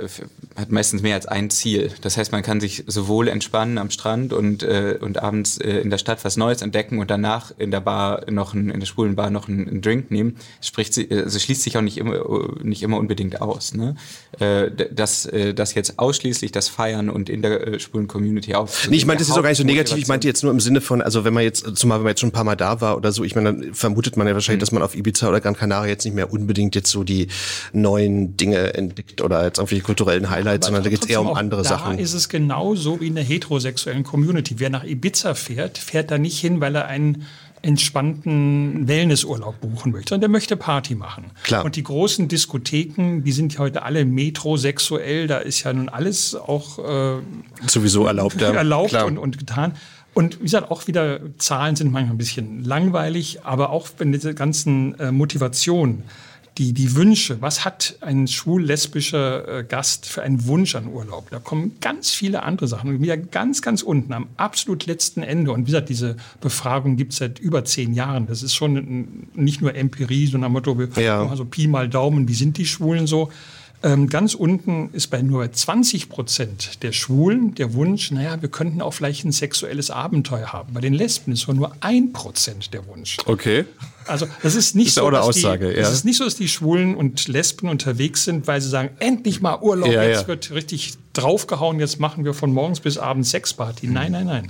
hat 0.55 0.71
meistens 0.71 1.01
mehr 1.01 1.15
als 1.15 1.25
ein 1.25 1.49
Ziel. 1.49 1.91
Das 2.01 2.17
heißt, 2.17 2.31
man 2.31 2.43
kann 2.43 2.59
sich 2.59 2.83
sowohl 2.87 3.27
entspannen 3.27 3.77
am 3.77 3.89
Strand 3.89 4.33
und, 4.33 4.61
äh, 4.61 4.97
und 5.01 5.21
abends 5.21 5.57
äh, 5.57 5.79
in 5.79 5.89
der 5.89 5.97
Stadt 5.97 6.23
was 6.23 6.37
Neues 6.37 6.61
entdecken 6.61 6.99
und 6.99 7.09
danach 7.09 7.51
in 7.57 7.71
der 7.71 7.81
Bar 7.81 8.29
noch 8.29 8.53
ein, 8.53 8.69
in 8.69 8.79
der 8.79 8.85
schwulen 8.85 9.15
Bar 9.15 9.31
noch 9.31 9.47
einen, 9.47 9.67
einen 9.67 9.81
Drink 9.81 10.11
nehmen. 10.11 10.37
Spricht, 10.61 10.97
also 11.11 11.39
schließt 11.39 11.63
sich 11.63 11.77
auch 11.77 11.81
nicht 11.81 11.97
immer, 11.97 12.23
nicht 12.61 12.83
immer 12.83 12.97
unbedingt 12.97 13.41
aus. 13.41 13.73
Ne? 13.73 13.95
Äh, 14.39 14.69
dass, 14.91 15.25
äh, 15.25 15.53
dass 15.53 15.73
jetzt 15.73 15.97
ausschließlich 15.97 16.51
das 16.51 16.67
Feiern 16.67 17.09
und 17.09 17.29
in 17.29 17.41
der 17.41 17.67
äh, 17.67 17.79
schwulen 17.79 18.07
Community 18.07 18.53
auf. 18.53 18.87
Nee, 18.89 18.97
ich 18.97 19.05
meinte 19.05 19.23
das 19.23 19.29
ist 19.29 19.37
auch 19.37 19.41
gar 19.41 19.49
nicht 19.49 19.57
so 19.57 19.63
negativ. 19.63 19.97
Ich 19.97 20.07
meinte 20.07 20.27
jetzt 20.27 20.43
nur 20.43 20.51
im 20.51 20.59
Sinne 20.59 20.81
von, 20.81 21.01
also 21.01 21.23
wenn 21.23 21.33
man 21.33 21.43
jetzt, 21.43 21.65
zumal 21.77 21.99
wenn 21.99 22.03
man 22.03 22.11
jetzt 22.11 22.21
schon 22.21 22.29
ein 22.29 22.33
paar 22.33 22.43
Mal 22.43 22.55
da 22.55 22.79
war 22.81 22.97
oder 22.97 23.11
so, 23.11 23.23
ich 23.23 23.35
meine, 23.35 23.53
dann 23.53 23.73
vermutet 23.73 24.17
man 24.17 24.27
ja 24.27 24.33
wahrscheinlich, 24.33 24.59
mhm. 24.59 24.65
dass 24.65 24.71
man 24.71 24.83
auf 24.83 24.95
Ibiza 24.95 25.29
oder 25.29 25.41
Gran 25.41 25.55
Canaria 25.55 25.89
jetzt 25.89 26.05
nicht 26.05 26.13
mehr 26.13 26.31
unbedingt 26.31 26.75
jetzt 26.75 26.91
so 26.91 27.03
die 27.03 27.22
neuen 27.71 28.37
Dinge 28.37 28.73
entdeckt 28.73 29.21
oder 29.21 29.43
jetzt 29.43 29.57
irgendwelche 29.57 29.83
kulturellen 29.83 30.29
Highlights, 30.29 30.67
sondern 30.67 30.83
da 30.83 30.89
geht 30.89 31.03
es 31.03 31.09
eher 31.09 31.21
um 31.21 31.33
andere 31.33 31.63
da 31.63 31.69
Sachen. 31.69 31.97
Da 31.97 32.03
ist 32.03 32.13
es 32.13 32.29
genauso 32.29 32.99
wie 33.01 33.07
in 33.07 33.15
der 33.15 33.23
heterosexuellen 33.23 34.03
Community. 34.03 34.55
Wer 34.59 34.69
nach 34.69 34.83
Ibiza 34.83 35.33
fährt, 35.33 35.77
fährt 35.77 36.11
da 36.11 36.17
nicht 36.17 36.39
hin, 36.39 36.61
weil 36.61 36.75
er 36.75 36.87
einen 36.87 37.25
entspannten 37.63 38.89
Wellnessurlaub 38.89 39.61
buchen 39.61 39.93
möchte, 39.93 40.09
sondern 40.09 40.21
der 40.21 40.29
möchte 40.29 40.57
Party 40.57 40.95
machen. 40.95 41.31
Klar. 41.43 41.63
Und 41.63 41.77
die 41.77 41.83
großen 41.83 42.27
Diskotheken, 42.27 43.21
die 43.23 43.31
sind 43.31 43.53
ja 43.53 43.59
heute 43.59 43.83
alle 43.83 44.03
metrosexuell, 44.03 45.27
da 45.27 45.37
ist 45.37 45.63
ja 45.63 45.71
nun 45.71 45.87
alles 45.87 46.35
auch 46.35 46.79
äh, 46.79 47.21
sowieso 47.65 48.05
erlaubt, 48.05 48.39
ja. 48.41 48.51
erlaubt 48.53 48.93
und, 48.93 49.17
und 49.17 49.39
getan. 49.39 49.75
Und 50.13 50.39
wie 50.39 50.43
gesagt, 50.43 50.69
auch 50.69 50.87
wieder 50.87 51.21
Zahlen 51.37 51.75
sind 51.75 51.91
manchmal 51.91 52.15
ein 52.15 52.17
bisschen 52.17 52.63
langweilig, 52.63 53.43
aber 53.43 53.71
auch 53.71 53.87
wenn 53.97 54.11
diese 54.11 54.35
ganzen 54.35 54.99
äh, 54.99 55.11
Motivationen 55.11 56.03
die, 56.57 56.73
die 56.73 56.95
Wünsche, 56.95 57.41
was 57.41 57.65
hat 57.65 57.97
ein 58.01 58.27
schwul-lesbischer 58.27 59.59
äh, 59.59 59.63
Gast 59.63 60.05
für 60.05 60.21
einen 60.21 60.45
Wunsch 60.45 60.75
an 60.75 60.87
Urlaub? 60.87 61.29
Da 61.31 61.39
kommen 61.39 61.77
ganz 61.81 62.11
viele 62.11 62.43
andere 62.43 62.67
Sachen. 62.67 62.91
Und 62.91 63.01
wieder 63.01 63.17
ganz, 63.17 63.61
ganz 63.61 63.81
unten, 63.81 64.13
am 64.13 64.27
absolut 64.37 64.85
letzten 64.85 65.23
Ende. 65.23 65.51
Und 65.51 65.61
wie 65.61 65.71
gesagt, 65.71 65.89
diese 65.89 66.15
Befragung 66.41 66.95
gibt 66.95 67.13
es 67.13 67.19
seit 67.19 67.39
über 67.39 67.65
zehn 67.65 67.93
Jahren. 67.93 68.27
Das 68.27 68.43
ist 68.43 68.53
schon 68.53 69.27
nicht 69.33 69.61
nur 69.61 69.73
Empirie, 69.73 70.27
sondern 70.27 70.51
Motto, 70.51 70.79
ja. 70.97 71.27
also 71.27 71.45
Pi 71.45 71.67
mal 71.67 71.89
Daumen, 71.89 72.27
wie 72.27 72.35
sind 72.35 72.57
die 72.57 72.67
Schwulen 72.67 73.07
so? 73.07 73.29
Ähm, 73.81 74.07
ganz 74.07 74.33
unten 74.33 74.91
ist 74.93 75.07
bei 75.07 75.21
nur 75.21 75.51
20 75.51 76.07
Prozent 76.07 76.83
der 76.83 76.93
Schwulen 76.93 77.53
der 77.55 77.73
Wunsch, 77.73 78.11
naja, 78.11 78.41
wir 78.41 78.47
könnten 78.47 78.81
auch 78.81 78.93
vielleicht 78.93 79.25
ein 79.25 79.33
sexuelles 79.33 79.91
Abenteuer 79.91 80.53
haben. 80.53 80.73
Bei 80.73 80.79
den 80.79 80.93
Lesben 80.93 81.33
ist 81.33 81.49
nur 81.49 81.75
ein 81.81 82.13
Prozent 82.13 82.73
der 82.73 82.87
Wunsch. 82.87 83.17
Okay. 83.25 83.65
Also 84.07 84.27
das 84.41 84.55
ist 84.55 84.75
nicht 84.75 84.89
ist 84.89 84.95
so, 84.95 85.09
dass 85.09 85.25
Aussage, 85.25 85.69
die, 85.69 85.75
ja. 85.75 85.81
es 85.81 85.91
ist 85.91 86.05
nicht 86.05 86.17
so, 86.17 86.23
dass 86.23 86.35
die 86.35 86.47
Schwulen 86.47 86.95
und 86.95 87.27
Lesben 87.27 87.69
unterwegs 87.69 88.23
sind, 88.23 88.47
weil 88.47 88.61
sie 88.61 88.69
sagen, 88.69 88.91
endlich 88.99 89.41
mal 89.41 89.59
Urlaub, 89.61 89.89
ja, 89.89 90.03
jetzt 90.03 90.23
ja. 90.23 90.27
wird 90.27 90.51
richtig 90.51 90.93
draufgehauen, 91.13 91.79
jetzt 91.79 91.99
machen 91.99 92.25
wir 92.25 92.33
von 92.33 92.51
morgens 92.51 92.79
bis 92.79 92.97
abends 92.97 93.29
Sexparty. 93.29 93.87
Nein, 93.87 94.11
nein, 94.11 94.25
nein. 94.25 94.49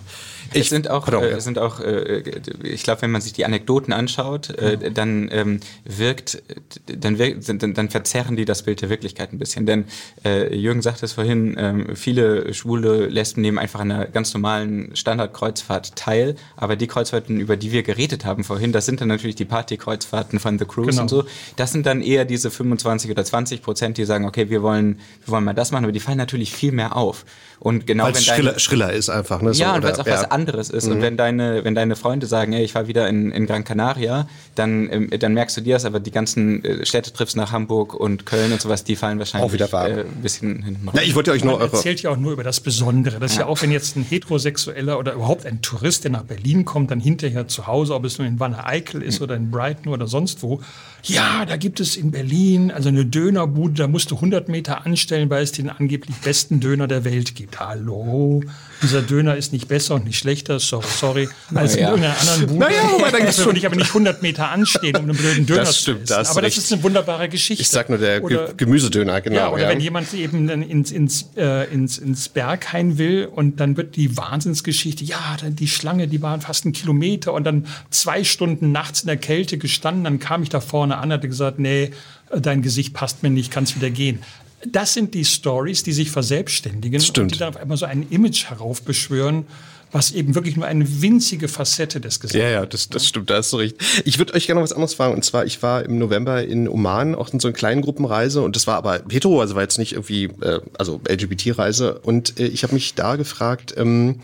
Es 0.53 0.69
sind 0.69 0.89
auch, 0.89 1.05
Pardon, 1.05 1.23
äh, 1.23 1.41
sind 1.41 1.57
auch 1.57 1.79
äh, 1.79 2.19
ich 2.63 2.83
glaube, 2.83 3.01
wenn 3.01 3.11
man 3.11 3.21
sich 3.21 3.33
die 3.33 3.45
Anekdoten 3.45 3.91
anschaut, 3.91 4.49
äh, 4.51 4.91
dann 4.91 5.29
ähm, 5.31 5.59
wirkt, 5.83 6.41
dann, 6.85 7.17
wirkt 7.17 7.49
dann, 7.49 7.73
dann 7.73 7.89
verzerren 7.89 8.35
die 8.35 8.45
das 8.45 8.63
Bild 8.63 8.81
der 8.81 8.89
Wirklichkeit 8.89 9.33
ein 9.33 9.39
bisschen. 9.39 9.65
Denn 9.65 9.85
äh, 10.23 10.55
Jürgen 10.55 10.81
sagte 10.81 11.05
es 11.05 11.13
vorhin, 11.13 11.57
äh, 11.57 11.95
viele 11.95 12.53
schwule 12.53 13.07
Lesben 13.07 13.41
nehmen 13.41 13.57
einfach 13.57 13.79
an 13.79 13.91
einer 13.91 14.05
ganz 14.05 14.33
normalen 14.33 14.95
Standardkreuzfahrt 14.95 15.95
teil, 15.95 16.35
aber 16.55 16.75
die 16.75 16.87
Kreuzfahrten, 16.87 17.39
über 17.39 17.57
die 17.57 17.71
wir 17.71 17.83
geredet 17.83 18.25
haben 18.25 18.43
vorhin, 18.43 18.71
das 18.71 18.85
sind 18.85 19.01
dann 19.01 19.07
natürlich 19.07 19.35
die 19.35 19.42
Partykreuzfahrten 19.45 20.39
von 20.39 20.59
The 20.59 20.65
Cruise 20.65 20.91
Genau. 20.91 21.01
und 21.03 21.09
so. 21.09 21.23
Das 21.55 21.71
sind 21.71 21.85
dann 21.85 22.01
eher 22.01 22.25
diese 22.25 22.51
25 22.51 23.09
oder 23.11 23.23
20 23.23 23.61
Prozent, 23.61 23.97
die 23.97 24.05
sagen, 24.05 24.25
okay, 24.25 24.49
wir 24.49 24.61
wollen, 24.61 24.99
wir 25.25 25.31
wollen 25.33 25.43
mal 25.43 25.53
das 25.53 25.71
machen, 25.71 25.85
aber 25.85 25.91
die 25.91 25.99
fallen 25.99 26.17
natürlich 26.17 26.51
viel 26.53 26.71
mehr 26.71 26.95
auf. 26.95 27.25
Und 27.59 27.87
genau 27.87 28.05
Weil 28.05 28.15
wenn 28.15 28.21
schriller, 28.21 28.59
schriller 28.59 28.91
ist 28.91 29.09
einfach. 29.09 29.41
Ne? 29.41 29.53
So, 29.53 29.61
ja, 29.61 29.73
und 29.75 29.83
weil 29.83 29.93
es 29.93 29.99
auch 29.99 30.05
was 30.05 30.29
anderes 30.29 30.69
ist. 30.69 30.87
Und 30.87 31.01
wenn 31.01 31.15
deine, 31.15 31.63
wenn 31.63 31.75
deine 31.75 31.95
Freunde 31.95 32.25
sagen, 32.27 32.51
ey, 32.51 32.63
ich 32.63 32.75
war 32.75 32.87
wieder 32.87 33.07
in, 33.07 33.31
in 33.31 33.45
Gran 33.45 33.63
Canaria, 33.63 34.27
dann, 34.55 34.89
ähm, 34.91 35.09
dann 35.17 35.33
merkst 35.33 35.55
du 35.55 35.61
dir 35.61 35.75
das, 35.75 35.85
aber 35.85 36.01
die 36.01 36.11
ganzen 36.11 36.63
äh, 36.65 36.85
Städtetrips 36.85 37.37
nach 37.37 37.53
Hamburg 37.53 37.93
und 37.93 38.25
Köln 38.25 38.51
und 38.51 38.61
sowas, 38.61 38.83
die 38.83 38.97
fallen 38.97 39.17
wahrscheinlich 39.19 39.49
Auch 39.49 39.53
wieder 39.53 39.71
äh, 39.87 40.01
ein 40.01 40.21
bisschen 40.21 40.61
hinten 40.61 40.87
raus. 40.89 40.95
Na, 40.97 41.03
ich 41.03 41.15
wollte 41.15 41.31
euch 41.31 41.45
nur 41.45 41.53
Man 41.53 41.61
eure. 41.61 41.71
erzählt 41.77 42.01
ja 42.01 42.09
auch 42.09 42.17
nur 42.17 42.33
über 42.33 42.43
das 42.43 42.59
Besondere. 42.59 43.19
Das 43.19 43.31
ist 43.31 43.37
ja. 43.37 43.45
auch, 43.45 43.61
wenn 43.61 43.71
jetzt 43.71 43.95
ein 43.95 44.03
Heterosexueller 44.03 44.99
oder 44.99 45.13
überhaupt 45.13 45.45
ein 45.45 45.61
Tourist, 45.61 46.03
der 46.03 46.11
nach 46.11 46.23
Berlin 46.23 46.65
kommt, 46.65 46.91
dann 46.91 46.99
hinterher 46.99 47.47
zu 47.47 47.67
Hause, 47.67 47.93
ob 47.95 48.03
es 48.03 48.17
nun 48.17 48.27
in 48.27 48.39
Wanne 48.41 48.65
Eickel 48.65 49.01
ist 49.01 49.21
oder 49.21 49.32
in 49.35 49.51
Brighton 49.51 49.91
oder 49.91 50.07
sonst 50.07 50.43
wo. 50.43 50.61
Ja, 51.03 51.45
da 51.45 51.57
gibt 51.57 51.79
es 51.79 51.95
in 51.95 52.11
Berlin 52.11 52.71
also 52.71 52.89
eine 52.89 53.05
Dönerbude, 53.05 53.73
da 53.73 53.87
musst 53.87 54.11
du 54.11 54.15
100 54.15 54.49
Meter 54.49 54.85
anstellen, 54.85 55.29
weil 55.29 55.43
es 55.43 55.51
den 55.51 55.69
angeblich 55.69 56.15
besten 56.17 56.59
Döner 56.59 56.87
der 56.87 57.03
Welt 57.03 57.35
gibt. 57.35 57.59
Hallo? 57.59 58.41
Dieser 58.83 59.01
Döner 59.01 59.35
ist 59.37 59.53
nicht 59.53 59.67
besser 59.67 59.95
und 59.95 60.05
nicht 60.05 60.17
schlechter, 60.19 60.59
sorry, 60.59 60.85
sorry, 60.99 61.29
als 61.55 61.75
in 61.75 61.81
ja. 61.81 61.87
irgendeiner 61.89 62.19
anderen 62.19 62.47
Bude. 62.47 62.59
Naja, 62.59 62.81
aber 62.99 63.11
da 63.11 63.17
gibt's 63.19 63.43
würde 63.45 63.57
ich 63.57 63.65
aber 63.65 63.75
nicht 63.75 63.87
100 63.87 64.21
Meter 64.21 64.49
anstehen, 64.49 64.95
um 64.97 65.03
einen 65.03 65.17
blöden 65.17 65.45
Döner 65.45 65.61
Das 65.61 65.75
zu 65.77 65.81
stimmt, 65.81 66.03
essen. 66.03 66.07
da 66.09 66.17
hast 66.19 66.27
du 66.27 66.31
Aber 66.31 66.41
das 66.41 66.47
recht. 66.49 66.57
ist 66.57 66.73
eine 66.73 66.83
wunderbare 66.83 67.29
Geschichte. 67.29 67.61
Ich 67.61 67.69
sag 67.69 67.89
nur 67.89 67.97
der 67.97 68.23
Oder- 68.23 68.45
Ge 68.47 68.53
Gemüsedöner, 68.57 69.21
genau. 69.21 69.35
ja, 69.35 69.51
oder 69.51 69.67
wenn 69.69 69.79
jemand 69.79 70.13
eben 70.13 70.49
ins, 70.49 70.91
ins, 70.91 71.29
äh, 71.35 71.71
ins, 71.73 71.97
ins 71.97 72.29
Berghain 72.29 72.97
will 72.97 73.25
und 73.33 73.59
dann 73.59 73.77
wird 73.77 73.95
die 73.95 74.15
Wahnsinnsgeschichte, 74.17 75.03
ja, 75.03 75.37
dann 75.39 75.55
die 75.55 75.67
Schlange, 75.67 76.07
die 76.07 76.21
waren 76.21 76.41
fast 76.41 76.65
einen 76.65 76.73
Kilometer 76.73 77.33
und 77.33 77.45
dann 77.45 77.65
zwei 77.89 78.23
Stunden 78.23 78.71
nachts 78.71 79.01
in 79.01 79.07
der 79.07 79.17
Kälte 79.17 79.57
gestanden, 79.57 80.03
dann 80.03 80.19
kam 80.19 80.43
ich 80.43 80.49
da 80.49 80.59
vorne 80.59 80.97
an, 80.97 81.11
hatte 81.11 81.27
gesagt, 81.29 81.57
nee, 81.59 81.91
dein 82.35 82.61
Gesicht 82.61 82.93
passt 82.93 83.23
mir 83.23 83.29
nicht, 83.29 83.51
kannst 83.51 83.75
wieder 83.75 83.89
gehen. 83.89 84.19
Das 84.67 84.93
sind 84.93 85.13
die 85.13 85.25
Stories, 85.25 85.83
die 85.83 85.93
sich 85.93 86.11
verselbstständigen 86.11 87.01
Stimmt. 87.01 87.17
und 87.17 87.35
die 87.35 87.39
dann 87.39 87.49
auf 87.49 87.57
einmal 87.57 87.77
so 87.77 87.85
ein 87.85 88.07
Image 88.09 88.45
heraufbeschwören, 88.45 89.45
was 89.93 90.11
eben 90.11 90.35
wirklich 90.35 90.57
nur 90.57 90.65
eine 90.65 91.01
winzige 91.01 91.47
Facette 91.47 92.01
des 92.01 92.19
Gesamten 92.19 92.45
Ja, 92.45 92.49
ja, 92.49 92.65
das, 92.65 92.89
das 92.89 93.07
stimmt, 93.07 93.29
da 93.29 93.37
hast 93.37 93.53
du 93.53 93.57
recht. 93.57 93.77
Ich 94.05 94.17
würde 94.17 94.33
euch 94.33 94.47
gerne 94.47 94.59
noch 94.59 94.65
was 94.65 94.73
anderes 94.73 94.95
fragen. 94.95 95.13
Und 95.13 95.23
zwar, 95.23 95.45
ich 95.45 95.61
war 95.61 95.83
im 95.85 95.99
November 95.99 96.43
in 96.43 96.67
Oman, 96.67 97.15
auch 97.15 97.31
in 97.31 97.39
so 97.39 97.47
einer 97.47 97.55
kleinen 97.55 97.81
Gruppenreise. 97.81 98.41
Und 98.41 98.55
das 98.55 98.67
war 98.67 98.75
aber 98.75 99.01
hetero, 99.09 99.39
also 99.39 99.55
war 99.55 99.61
jetzt 99.61 99.77
nicht 99.77 99.93
irgendwie, 99.93 100.25
äh, 100.41 100.59
also 100.77 100.99
LGBT-Reise. 101.07 101.99
Und 101.99 102.39
äh, 102.39 102.47
ich 102.47 102.63
habe 102.63 102.73
mich 102.73 102.95
da 102.95 103.15
gefragt, 103.15 103.75
ähm, 103.77 104.19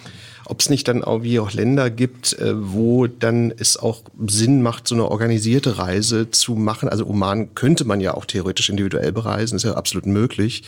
ob 0.45 0.59
es 0.59 0.69
nicht 0.69 0.87
dann 0.87 1.03
auch 1.03 1.21
wie 1.21 1.39
auch 1.39 1.53
Länder 1.53 1.91
gibt, 1.91 2.33
äh, 2.39 2.53
wo 2.55 3.05
dann 3.05 3.53
es 3.55 3.77
auch 3.77 4.01
Sinn 4.27 4.63
macht, 4.63 4.87
so 4.87 4.95
eine 4.95 5.05
organisierte 5.05 5.77
Reise 5.77 6.31
zu 6.31 6.55
machen. 6.55 6.89
Also 6.89 7.05
Oman 7.05 7.53
könnte 7.53 7.85
man 7.85 8.01
ja 8.01 8.15
auch 8.15 8.25
theoretisch 8.25 8.69
individuell 8.69 9.11
bereisen, 9.11 9.55
ist 9.55 9.63
ja 9.63 9.75
absolut 9.75 10.07
möglich. 10.07 10.63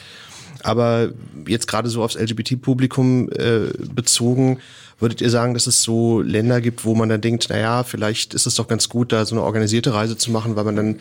Aber 0.63 1.09
jetzt 1.47 1.67
gerade 1.67 1.89
so 1.89 2.03
aufs 2.03 2.15
LGBT-Publikum 2.15 3.29
äh, 3.31 3.71
bezogen, 3.93 4.59
würdet 5.01 5.21
ihr 5.21 5.29
sagen, 5.29 5.53
dass 5.53 5.67
es 5.67 5.81
so 5.81 6.21
Länder 6.21 6.61
gibt, 6.61 6.85
wo 6.85 6.95
man 6.95 7.09
dann 7.09 7.21
denkt, 7.21 7.47
na 7.49 7.57
ja, 7.57 7.83
vielleicht 7.83 8.33
ist 8.33 8.45
es 8.45 8.55
doch 8.55 8.67
ganz 8.67 8.87
gut, 8.87 9.11
da 9.11 9.25
so 9.25 9.35
eine 9.35 9.43
organisierte 9.43 9.93
Reise 9.93 10.17
zu 10.17 10.31
machen, 10.31 10.55
weil 10.55 10.63
man 10.63 10.75
dann 10.75 10.99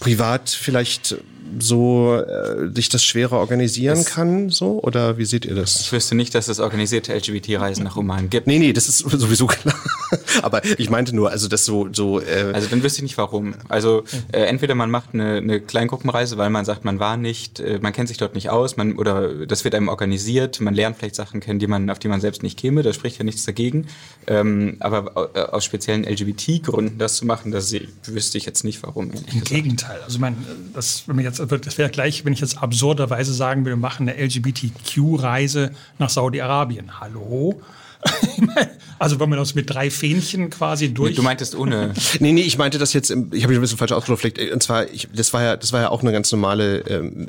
privat 0.00 0.50
vielleicht 0.50 1.16
so 1.58 2.16
äh, 2.16 2.74
sich 2.74 2.88
das 2.88 3.04
schwerer 3.04 3.38
organisieren 3.38 3.96
das 3.96 4.06
kann, 4.06 4.50
so? 4.50 4.80
Oder 4.82 5.18
wie 5.18 5.24
seht 5.24 5.44
ihr 5.44 5.54
das? 5.54 5.80
Ich 5.80 5.92
wüsste 5.92 6.14
nicht, 6.14 6.34
dass 6.34 6.48
es 6.48 6.60
organisierte 6.60 7.14
LGBT-Reisen 7.14 7.84
nach 7.84 7.96
Oman 7.96 8.30
gibt. 8.30 8.46
Nee, 8.46 8.58
nee, 8.58 8.72
das 8.72 8.88
ist 8.88 8.98
sowieso 9.08 9.46
klar. 9.46 9.74
Aber 10.42 10.64
ich 10.78 10.90
meinte 10.90 11.14
nur, 11.14 11.30
also 11.30 11.48
das 11.48 11.64
so, 11.64 11.88
so. 11.92 12.20
Äh 12.20 12.52
also 12.52 12.68
dann 12.68 12.82
wüsste 12.82 12.98
ich 12.98 13.02
nicht 13.04 13.18
warum. 13.18 13.54
Also 13.68 14.04
äh, 14.32 14.42
entweder 14.42 14.74
man 14.74 14.90
macht 14.90 15.10
eine, 15.12 15.36
eine 15.36 15.60
Kleingruppenreise, 15.60 16.38
weil 16.38 16.50
man 16.50 16.64
sagt, 16.64 16.84
man 16.84 16.98
war 16.98 17.16
nicht, 17.16 17.60
äh, 17.60 17.78
man 17.80 17.92
kennt 17.92 18.08
sich 18.08 18.18
dort 18.18 18.34
nicht 18.34 18.50
aus, 18.50 18.76
man 18.76 18.98
oder 18.98 19.46
das 19.46 19.64
wird 19.64 19.74
einem 19.74 19.88
organisiert, 19.88 20.60
man 20.60 20.74
lernt 20.74 20.96
vielleicht 20.96 21.14
Sachen 21.14 21.40
kennen, 21.40 21.58
die 21.58 21.66
man, 21.66 21.90
auf 21.90 21.98
die 21.98 22.08
man 22.08 22.20
selbst 22.20 22.42
nicht 22.42 22.58
käme, 22.58 22.82
da 22.82 22.92
spricht 22.92 23.18
ja 23.18 23.24
nichts 23.24 23.44
dagegen. 23.44 23.86
Ähm, 24.26 24.76
aber 24.80 25.30
äh, 25.34 25.40
aus 25.40 25.64
speziellen 25.64 26.04
LGBT-Gründen 26.04 26.98
das 26.98 27.16
zu 27.16 27.26
machen, 27.26 27.52
das 27.52 27.74
wüsste 28.06 28.38
ich 28.38 28.46
jetzt 28.46 28.64
nicht 28.64 28.82
warum. 28.82 29.10
Im 29.32 29.44
Gegenteil. 29.44 30.00
Also 30.04 30.18
mein, 30.18 30.36
das, 30.72 31.06
wenn 31.06 31.16
man 31.16 31.24
jetzt, 31.24 31.33
das 31.38 31.78
wäre 31.78 31.90
gleich, 31.90 32.24
wenn 32.24 32.32
ich 32.32 32.40
jetzt 32.40 32.58
absurderweise 32.58 33.32
sagen 33.32 33.64
würde, 33.64 33.76
wir 33.76 33.80
machen 33.80 34.08
eine 34.08 34.18
LGBTQ-Reise 34.22 35.72
nach 35.98 36.10
Saudi-Arabien. 36.10 37.00
Hallo? 37.00 37.60
also 38.98 39.18
wenn 39.20 39.28
man 39.28 39.38
das 39.38 39.54
mit 39.54 39.70
drei 39.70 39.90
Fähnchen 39.90 40.50
quasi 40.50 40.92
durch. 40.92 41.16
Du 41.16 41.22
meintest 41.22 41.54
ohne. 41.54 41.94
nee, 42.20 42.32
nee, 42.32 42.42
ich 42.42 42.58
meinte 42.58 42.78
das 42.78 42.92
jetzt, 42.92 43.10
im, 43.10 43.30
ich 43.32 43.42
habe 43.42 43.52
mich 43.52 43.58
ein 43.58 43.62
bisschen 43.62 43.78
falsch 43.78 43.92
ausgedrückt. 43.92 44.38
Und 44.52 44.62
zwar, 44.62 44.90
ich, 44.90 45.08
das 45.14 45.32
war 45.32 45.42
ja, 45.42 45.56
das 45.56 45.72
war 45.72 45.80
ja 45.80 45.88
auch 45.88 46.02
eine 46.02 46.12
ganz 46.12 46.30
normale 46.32 46.78
ähm, 46.80 47.26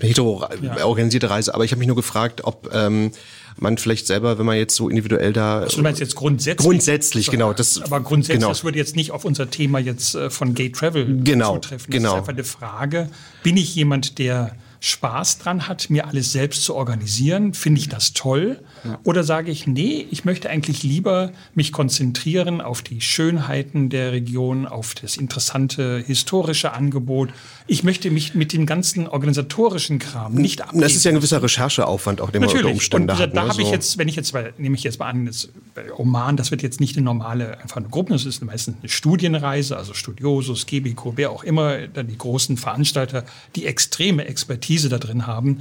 hetero 0.00 0.46
ja. 0.60 0.84
organisierte 0.84 1.30
Reise. 1.30 1.54
Aber 1.54 1.64
ich 1.64 1.70
habe 1.70 1.78
mich 1.78 1.88
nur 1.88 1.96
gefragt, 1.96 2.42
ob 2.44 2.70
ähm, 2.74 3.12
man 3.60 3.78
vielleicht 3.78 4.06
selber, 4.06 4.38
wenn 4.38 4.46
man 4.46 4.56
jetzt 4.56 4.74
so 4.74 4.88
individuell 4.88 5.32
da. 5.32 5.60
Also 5.60 5.76
du 5.78 5.82
meinst 5.82 6.00
jetzt 6.00 6.14
grundsätzlich? 6.14 6.64
Grundsätzlich, 6.64 7.30
genau. 7.30 7.52
Das, 7.52 7.80
aber 7.80 8.00
grundsätzlich, 8.00 8.38
genau. 8.38 8.48
das 8.48 8.64
würde 8.64 8.78
jetzt 8.78 8.96
nicht 8.96 9.10
auf 9.10 9.24
unser 9.24 9.50
Thema 9.50 9.78
jetzt 9.78 10.14
äh, 10.14 10.30
von 10.30 10.54
Gay 10.54 10.70
Travel 10.70 11.20
genau, 11.22 11.54
zutreffen. 11.54 11.90
Das 11.90 11.96
genau. 11.96 12.12
ist 12.14 12.18
einfach 12.18 12.32
eine 12.32 12.44
Frage. 12.44 13.10
Bin 13.42 13.56
ich 13.56 13.74
jemand, 13.74 14.18
der 14.18 14.54
Spaß 14.80 15.38
dran 15.38 15.66
hat, 15.66 15.90
mir 15.90 16.06
alles 16.06 16.32
selbst 16.32 16.62
zu 16.64 16.74
organisieren, 16.74 17.52
finde 17.54 17.80
ich 17.80 17.88
das 17.88 18.12
toll. 18.12 18.60
Ja. 18.84 18.98
Oder 19.04 19.24
sage 19.24 19.50
ich, 19.50 19.66
nee, 19.66 20.06
ich 20.10 20.24
möchte 20.24 20.50
eigentlich 20.50 20.82
lieber 20.82 21.32
mich 21.54 21.72
konzentrieren 21.72 22.60
auf 22.60 22.82
die 22.82 23.00
Schönheiten 23.00 23.88
der 23.90 24.12
Region, 24.12 24.66
auf 24.66 24.94
das 24.94 25.16
interessante 25.16 26.02
historische 26.06 26.72
Angebot. 26.72 27.30
Ich 27.66 27.84
möchte 27.84 28.10
mich 28.10 28.34
mit 28.34 28.52
dem 28.52 28.66
ganzen 28.66 29.08
organisatorischen 29.08 29.98
Kram 29.98 30.34
nicht 30.34 30.62
abgeben. 30.62 30.80
Das 30.80 30.94
ist 30.94 31.04
ja 31.04 31.10
ein 31.10 31.16
gewisser 31.16 31.42
Rechercheaufwand 31.42 32.20
auch, 32.20 32.30
den 32.30 32.42
man 32.42 32.50
unter 32.50 32.68
Umständen 32.68 33.10
und 33.10 33.18
hat. 33.18 33.36
Da 33.36 33.44
ne? 33.44 33.48
habe 33.50 33.62
ich 33.62 33.70
jetzt, 33.70 33.98
wenn 33.98 34.08
ich 34.08 34.16
jetzt, 34.16 34.32
weil, 34.34 34.52
nehme 34.58 34.76
ich 34.76 34.82
jetzt 34.82 34.98
mal 34.98 35.08
an, 35.08 35.26
das 35.26 35.48
Oman, 35.96 36.36
das 36.36 36.50
wird 36.50 36.62
jetzt 36.62 36.80
nicht 36.80 36.96
eine 36.96 37.04
normale, 37.04 37.58
einfach 37.60 37.76
eine 37.76 37.88
Gruppe, 37.88 38.12
das 38.12 38.24
ist 38.24 38.42
meistens 38.42 38.76
eine 38.80 38.88
Studienreise, 38.88 39.76
also 39.76 39.94
Studiosus, 39.94 40.66
Gebico, 40.66 41.12
wer 41.16 41.30
auch 41.30 41.44
immer, 41.44 41.86
die 41.86 42.18
großen 42.18 42.56
Veranstalter, 42.56 43.24
die 43.56 43.66
extreme 43.66 44.26
Expertise 44.26 44.88
da 44.88 44.98
drin 44.98 45.26
haben. 45.26 45.60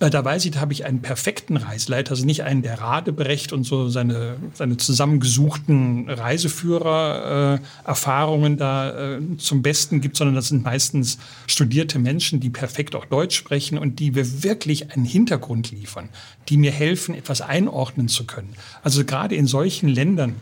Äh, 0.00 0.10
da 0.10 0.24
weiß 0.24 0.44
ich, 0.44 0.50
da 0.52 0.60
habe 0.60 0.72
ich 0.72 0.84
einen 0.84 1.02
perfekten 1.02 1.56
Reiseleiter, 1.56 2.10
also 2.12 2.24
nicht 2.26 2.42
einen, 2.42 2.62
der 2.62 2.80
Radebrecht 2.80 3.52
und 3.52 3.62
so 3.64 3.88
seine, 3.88 4.36
seine 4.54 4.76
zusammengesuchten 4.76 6.10
Reiseführer-Erfahrungen 6.10 8.54
äh, 8.54 8.56
da 8.56 9.16
äh, 9.16 9.20
zum 9.38 9.62
Besten 9.62 10.00
gibt, 10.00 10.16
sondern 10.16 10.34
das 10.34 10.48
sind 10.48 10.64
meistens 10.64 11.18
studierte 11.46 12.00
Menschen, 12.00 12.40
die 12.40 12.50
perfekt 12.50 12.96
auch 12.96 13.04
Deutsch 13.04 13.36
sprechen 13.36 13.78
und 13.78 14.00
die 14.00 14.10
mir 14.10 14.42
wirklich 14.42 14.90
einen 14.92 15.04
Hintergrund 15.04 15.70
liefern, 15.70 16.08
die 16.48 16.56
mir 16.56 16.72
helfen, 16.72 17.14
etwas 17.14 17.40
einordnen 17.40 18.08
zu 18.08 18.24
können. 18.24 18.54
Also 18.82 19.04
gerade 19.04 19.36
in 19.36 19.46
solchen 19.46 19.88
Ländern, 19.88 20.34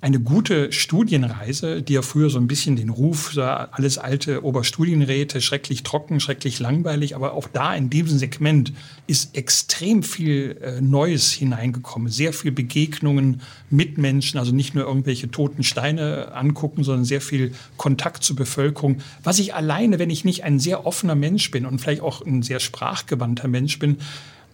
eine 0.00 0.20
gute 0.20 0.70
Studienreise, 0.70 1.82
die 1.82 1.94
ja 1.94 2.02
früher 2.02 2.30
so 2.30 2.38
ein 2.38 2.46
bisschen 2.46 2.76
den 2.76 2.88
Ruf, 2.88 3.36
alles 3.36 3.98
alte 3.98 4.44
Oberstudienräte, 4.44 5.40
schrecklich 5.40 5.82
trocken, 5.82 6.20
schrecklich 6.20 6.60
langweilig, 6.60 7.16
aber 7.16 7.32
auch 7.32 7.48
da 7.52 7.74
in 7.74 7.90
diesem 7.90 8.16
Segment 8.16 8.72
ist 9.08 9.36
extrem 9.36 10.04
viel 10.04 10.56
äh, 10.62 10.80
Neues 10.80 11.32
hineingekommen, 11.32 12.12
sehr 12.12 12.32
viel 12.32 12.52
Begegnungen 12.52 13.40
mit 13.70 13.98
Menschen, 13.98 14.38
also 14.38 14.52
nicht 14.52 14.72
nur 14.72 14.84
irgendwelche 14.84 15.32
toten 15.32 15.64
Steine 15.64 16.32
angucken, 16.32 16.84
sondern 16.84 17.04
sehr 17.04 17.20
viel 17.20 17.52
Kontakt 17.76 18.22
zur 18.22 18.36
Bevölkerung, 18.36 18.98
was 19.24 19.40
ich 19.40 19.54
alleine, 19.54 19.98
wenn 19.98 20.10
ich 20.10 20.24
nicht 20.24 20.44
ein 20.44 20.60
sehr 20.60 20.86
offener 20.86 21.16
Mensch 21.16 21.50
bin 21.50 21.66
und 21.66 21.80
vielleicht 21.80 22.02
auch 22.02 22.24
ein 22.24 22.42
sehr 22.42 22.60
sprachgewandter 22.60 23.48
Mensch 23.48 23.80
bin, 23.80 23.96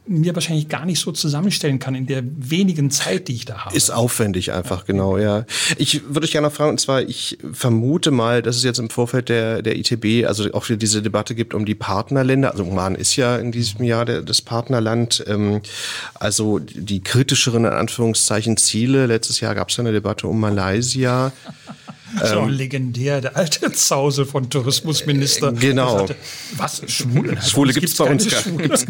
mir 0.06 0.34
wahrscheinlich 0.34 0.68
gar 0.68 0.84
nicht 0.84 1.00
so 1.00 1.12
zusammenstellen 1.12 1.78
kann 1.78 1.94
in 1.94 2.06
der 2.06 2.22
wenigen 2.24 2.90
Zeit, 2.90 3.28
die 3.28 3.34
ich 3.34 3.44
da 3.46 3.64
habe. 3.64 3.76
Ist 3.76 3.90
aufwendig 3.90 4.52
einfach, 4.52 4.80
ja. 4.80 4.84
genau, 4.86 5.16
ja. 5.18 5.46
Ich 5.78 6.02
würde 6.04 6.24
euch 6.24 6.32
gerne 6.32 6.50
fragen, 6.50 6.70
und 6.70 6.80
zwar, 6.80 7.02
ich 7.02 7.38
vermute 7.52 8.10
mal, 8.10 8.42
dass 8.42 8.56
es 8.56 8.64
jetzt 8.64 8.78
im 8.78 8.90
Vorfeld 8.90 9.30
der, 9.30 9.62
der 9.62 9.76
ITB, 9.76 10.26
also 10.26 10.52
auch 10.52 10.68
wieder 10.68 10.76
diese 10.76 11.00
Debatte 11.00 11.34
gibt 11.34 11.54
um 11.54 11.64
die 11.64 11.74
Partnerländer. 11.74 12.52
Also 12.52 12.64
Oman 12.64 12.94
ist 12.94 13.16
ja 13.16 13.36
in 13.36 13.50
diesem 13.50 13.84
Jahr 13.84 14.04
der, 14.04 14.22
das 14.22 14.42
Partnerland. 14.42 15.24
Ähm, 15.26 15.62
also 16.14 16.58
die 16.58 17.00
kritischeren, 17.00 17.64
in 17.64 17.72
Anführungszeichen, 17.72 18.58
Ziele. 18.58 19.06
Letztes 19.06 19.40
Jahr 19.40 19.54
gab 19.54 19.70
es 19.70 19.76
ja 19.76 19.82
eine 19.82 19.92
Debatte 19.92 20.26
um 20.26 20.38
Malaysia. 20.38 21.32
Auch 22.22 22.46
ähm, 22.46 22.48
legendär, 22.50 23.20
der 23.20 23.36
alte 23.36 23.72
Zause 23.72 24.24
von 24.24 24.48
Tourismusminister. 24.48 25.52
Genau. 25.52 25.98
Sagte, 25.98 26.16
was? 26.56 26.82
Schwule? 26.86 27.40
Schwule 27.42 27.72
gibt 27.72 27.88
es 27.88 27.96
bei 27.96 28.04
uns 28.04 28.28
gar 28.28 28.46
nicht. 28.52 28.86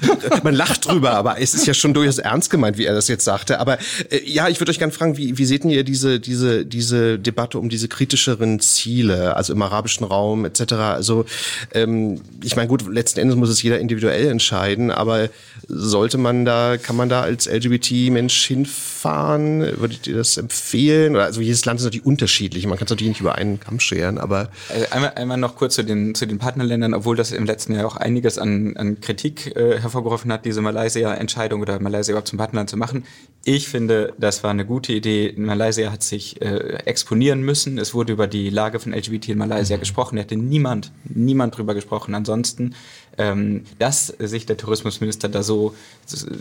Man 0.42 0.54
lacht 0.54 0.88
drüber, 0.88 1.12
aber 1.12 1.40
es 1.40 1.54
ist 1.54 1.66
ja 1.66 1.74
schon 1.74 1.94
durchaus 1.94 2.18
ernst 2.18 2.50
gemeint, 2.50 2.78
wie 2.78 2.84
er 2.84 2.94
das 2.94 3.08
jetzt 3.08 3.24
sagte. 3.24 3.60
Aber 3.60 3.78
äh, 4.10 4.20
ja, 4.24 4.48
ich 4.48 4.60
würde 4.60 4.70
euch 4.70 4.78
gerne 4.78 4.92
fragen, 4.92 5.16
wie, 5.16 5.38
wie 5.38 5.44
seht 5.44 5.64
ihr 5.64 5.84
diese, 5.84 6.20
diese, 6.20 6.64
diese 6.64 7.18
Debatte 7.18 7.58
um 7.58 7.68
diese 7.68 7.88
kritischeren 7.88 8.60
Ziele, 8.60 9.36
also 9.36 9.52
im 9.52 9.62
arabischen 9.62 10.04
Raum 10.04 10.44
etc.? 10.44 10.72
Also 10.72 11.26
ähm, 11.72 12.20
ich 12.42 12.56
meine, 12.56 12.68
gut, 12.68 12.86
letzten 12.92 13.20
Endes 13.20 13.36
muss 13.36 13.48
es 13.48 13.62
jeder 13.62 13.78
individuell 13.78 14.28
entscheiden, 14.28 14.90
aber 14.90 15.28
sollte 15.68 16.18
man 16.18 16.44
da, 16.44 16.76
kann 16.76 16.96
man 16.96 17.08
da 17.08 17.22
als 17.22 17.46
LGBT-Mensch 17.46 18.46
hinfahren? 18.46 19.60
Würdet 19.78 20.06
ihr 20.06 20.16
das 20.16 20.36
empfehlen? 20.36 21.16
also 21.16 21.40
jedes 21.40 21.64
Land 21.64 21.80
ist 21.80 21.84
natürlich 21.84 22.06
unterschiedlich. 22.06 22.66
Man 22.66 22.78
kann 22.78 22.86
es 22.86 22.90
natürlich 22.90 23.10
nicht 23.10 23.20
über 23.20 23.34
einen 23.34 23.60
Kamm 23.60 23.80
scheren, 23.80 24.18
aber. 24.18 24.50
Also 24.68 24.86
einmal, 24.90 25.12
einmal 25.14 25.36
noch 25.36 25.56
kurz 25.56 25.74
zu 25.74 25.82
den, 25.82 26.14
zu 26.14 26.26
den 26.26 26.38
Partnerländern, 26.38 26.94
obwohl 26.94 27.16
das 27.16 27.32
im 27.32 27.46
letzten 27.46 27.74
Jahr 27.74 27.86
auch 27.86 27.96
einiges 27.96 28.38
an, 28.38 28.76
an 28.76 29.00
Kritik 29.00 29.56
äh, 29.56 29.80
hervorgerufen 29.86 30.32
hat, 30.32 30.44
diese 30.44 30.60
Malaysia-Entscheidung 30.60 31.60
oder 31.60 31.80
Malaysia 31.80 32.12
überhaupt 32.12 32.28
zum 32.28 32.38
Partnerland 32.38 32.70
zu 32.70 32.76
machen. 32.76 33.04
Ich 33.44 33.68
finde, 33.68 34.12
das 34.18 34.42
war 34.42 34.50
eine 34.50 34.66
gute 34.66 34.92
Idee. 34.92 35.34
Malaysia 35.36 35.90
hat 35.90 36.02
sich 36.02 36.40
äh, 36.42 36.78
exponieren 36.84 37.42
müssen. 37.42 37.78
Es 37.78 37.94
wurde 37.94 38.12
über 38.12 38.26
die 38.26 38.50
Lage 38.50 38.80
von 38.80 38.92
LGBT 38.92 39.30
in 39.30 39.38
Malaysia 39.38 39.76
mhm. 39.76 39.80
gesprochen. 39.80 40.16
Da 40.16 40.22
hätte 40.22 40.36
niemand, 40.36 40.92
niemand 41.04 41.56
drüber 41.56 41.74
gesprochen. 41.74 42.14
Ansonsten 42.14 42.74
ähm, 43.18 43.64
dass 43.78 44.06
sich 44.06 44.46
der 44.46 44.56
Tourismusminister 44.56 45.28
da 45.28 45.42
so 45.42 45.74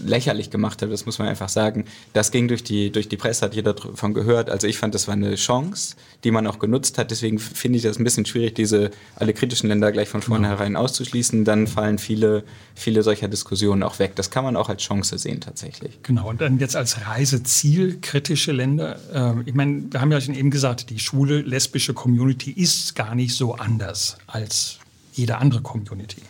lächerlich 0.06 0.50
gemacht 0.50 0.82
hat, 0.82 0.92
das 0.92 1.06
muss 1.06 1.20
man 1.20 1.28
einfach 1.28 1.50
sagen. 1.50 1.86
Das 2.14 2.32
ging 2.32 2.48
durch 2.48 2.64
die, 2.64 2.92
durch 2.92 3.10
die 3.10 3.18
Presse, 3.18 3.46
hat 3.46 3.56
jeder 3.56 3.74
davon 3.74 4.14
gehört. 4.14 4.50
Also 4.50 4.68
ich 4.68 4.78
fand, 4.78 4.94
das 4.94 5.08
war 5.08 5.14
eine 5.14 5.36
Chance, 5.36 5.96
die 6.24 6.32
man 6.32 6.48
auch 6.48 6.60
genutzt 6.60 6.98
hat. 6.98 7.12
Deswegen 7.12 7.40
finde 7.40 7.78
ich 7.78 7.84
das 7.84 7.98
ein 7.98 8.04
bisschen 8.04 8.26
schwierig, 8.26 8.56
diese 8.56 8.92
alle 9.16 9.34
kritischen 9.34 9.70
Länder 9.70 9.92
gleich 9.92 10.10
von 10.10 10.22
vornherein 10.22 10.76
auszuschließen. 10.76 11.46
Dann 11.46 11.68
fallen 11.68 11.98
viele, 11.98 12.44
viele 12.76 13.04
solcher 13.04 13.28
Diskussionen 13.28 13.84
auch 13.84 14.00
weg. 14.00 14.16
Das 14.16 14.30
kann 14.30 14.44
man 14.44 14.56
auch 14.56 14.70
als 14.70 14.84
Chance 14.84 15.18
sehen 15.18 15.42
tatsächlich. 15.42 16.00
Genau, 16.04 16.30
und 16.30 16.42
dann 16.42 16.60
jetzt 16.60 16.76
als 16.76 17.08
Reiseziel 17.08 18.00
kritische 18.02 18.52
Länder. 18.52 19.00
Äh, 19.14 19.50
ich 19.50 19.56
meine, 19.56 19.86
wir 19.90 20.02
haben 20.02 20.12
ja 20.12 20.22
schon 20.22 20.36
eben 20.36 20.52
gesagt, 20.52 20.90
die 20.90 21.00
schwule, 21.00 21.42
lesbische 21.42 21.94
Community 21.94 22.52
ist 22.52 22.96
gar 22.96 23.16
nicht 23.16 23.36
so 23.36 23.56
anders 23.56 24.18
als 24.28 24.80
jede 25.14 25.38
andere 25.38 25.62
Community. 25.62 26.22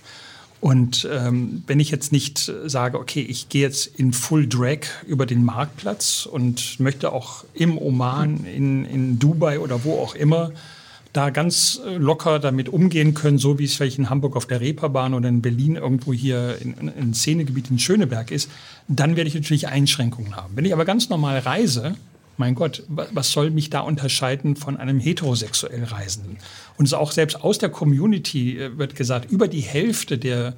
Und 0.65 1.07
ähm, 1.11 1.61
wenn 1.67 1.79
ich 1.79 1.91
jetzt 1.91 2.11
nicht 2.11 2.51
sage, 2.65 2.99
okay, 2.99 3.21
ich 3.21 3.49
gehe 3.49 3.61
jetzt 3.61 3.85
in 3.85 4.13
Full 4.13 4.47
Drag 4.47 4.79
über 5.05 5.27
den 5.27 5.45
Marktplatz 5.45 6.25
und 6.25 6.79
möchte 6.79 7.13
auch 7.13 7.45
im 7.53 7.77
Oman, 7.77 8.45
in, 8.45 8.83
in 8.83 9.19
Dubai 9.19 9.59
oder 9.59 9.83
wo 9.83 9.99
auch 9.99 10.15
immer 10.15 10.53
da 11.13 11.29
ganz 11.29 11.79
locker 11.99 12.39
damit 12.39 12.67
umgehen 12.67 13.13
können, 13.13 13.37
so 13.37 13.59
wie 13.59 13.65
es 13.65 13.75
vielleicht 13.75 13.99
in 13.99 14.09
Hamburg 14.09 14.35
auf 14.35 14.47
der 14.47 14.59
Reeperbahn 14.59 15.13
oder 15.13 15.29
in 15.29 15.43
Berlin 15.43 15.75
irgendwo 15.75 16.13
hier 16.13 16.57
in, 16.59 16.73
in 16.87 17.13
Szenegebiet 17.13 17.69
in 17.69 17.77
Schöneberg 17.77 18.31
ist, 18.31 18.49
dann 18.87 19.15
werde 19.15 19.27
ich 19.27 19.35
natürlich 19.35 19.67
Einschränkungen 19.67 20.35
haben. 20.35 20.53
Wenn 20.55 20.65
ich 20.65 20.73
aber 20.73 20.85
ganz 20.85 21.09
normal 21.09 21.37
reise, 21.37 21.93
mein 22.37 22.55
Gott, 22.55 22.83
was 22.87 23.31
soll 23.31 23.51
mich 23.51 23.69
da 23.69 23.81
unterscheiden 23.81 24.55
von 24.55 24.77
einem 24.77 24.99
heterosexuell 24.99 25.83
Reisenden? 25.83 26.37
Und 26.77 26.93
auch 26.93 27.11
selbst 27.11 27.43
aus 27.43 27.57
der 27.57 27.69
Community 27.69 28.59
äh, 28.59 28.77
wird 28.77 28.95
gesagt, 28.95 29.31
über 29.31 29.47
die 29.47 29.61
Hälfte 29.61 30.17
der, 30.17 30.53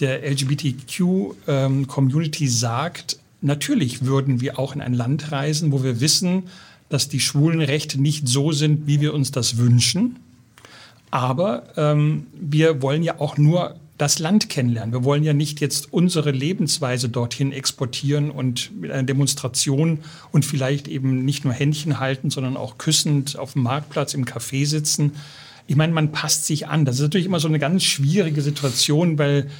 der 0.00 0.28
LGBTQ-Community 0.30 2.44
ähm, 2.44 2.50
sagt, 2.50 3.18
natürlich 3.40 4.04
würden 4.04 4.40
wir 4.40 4.58
auch 4.58 4.74
in 4.74 4.80
ein 4.80 4.94
Land 4.94 5.32
reisen, 5.32 5.72
wo 5.72 5.82
wir 5.82 6.00
wissen, 6.00 6.44
dass 6.88 7.08
die 7.08 7.20
Schwulenrechte 7.20 8.00
nicht 8.00 8.28
so 8.28 8.52
sind, 8.52 8.86
wie 8.86 9.00
wir 9.00 9.14
uns 9.14 9.30
das 9.30 9.58
wünschen. 9.58 10.18
Aber 11.10 11.64
ähm, 11.76 12.26
wir 12.32 12.82
wollen 12.82 13.02
ja 13.02 13.20
auch 13.20 13.36
nur 13.36 13.76
das 14.00 14.18
Land 14.18 14.48
kennenlernen. 14.48 14.94
Wir 14.94 15.04
wollen 15.04 15.24
ja 15.24 15.34
nicht 15.34 15.60
jetzt 15.60 15.92
unsere 15.92 16.30
Lebensweise 16.30 17.10
dorthin 17.10 17.52
exportieren 17.52 18.30
und 18.30 18.74
mit 18.80 18.90
einer 18.90 19.02
Demonstration 19.02 19.98
und 20.32 20.46
vielleicht 20.46 20.88
eben 20.88 21.22
nicht 21.24 21.44
nur 21.44 21.52
Händchen 21.52 22.00
halten, 22.00 22.30
sondern 22.30 22.56
auch 22.56 22.78
küssend 22.78 23.38
auf 23.38 23.52
dem 23.52 23.62
Marktplatz 23.62 24.14
im 24.14 24.24
Café 24.24 24.64
sitzen. 24.64 25.12
ich 25.66 25.76
meine, 25.76 25.92
man 25.92 26.12
passt 26.12 26.46
sich 26.46 26.66
an. 26.66 26.86
Das 26.86 26.96
ist 26.96 27.02
natürlich 27.02 27.26
immer 27.26 27.40
so 27.40 27.48
eine 27.48 27.58
ganz 27.58 27.84
schwierige 27.84 28.40
Situation, 28.40 29.18
weil 29.18 29.50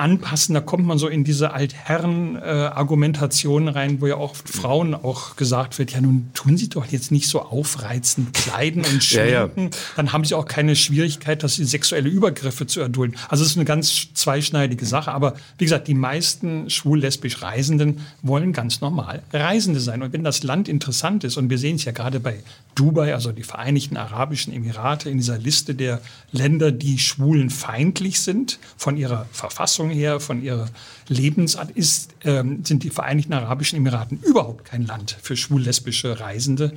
anpassen. 0.00 0.54
Da 0.54 0.60
kommt 0.60 0.86
man 0.86 0.98
so 0.98 1.08
in 1.08 1.24
diese 1.24 1.52
Altherren-Argumentation 1.52 3.66
äh, 3.68 3.70
rein, 3.70 4.00
wo 4.00 4.06
ja 4.06 4.16
auch 4.16 4.34
Frauen 4.34 4.94
auch 4.94 5.36
gesagt 5.36 5.78
wird, 5.78 5.92
ja 5.92 6.00
nun 6.00 6.30
tun 6.34 6.56
Sie 6.56 6.68
doch 6.68 6.86
jetzt 6.86 7.12
nicht 7.12 7.28
so 7.28 7.42
aufreizend 7.42 8.34
kleiden 8.34 8.84
und 8.84 9.04
schminken. 9.04 9.20
Ja, 9.30 9.46
ja. 9.46 9.50
Dann 9.96 10.14
haben 10.14 10.24
Sie 10.24 10.34
auch 10.34 10.46
keine 10.46 10.74
Schwierigkeit, 10.74 11.42
dass 11.42 11.56
Sie 11.56 11.64
sexuelle 11.64 12.08
Übergriffe 12.08 12.66
zu 12.66 12.80
erdulden. 12.80 13.18
Also 13.28 13.44
es 13.44 13.50
ist 13.50 13.58
eine 13.58 13.66
ganz 13.66 14.14
zweischneidige 14.14 14.86
Sache. 14.86 15.12
Aber 15.12 15.34
wie 15.58 15.64
gesagt, 15.64 15.88
die 15.88 15.94
meisten 15.94 16.70
schwul-lesbisch 16.70 17.42
Reisenden 17.42 18.00
wollen 18.22 18.54
ganz 18.54 18.80
normal 18.80 19.20
Reisende 19.32 19.80
sein. 19.80 20.02
Und 20.02 20.14
wenn 20.14 20.24
das 20.24 20.42
Land 20.42 20.68
interessant 20.68 21.24
ist, 21.24 21.36
und 21.36 21.50
wir 21.50 21.58
sehen 21.58 21.76
es 21.76 21.84
ja 21.84 21.92
gerade 21.92 22.18
bei 22.18 22.42
Dubai, 22.74 23.12
also 23.14 23.30
die 23.32 23.42
Vereinigten 23.42 23.98
Arabischen 23.98 24.54
Emirate, 24.54 25.10
in 25.10 25.18
dieser 25.18 25.36
Liste 25.36 25.74
der 25.74 26.00
Länder, 26.32 26.72
die 26.72 26.98
schwulen 26.98 27.50
feindlich 27.50 28.20
sind, 28.20 28.58
von 28.76 28.96
ihrer 28.96 29.26
Verfassung 29.32 29.89
her, 29.90 30.20
von 30.20 30.42
ihrer 30.42 30.68
Lebensart, 31.08 31.70
ist, 31.72 32.10
ähm, 32.24 32.64
sind 32.64 32.82
die 32.82 32.90
Vereinigten 32.90 33.32
Arabischen 33.32 33.76
Emiraten 33.76 34.20
überhaupt 34.22 34.64
kein 34.64 34.86
Land 34.86 35.16
für 35.22 35.36
schwul-lesbische 35.36 36.20
Reisende. 36.20 36.72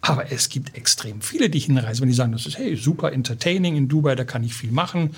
Aber 0.00 0.30
es 0.30 0.48
gibt 0.48 0.76
extrem 0.76 1.20
viele, 1.20 1.50
die 1.50 1.58
hinreisen, 1.58 2.02
wenn 2.02 2.08
die 2.08 2.14
sagen, 2.14 2.32
das 2.32 2.46
ist 2.46 2.56
hey, 2.56 2.76
super 2.76 3.12
entertaining 3.12 3.76
in 3.76 3.88
Dubai, 3.88 4.14
da 4.14 4.24
kann 4.24 4.44
ich 4.44 4.54
viel 4.54 4.70
machen. 4.70 5.10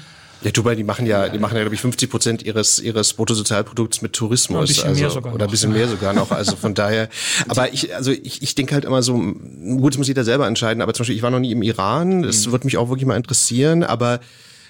Ja, 0.42 0.50
Dubai, 0.50 0.74
die 0.74 0.84
machen 0.84 1.04
ja, 1.04 1.28
die 1.28 1.38
machen 1.38 1.54
ja, 1.54 1.60
glaube 1.60 1.74
ich, 1.74 1.82
50 1.82 2.10
Prozent 2.10 2.42
ihres, 2.42 2.78
ihres 2.78 3.12
Bruttosozialprodukts 3.12 4.00
mit 4.00 4.14
Tourismus. 4.14 4.60
Ein 4.60 4.66
bisschen 4.66 4.88
also, 4.88 5.00
mehr 5.00 5.10
sogar 5.10 5.34
Oder 5.34 5.44
ein 5.44 5.50
bisschen 5.50 5.72
mehr 5.72 5.86
sogar 5.86 6.14
noch. 6.14 6.30
Also 6.30 6.56
von 6.56 6.72
daher. 6.74 7.10
Aber 7.48 7.72
ich, 7.74 7.94
also 7.94 8.10
ich, 8.10 8.42
ich 8.42 8.54
denke 8.54 8.72
halt 8.74 8.86
immer 8.86 9.02
so, 9.02 9.14
gut, 9.14 9.92
das 9.92 9.98
muss 9.98 10.08
jeder 10.08 10.24
selber 10.24 10.46
entscheiden, 10.46 10.80
aber 10.80 10.94
zum 10.94 11.02
Beispiel, 11.02 11.16
ich 11.16 11.22
war 11.22 11.30
noch 11.30 11.40
nie 11.40 11.52
im 11.52 11.62
Iran. 11.62 12.22
Das 12.22 12.46
mhm. 12.46 12.52
würde 12.52 12.64
mich 12.64 12.78
auch 12.78 12.88
wirklich 12.88 13.06
mal 13.06 13.16
interessieren, 13.16 13.84
aber 13.84 14.20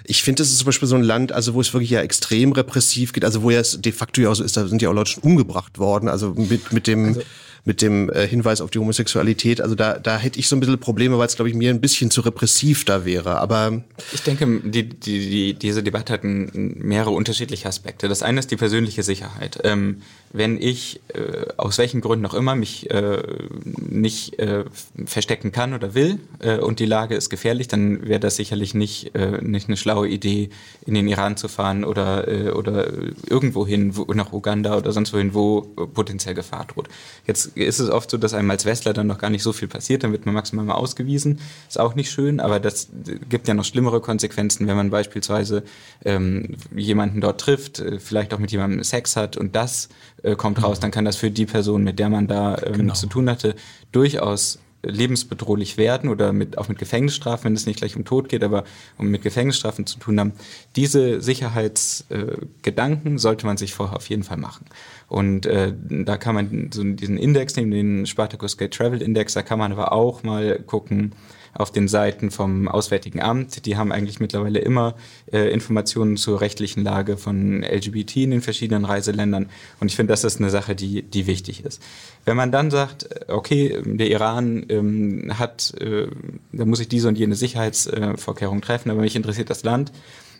ich 0.04 0.22
finde, 0.22 0.42
das 0.42 0.50
ist 0.50 0.58
zum 0.58 0.66
Beispiel 0.66 0.88
so 0.88 0.96
ein 0.96 1.02
Land, 1.02 1.32
also 1.32 1.54
wo 1.54 1.60
es 1.60 1.72
wirklich 1.72 1.90
ja 1.90 2.00
extrem 2.00 2.52
repressiv 2.52 3.12
geht, 3.12 3.24
also 3.24 3.42
wo 3.42 3.50
ja 3.50 3.60
es 3.60 3.80
de 3.80 3.92
facto 3.92 4.20
ja 4.20 4.30
auch 4.30 4.34
so 4.34 4.44
ist, 4.44 4.56
da 4.56 4.66
sind 4.66 4.82
ja 4.82 4.88
auch 4.88 4.94
Leute 4.94 5.10
schon 5.10 5.22
umgebracht 5.22 5.78
worden, 5.78 6.08
also 6.08 6.34
mit, 6.36 6.72
mit 6.72 6.86
dem, 6.86 7.08
also 7.08 7.22
mit 7.64 7.82
dem 7.82 8.10
äh, 8.10 8.26
Hinweis 8.26 8.60
auf 8.60 8.70
die 8.70 8.78
Homosexualität. 8.78 9.60
Also 9.60 9.74
da, 9.74 9.98
da 9.98 10.18
hätte 10.18 10.38
ich 10.38 10.48
so 10.48 10.56
ein 10.56 10.60
bisschen 10.60 10.78
Probleme, 10.78 11.18
weil 11.18 11.26
es, 11.26 11.36
glaube 11.36 11.48
ich, 11.48 11.54
mir 11.54 11.70
ein 11.70 11.80
bisschen 11.80 12.10
zu 12.10 12.20
repressiv 12.22 12.84
da 12.84 13.04
wäre. 13.04 13.38
Aber 13.38 13.82
ich 14.12 14.22
denke, 14.22 14.60
die, 14.64 14.88
die, 14.88 15.30
die, 15.30 15.54
diese 15.54 15.82
Debatte 15.82 16.12
hat 16.12 16.24
mehrere 16.24 17.10
unterschiedliche 17.10 17.68
Aspekte. 17.68 18.08
Das 18.08 18.22
eine 18.22 18.40
ist 18.40 18.50
die 18.50 18.56
persönliche 18.56 19.02
Sicherheit. 19.02 19.58
Ähm, 19.64 20.02
wenn 20.32 20.60
ich 20.60 21.00
äh, 21.08 21.46
aus 21.56 21.78
welchen 21.78 22.00
Gründen 22.00 22.24
auch 22.26 22.34
immer 22.34 22.54
mich 22.54 22.88
äh, 22.90 23.22
nicht 23.64 24.38
äh, 24.38 24.64
verstecken 25.04 25.50
kann 25.50 25.74
oder 25.74 25.94
will 25.94 26.20
äh, 26.38 26.58
und 26.58 26.78
die 26.78 26.86
Lage 26.86 27.16
ist 27.16 27.30
gefährlich, 27.30 27.66
dann 27.68 28.06
wäre 28.06 28.20
das 28.20 28.36
sicherlich 28.36 28.74
nicht, 28.74 29.14
äh, 29.14 29.42
nicht 29.42 29.68
eine 29.68 29.76
schlaue 29.76 30.08
Idee, 30.08 30.50
in 30.86 30.94
den 30.94 31.08
Iran 31.08 31.36
zu 31.36 31.48
fahren 31.48 31.84
oder, 31.84 32.28
äh, 32.28 32.50
oder 32.50 32.92
irgendwo 33.28 33.66
hin, 33.66 33.96
wo, 33.96 34.04
nach 34.14 34.32
Uganda 34.32 34.76
oder 34.76 34.92
sonst 34.92 35.12
wohin, 35.12 35.34
wo 35.34 35.62
potenziell 35.62 36.34
Gefahr 36.34 36.64
droht. 36.64 36.88
Jetzt 37.26 37.49
ist 37.54 37.78
es 37.78 37.90
oft 37.90 38.10
so, 38.10 38.16
dass 38.16 38.34
einem 38.34 38.50
als 38.50 38.64
Westler 38.64 38.92
dann 38.92 39.06
noch 39.06 39.18
gar 39.18 39.30
nicht 39.30 39.42
so 39.42 39.52
viel 39.52 39.68
passiert, 39.68 40.04
dann 40.04 40.12
wird 40.12 40.26
man 40.26 40.34
maximal 40.34 40.64
mal 40.64 40.74
ausgewiesen. 40.74 41.40
Ist 41.68 41.78
auch 41.78 41.94
nicht 41.94 42.10
schön, 42.10 42.40
aber 42.40 42.60
das 42.60 42.88
gibt 43.28 43.48
ja 43.48 43.54
noch 43.54 43.64
schlimmere 43.64 44.00
Konsequenzen, 44.00 44.66
wenn 44.66 44.76
man 44.76 44.90
beispielsweise 44.90 45.62
ähm, 46.04 46.56
jemanden 46.74 47.20
dort 47.20 47.40
trifft, 47.40 47.82
vielleicht 47.98 48.34
auch 48.34 48.38
mit 48.38 48.52
jemandem 48.52 48.82
Sex 48.84 49.16
hat 49.16 49.36
und 49.36 49.56
das 49.56 49.88
äh, 50.22 50.36
kommt 50.36 50.62
raus, 50.62 50.80
dann 50.80 50.90
kann 50.90 51.04
das 51.04 51.16
für 51.16 51.30
die 51.30 51.46
Person, 51.46 51.84
mit 51.84 51.98
der 51.98 52.08
man 52.08 52.26
da 52.26 52.58
ähm, 52.62 52.72
genau. 52.74 52.94
zu 52.94 53.06
tun 53.06 53.28
hatte, 53.28 53.54
durchaus 53.92 54.58
lebensbedrohlich 54.82 55.76
werden 55.76 56.08
oder 56.08 56.32
mit, 56.32 56.58
auch 56.58 56.68
mit 56.68 56.78
Gefängnisstrafen, 56.78 57.44
wenn 57.44 57.54
es 57.54 57.66
nicht 57.66 57.78
gleich 57.78 57.96
um 57.96 58.04
Tod 58.04 58.28
geht, 58.28 58.42
aber 58.42 58.64
um 58.98 59.08
mit 59.08 59.22
Gefängnisstrafen 59.22 59.86
zu 59.86 59.98
tun 59.98 60.18
haben. 60.18 60.32
Diese 60.76 61.20
Sicherheitsgedanken 61.20 63.16
äh, 63.16 63.18
sollte 63.18 63.46
man 63.46 63.56
sich 63.56 63.74
vorher 63.74 63.96
auf 63.96 64.08
jeden 64.08 64.22
Fall 64.22 64.38
machen. 64.38 64.66
Und 65.08 65.46
äh, 65.46 65.74
da 65.88 66.16
kann 66.16 66.34
man 66.34 66.70
so 66.72 66.82
diesen 66.84 67.18
Index 67.18 67.56
nehmen, 67.56 67.70
den 67.70 68.06
Spartacus 68.06 68.56
Gate 68.56 68.72
Travel 68.72 69.02
Index, 69.02 69.34
da 69.34 69.42
kann 69.42 69.58
man 69.58 69.72
aber 69.72 69.92
auch 69.92 70.22
mal 70.22 70.58
gucken, 70.60 71.12
auf 71.54 71.70
den 71.70 71.88
Seiten 71.88 72.30
vom 72.30 72.68
Auswärtigen 72.68 73.20
Amt. 73.20 73.66
Die 73.66 73.76
haben 73.76 73.92
eigentlich 73.92 74.20
mittlerweile 74.20 74.60
immer 74.60 74.94
äh, 75.32 75.52
Informationen 75.52 76.16
zur 76.16 76.40
rechtlichen 76.40 76.82
Lage 76.82 77.16
von 77.16 77.62
LGBT 77.62 78.16
in 78.18 78.30
den 78.30 78.42
verschiedenen 78.42 78.84
Reiseländern. 78.84 79.48
Und 79.80 79.88
ich 79.88 79.96
finde, 79.96 80.12
das 80.12 80.24
ist 80.24 80.38
eine 80.38 80.50
Sache, 80.50 80.74
die, 80.74 81.02
die 81.02 81.26
wichtig 81.26 81.64
ist. 81.64 81.82
Wenn 82.24 82.36
man 82.36 82.52
dann 82.52 82.70
sagt, 82.70 83.08
okay, 83.28 83.80
der 83.84 84.10
Iran 84.10 84.64
ähm, 84.68 85.32
hat, 85.38 85.74
äh, 85.80 86.06
da 86.52 86.64
muss 86.64 86.80
ich 86.80 86.88
diese 86.88 87.08
und 87.08 87.18
jene 87.18 87.34
Sicherheitsvorkehrungen 87.34 88.62
treffen, 88.62 88.90
aber 88.90 89.00
mich 89.00 89.16
interessiert 89.16 89.50
das 89.50 89.64
Land, 89.64 89.92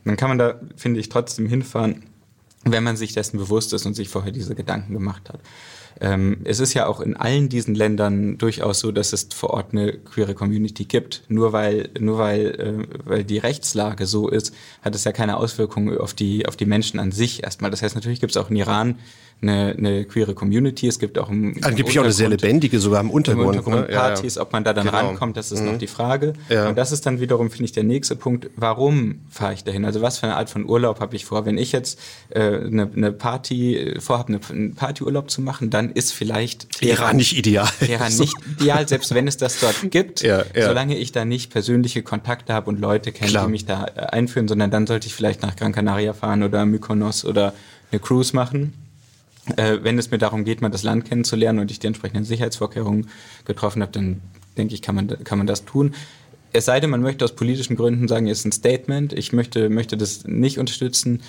dann 0.05 0.17
kann 0.17 0.29
man 0.29 0.39
da, 0.39 0.61
finde 0.77 1.01
ich, 1.01 1.09
trotzdem 1.09 1.47
hinfahren, 1.47 2.05
wenn 2.65 2.85
man 2.85 2.97
sich 2.97 3.13
dessen 3.13 3.39
bewusst 3.39 3.73
ist 3.73 3.87
und 3.87 3.95
sich 3.95 4.09
vorher 4.09 4.33
diese 4.33 4.55
Gedanken 4.55 4.93
gemacht 4.93 5.29
hat. 5.29 5.41
Ähm, 6.01 6.39
es 6.45 6.61
ist 6.61 6.75
ja 6.75 6.87
auch 6.87 7.01
in 7.01 7.17
allen 7.17 7.49
diesen 7.49 7.75
Ländern 7.75 8.39
durchaus 8.39 8.81
so, 8.81 8.93
dass 8.93 9.13
es 9.13 9.29
vor 9.35 9.51
Ort 9.51 9.73
eine 9.73 9.93
queere 9.93 10.35
Community 10.35 10.85
gibt. 10.85 11.23
Nur 11.29 11.53
weil, 11.53 11.91
nur 11.99 12.19
weil, 12.19 12.47
äh, 12.47 12.99
weil 13.05 13.25
die 13.25 13.39
Rechtslage 13.39 14.07
so 14.07 14.29
ist, 14.29 14.55
hat 14.83 14.95
es 14.95 15.05
ja 15.05 15.13
keine 15.13 15.37
Auswirkungen 15.37 15.99
auf 15.99 16.15
die, 16.15 16.47
auf 16.47 16.57
die 16.57 16.67
Menschen 16.67 17.01
an 17.01 17.13
sich 17.13 17.43
erstmal. 17.43 17.71
Das 17.71 17.83
heißt, 17.83 17.95
natürlich 17.95 18.21
gibt 18.21 18.33
es 18.33 18.37
auch 18.37 18.51
in 18.51 18.57
Iran 18.57 18.97
eine, 19.43 19.75
eine 19.77 20.05
queere 20.05 20.35
Community. 20.35 20.87
Es 20.87 20.99
gibt 20.99 21.19
auch 21.19 21.31
im, 21.31 21.55
im 21.55 21.65
Angeblich 21.65 21.99
auch 21.99 22.05
eine 22.05 22.13
sehr 22.13 22.29
lebendige, 22.29 22.79
sogar 22.79 23.01
im 23.01 23.11
Untergrund. 23.11 23.55
Im 23.55 23.61
Untergrund 23.61 23.89
ne? 23.89 23.97
Partys, 23.97 24.35
ja, 24.35 24.41
ja. 24.41 24.47
ob 24.47 24.53
man 24.53 24.65
da 24.65 24.73
dann 24.73 24.87
genau. 24.87 24.99
rankommt, 24.99 25.37
das 25.37 25.51
ist 25.53 25.61
mhm. 25.61 25.73
noch 25.73 25.79
die 25.79 25.87
Frage. 25.87 26.35
Ja. 26.49 26.69
Und 26.69 26.77
das 26.77 26.93
ist 26.93 27.07
dann 27.07 27.21
wiederum, 27.21 27.51
finde 27.51 27.65
ich, 27.65 27.73
der 27.73 27.85
nächste 27.85 28.17
Punkt. 28.17 28.51
Warum 28.57 29.21
fahre 29.31 29.55
ich 29.55 29.65
dahin? 29.65 29.85
Also 29.85 30.03
was 30.03 30.19
für 30.19 30.27
eine 30.27 30.37
Art 30.37 30.51
von 30.51 30.69
Urlaub 30.69 31.01
habe 31.01 31.17
ich 31.17 31.25
vor? 31.25 31.47
Wenn 31.47 31.59
ich 31.59 31.73
jetzt 31.73 31.99
äh, 32.31 32.41
eine, 32.41 32.91
eine 32.95 33.13
Party 33.13 33.95
vorhabe, 33.99 34.35
eine, 34.35 34.41
einen 34.51 34.75
Partyurlaub 34.75 35.31
zu 35.31 35.41
machen, 35.41 35.71
dann 35.71 35.80
ist 35.89 36.13
vielleicht 36.13 36.71
Teheran 36.73 37.17
nicht 37.17 37.37
ideal. 37.37 37.69
Teheran 37.79 38.15
nicht 38.19 38.37
ideal, 38.59 38.87
selbst 38.87 39.15
wenn 39.15 39.27
es 39.27 39.39
das 39.39 39.59
dort 39.61 39.91
gibt. 39.91 40.21
Ja, 40.21 40.45
ja. 40.55 40.67
Solange 40.67 40.99
ich 40.99 41.13
da 41.13 41.25
nicht 41.25 41.51
persönliche 41.51 42.03
Kontakte 42.03 42.53
habe 42.53 42.69
und 42.69 42.79
Leute 42.79 43.13
kenne, 43.13 43.31
Klar. 43.31 43.47
die 43.47 43.53
mich 43.53 43.65
da 43.65 43.87
äh, 43.87 44.01
einführen, 44.01 44.49
sondern 44.49 44.71
dann 44.71 44.87
sollte 44.87 45.07
ich 45.07 45.15
vielleicht 45.15 45.41
nach 45.41 45.57
Gran 45.57 45.73
Canaria 45.73 46.13
fahren 46.13 46.43
oder 46.43 46.67
Mykonos 46.67 47.25
oder 47.25 47.55
eine 47.91 48.01
Cruise 48.01 48.37
machen 48.37 48.75
äh, 49.57 49.79
wenn 49.83 49.99
es 49.99 50.11
mir 50.11 50.19
darum 50.19 50.45
geht, 50.45 50.61
mal 50.61 50.69
das 50.69 50.83
Land 50.83 51.07
kennenzulernen 51.07 51.59
und 51.61 51.71
ich 51.71 51.79
die 51.79 51.87
entsprechenden 51.87 52.25
Sicherheitsvorkehrungen 52.25 53.09
getroffen 53.45 53.83
habe, 53.83 53.93
dann 53.93 54.21
denke 54.57 54.75
ich, 54.75 54.83
kann 54.83 54.95
man, 54.95 55.09
kann 55.25 55.39
man 55.39 55.47
das 55.47 55.65
tun. 55.65 55.95
Es 56.53 56.65
sei 56.65 56.81
denn, 56.81 56.91
man 56.91 57.01
möchte 57.01 57.25
aus 57.25 57.35
politischen 57.35 57.77
Gründen 57.77 58.09
sagen, 58.09 58.27
es 58.27 58.41
ist 58.41 58.45
ein 58.45 58.53
Statement, 58.53 59.13
ich 59.13 59.33
möchte, 59.33 59.69
möchte 59.71 59.97
das 59.97 60.25
nicht 60.25 60.59
unterstützen 60.59 61.23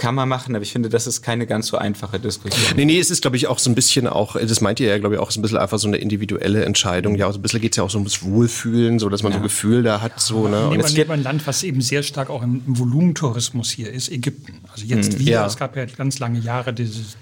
kann 0.00 0.14
man 0.14 0.28
machen, 0.28 0.54
aber 0.56 0.62
ich 0.62 0.72
finde, 0.72 0.88
das 0.88 1.06
ist 1.06 1.22
keine 1.22 1.46
ganz 1.46 1.66
so 1.66 1.76
einfache 1.76 2.18
Diskussion. 2.18 2.74
Nee, 2.74 2.86
nee, 2.86 2.98
es 2.98 3.10
ist, 3.10 3.20
glaube 3.20 3.36
ich, 3.36 3.46
auch 3.46 3.58
so 3.58 3.70
ein 3.70 3.74
bisschen 3.74 4.06
auch, 4.06 4.34
das 4.34 4.60
meint 4.62 4.80
ihr 4.80 4.88
ja, 4.88 4.98
glaube 4.98 5.16
ich, 5.16 5.20
auch 5.20 5.30
so 5.30 5.38
ein 5.38 5.42
bisschen 5.42 5.58
einfach 5.58 5.78
so 5.78 5.88
eine 5.88 5.98
individuelle 5.98 6.64
Entscheidung. 6.64 7.16
Ja, 7.16 7.30
so 7.30 7.38
ein 7.38 7.42
bisschen 7.42 7.60
geht 7.60 7.72
es 7.72 7.76
ja 7.76 7.84
auch 7.84 7.90
so 7.90 7.98
ums 7.98 8.22
Wohlfühlen, 8.22 8.98
so 8.98 9.10
dass 9.10 9.22
man 9.22 9.32
ja. 9.32 9.36
so 9.36 9.40
ein 9.40 9.42
Gefühl 9.42 9.82
da 9.82 10.00
hat. 10.00 10.18
So, 10.18 10.48
ne? 10.48 10.68
Nehmen 10.70 10.96
wir 10.96 11.10
ein 11.10 11.22
Land, 11.22 11.46
was 11.46 11.62
eben 11.62 11.82
sehr 11.82 12.02
stark 12.02 12.30
auch 12.30 12.42
im, 12.42 12.62
Volumentourismus 12.66 13.70
hier 13.70 13.92
ist, 13.92 14.10
Ägypten. 14.10 14.60
Also 14.72 14.86
jetzt 14.86 15.12
hm, 15.12 15.18
wieder, 15.20 15.32
ja. 15.32 15.46
es 15.46 15.56
gab 15.56 15.76
ja 15.76 15.84
ganz 15.84 16.18
lange 16.18 16.38
Jahre 16.38 16.72
dieses 16.72 17.16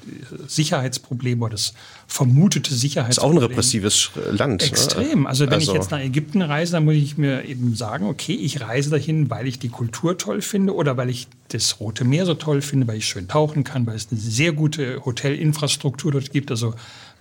Sicherheitsproblem 0.46 1.42
oder 1.42 1.52
das 1.52 1.74
vermutete 2.06 2.72
Sicherheitsproblem. 2.74 3.08
Das 3.08 3.42
ist 3.42 3.42
auch 3.42 3.48
ein 3.48 3.50
repressives 3.50 4.10
Land. 4.30 4.62
Ne? 4.62 4.68
Extrem. 4.68 5.26
Also 5.26 5.46
wenn 5.46 5.54
also. 5.54 5.72
ich 5.72 5.76
jetzt 5.76 5.90
nach 5.90 6.00
Ägypten 6.00 6.42
reise, 6.42 6.72
dann 6.72 6.84
muss 6.84 6.94
ich 6.94 7.18
mir 7.18 7.44
eben 7.44 7.74
sagen, 7.74 8.06
okay, 8.06 8.34
ich 8.34 8.60
reise 8.60 8.90
dahin, 8.90 9.30
weil 9.30 9.48
ich 9.48 9.58
die 9.58 9.68
Kultur 9.68 10.16
toll 10.16 10.42
finde 10.42 10.74
oder 10.74 10.96
weil 10.96 11.10
ich 11.10 11.26
das 11.48 11.80
Rote 11.80 12.04
Meer 12.04 12.26
so 12.26 12.34
toll 12.34 12.60
finde, 12.60 12.86
weil 12.86 12.98
ich 12.98 13.06
schön 13.06 13.28
tauchen 13.28 13.64
kann, 13.64 13.86
weil 13.86 13.96
es 13.96 14.08
eine 14.10 14.20
sehr 14.20 14.52
gute 14.52 15.04
Hotelinfrastruktur 15.04 16.12
dort 16.12 16.30
gibt. 16.30 16.50
Also 16.50 16.74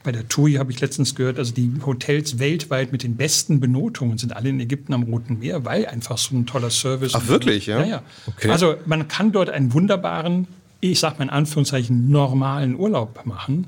bei 0.04 0.12
der 0.12 0.28
TUI 0.28 0.54
habe 0.54 0.72
ich 0.72 0.80
letztens 0.80 1.16
gehört, 1.16 1.38
also 1.38 1.54
die 1.54 1.72
Hotels 1.86 2.40
weltweit 2.40 2.92
mit 2.92 3.04
den 3.04 3.18
besten 3.18 3.60
Benotungen 3.60 4.18
sind 4.18 4.36
alle 4.36 4.50
in 4.50 4.60
Ägypten 4.60 4.94
am 4.94 5.04
Roten 5.04 5.40
Meer, 5.40 5.66
weil 5.66 5.86
einfach 5.86 6.18
so 6.18 6.36
ein 6.36 6.46
toller 6.46 6.70
Service. 6.70 7.14
Ach 7.16 7.28
wirklich, 7.28 7.66
ja? 7.66 7.84
Ja. 7.84 8.04
Okay. 8.26 8.50
Also 8.50 8.76
man 8.86 9.08
kann 9.08 9.32
dort 9.32 9.50
einen 9.50 9.74
wunderbaren, 9.74 10.48
ich 10.80 11.00
sage 11.00 11.18
mal 11.18 11.26
in 11.26 11.30
Anführungszeichen, 11.30 12.10
normalen 12.10 12.76
Urlaub 12.76 13.26
machen. 13.26 13.68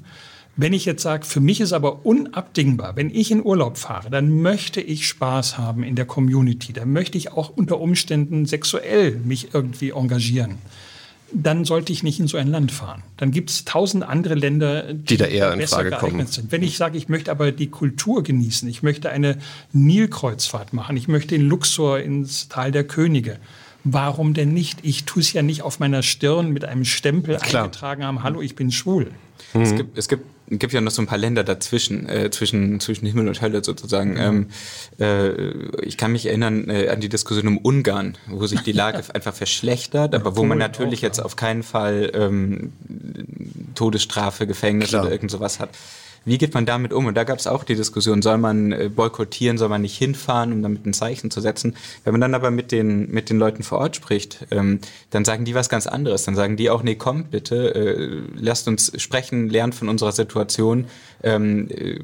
Wenn 0.61 0.73
ich 0.73 0.83
jetzt 0.83 1.03
sage, 1.03 1.25
für 1.25 1.39
mich 1.39 1.61
ist 1.61 1.71
aber 1.71 2.05
unabdingbar, 2.05 2.97
wenn 2.97 3.09
ich 3.11 3.31
in 3.31 3.45
Urlaub 3.45 3.77
fahre, 3.77 4.09
dann 4.09 4.41
möchte 4.41 4.81
ich 4.81 5.07
Spaß 5.07 5.57
haben 5.57 5.83
in 5.83 5.95
der 5.95 6.03
Community. 6.03 6.73
Dann 6.73 6.91
möchte 6.91 7.17
ich 7.17 7.31
auch 7.31 7.49
unter 7.55 7.79
Umständen 7.79 8.45
sexuell 8.45 9.15
mich 9.23 9.53
irgendwie 9.53 9.91
engagieren. 9.91 10.57
Dann 11.31 11.63
sollte 11.63 11.93
ich 11.93 12.03
nicht 12.03 12.19
in 12.19 12.27
so 12.27 12.35
ein 12.35 12.49
Land 12.49 12.73
fahren. 12.73 13.03
Dann 13.15 13.31
gibt 13.31 13.51
es 13.51 13.63
tausend 13.63 14.03
andere 14.03 14.35
Länder, 14.35 14.93
die, 14.93 15.05
die 15.05 15.17
da 15.17 15.27
eher 15.27 15.53
in 15.53 15.65
Frage 15.65 15.91
kommen. 15.91 16.27
Sind. 16.27 16.51
Wenn 16.51 16.61
ich 16.61 16.75
sage, 16.75 16.97
ich 16.97 17.07
möchte 17.07 17.31
aber 17.31 17.53
die 17.53 17.67
Kultur 17.67 18.21
genießen, 18.21 18.67
ich 18.67 18.83
möchte 18.83 19.11
eine 19.11 19.37
Nilkreuzfahrt 19.71 20.73
machen, 20.73 20.97
ich 20.97 21.07
möchte 21.07 21.35
in 21.35 21.47
Luxor 21.47 21.99
ins 21.99 22.49
Tal 22.49 22.73
der 22.73 22.83
Könige, 22.83 23.37
warum 23.85 24.33
denn 24.33 24.53
nicht? 24.53 24.79
Ich 24.83 25.05
tue 25.05 25.21
es 25.21 25.31
ja 25.31 25.41
nicht 25.41 25.61
auf 25.61 25.79
meiner 25.79 26.03
Stirn 26.03 26.51
mit 26.51 26.65
einem 26.65 26.83
Stempel 26.83 27.37
Klar. 27.37 27.63
eingetragen 27.63 28.03
haben, 28.03 28.23
hallo, 28.23 28.41
ich 28.41 28.55
bin 28.57 28.73
schwul. 28.73 29.11
Mhm. 29.53 29.61
Es, 29.61 29.75
gibt, 29.75 29.97
es 29.97 30.09
gibt 30.09 30.25
gibt 30.49 30.73
ja 30.73 30.81
noch 30.81 30.91
so 30.91 31.01
ein 31.01 31.07
paar 31.07 31.17
Länder 31.17 31.43
dazwischen, 31.43 32.09
äh, 32.09 32.31
zwischen, 32.31 32.79
zwischen 32.79 33.05
Himmel 33.05 33.27
und 33.27 33.41
Hölle 33.41 33.63
sozusagen. 33.63 34.13
Mhm. 34.13 34.19
Ähm, 34.19 34.47
äh, 34.99 35.83
ich 35.83 35.97
kann 35.97 36.11
mich 36.11 36.25
erinnern 36.25 36.69
äh, 36.69 36.89
an 36.89 36.99
die 36.99 37.09
Diskussion 37.09 37.47
um 37.47 37.57
Ungarn, 37.57 38.17
wo 38.27 38.47
sich 38.47 38.61
die 38.61 38.71
Lage 38.71 39.03
einfach 39.13 39.33
verschlechtert, 39.33 40.15
aber 40.15 40.35
wo 40.35 40.43
man 40.43 40.57
natürlich 40.57 41.01
jetzt 41.01 41.19
auf 41.19 41.35
keinen 41.35 41.63
Fall 41.63 42.11
ähm, 42.13 42.73
Todesstrafe, 43.75 44.47
Gefängnis 44.47 44.89
Klar. 44.89 45.03
oder 45.03 45.11
irgend 45.11 45.31
sowas 45.31 45.59
hat. 45.59 45.69
Wie 46.29 46.37
geht 46.37 46.53
man 46.53 46.67
damit 46.67 46.93
um? 46.93 47.07
Und 47.07 47.15
da 47.15 47.23
gab 47.23 47.39
es 47.39 47.47
auch 47.47 47.63
die 47.63 47.73
Diskussion, 47.73 48.21
soll 48.21 48.37
man 48.37 48.71
äh, 48.71 48.87
boykottieren, 48.93 49.57
soll 49.57 49.67
man 49.67 49.81
nicht 49.81 49.97
hinfahren, 49.97 50.53
um 50.53 50.61
damit 50.61 50.85
ein 50.85 50.93
Zeichen 50.93 51.31
zu 51.31 51.41
setzen. 51.41 51.75
Wenn 52.03 52.13
man 52.13 52.21
dann 52.21 52.35
aber 52.35 52.51
mit 52.51 52.71
den, 52.71 53.09
mit 53.09 53.31
den 53.31 53.39
Leuten 53.39 53.63
vor 53.63 53.79
Ort 53.79 53.95
spricht, 53.95 54.45
ähm, 54.51 54.79
dann 55.09 55.25
sagen 55.25 55.43
die 55.43 55.55
was 55.55 55.69
ganz 55.69 55.87
anderes. 55.87 56.25
Dann 56.25 56.35
sagen 56.35 56.55
die 56.55 56.69
auch, 56.69 56.83
nee, 56.83 56.93
kommt 56.93 57.31
bitte, 57.31 57.73
äh, 57.73 58.21
lasst 58.35 58.67
uns 58.67 58.91
sprechen, 59.01 59.49
lernt 59.49 59.73
von 59.73 59.89
unserer 59.89 60.11
Situation, 60.11 60.85
ähm, 61.23 61.67
äh, 61.69 61.99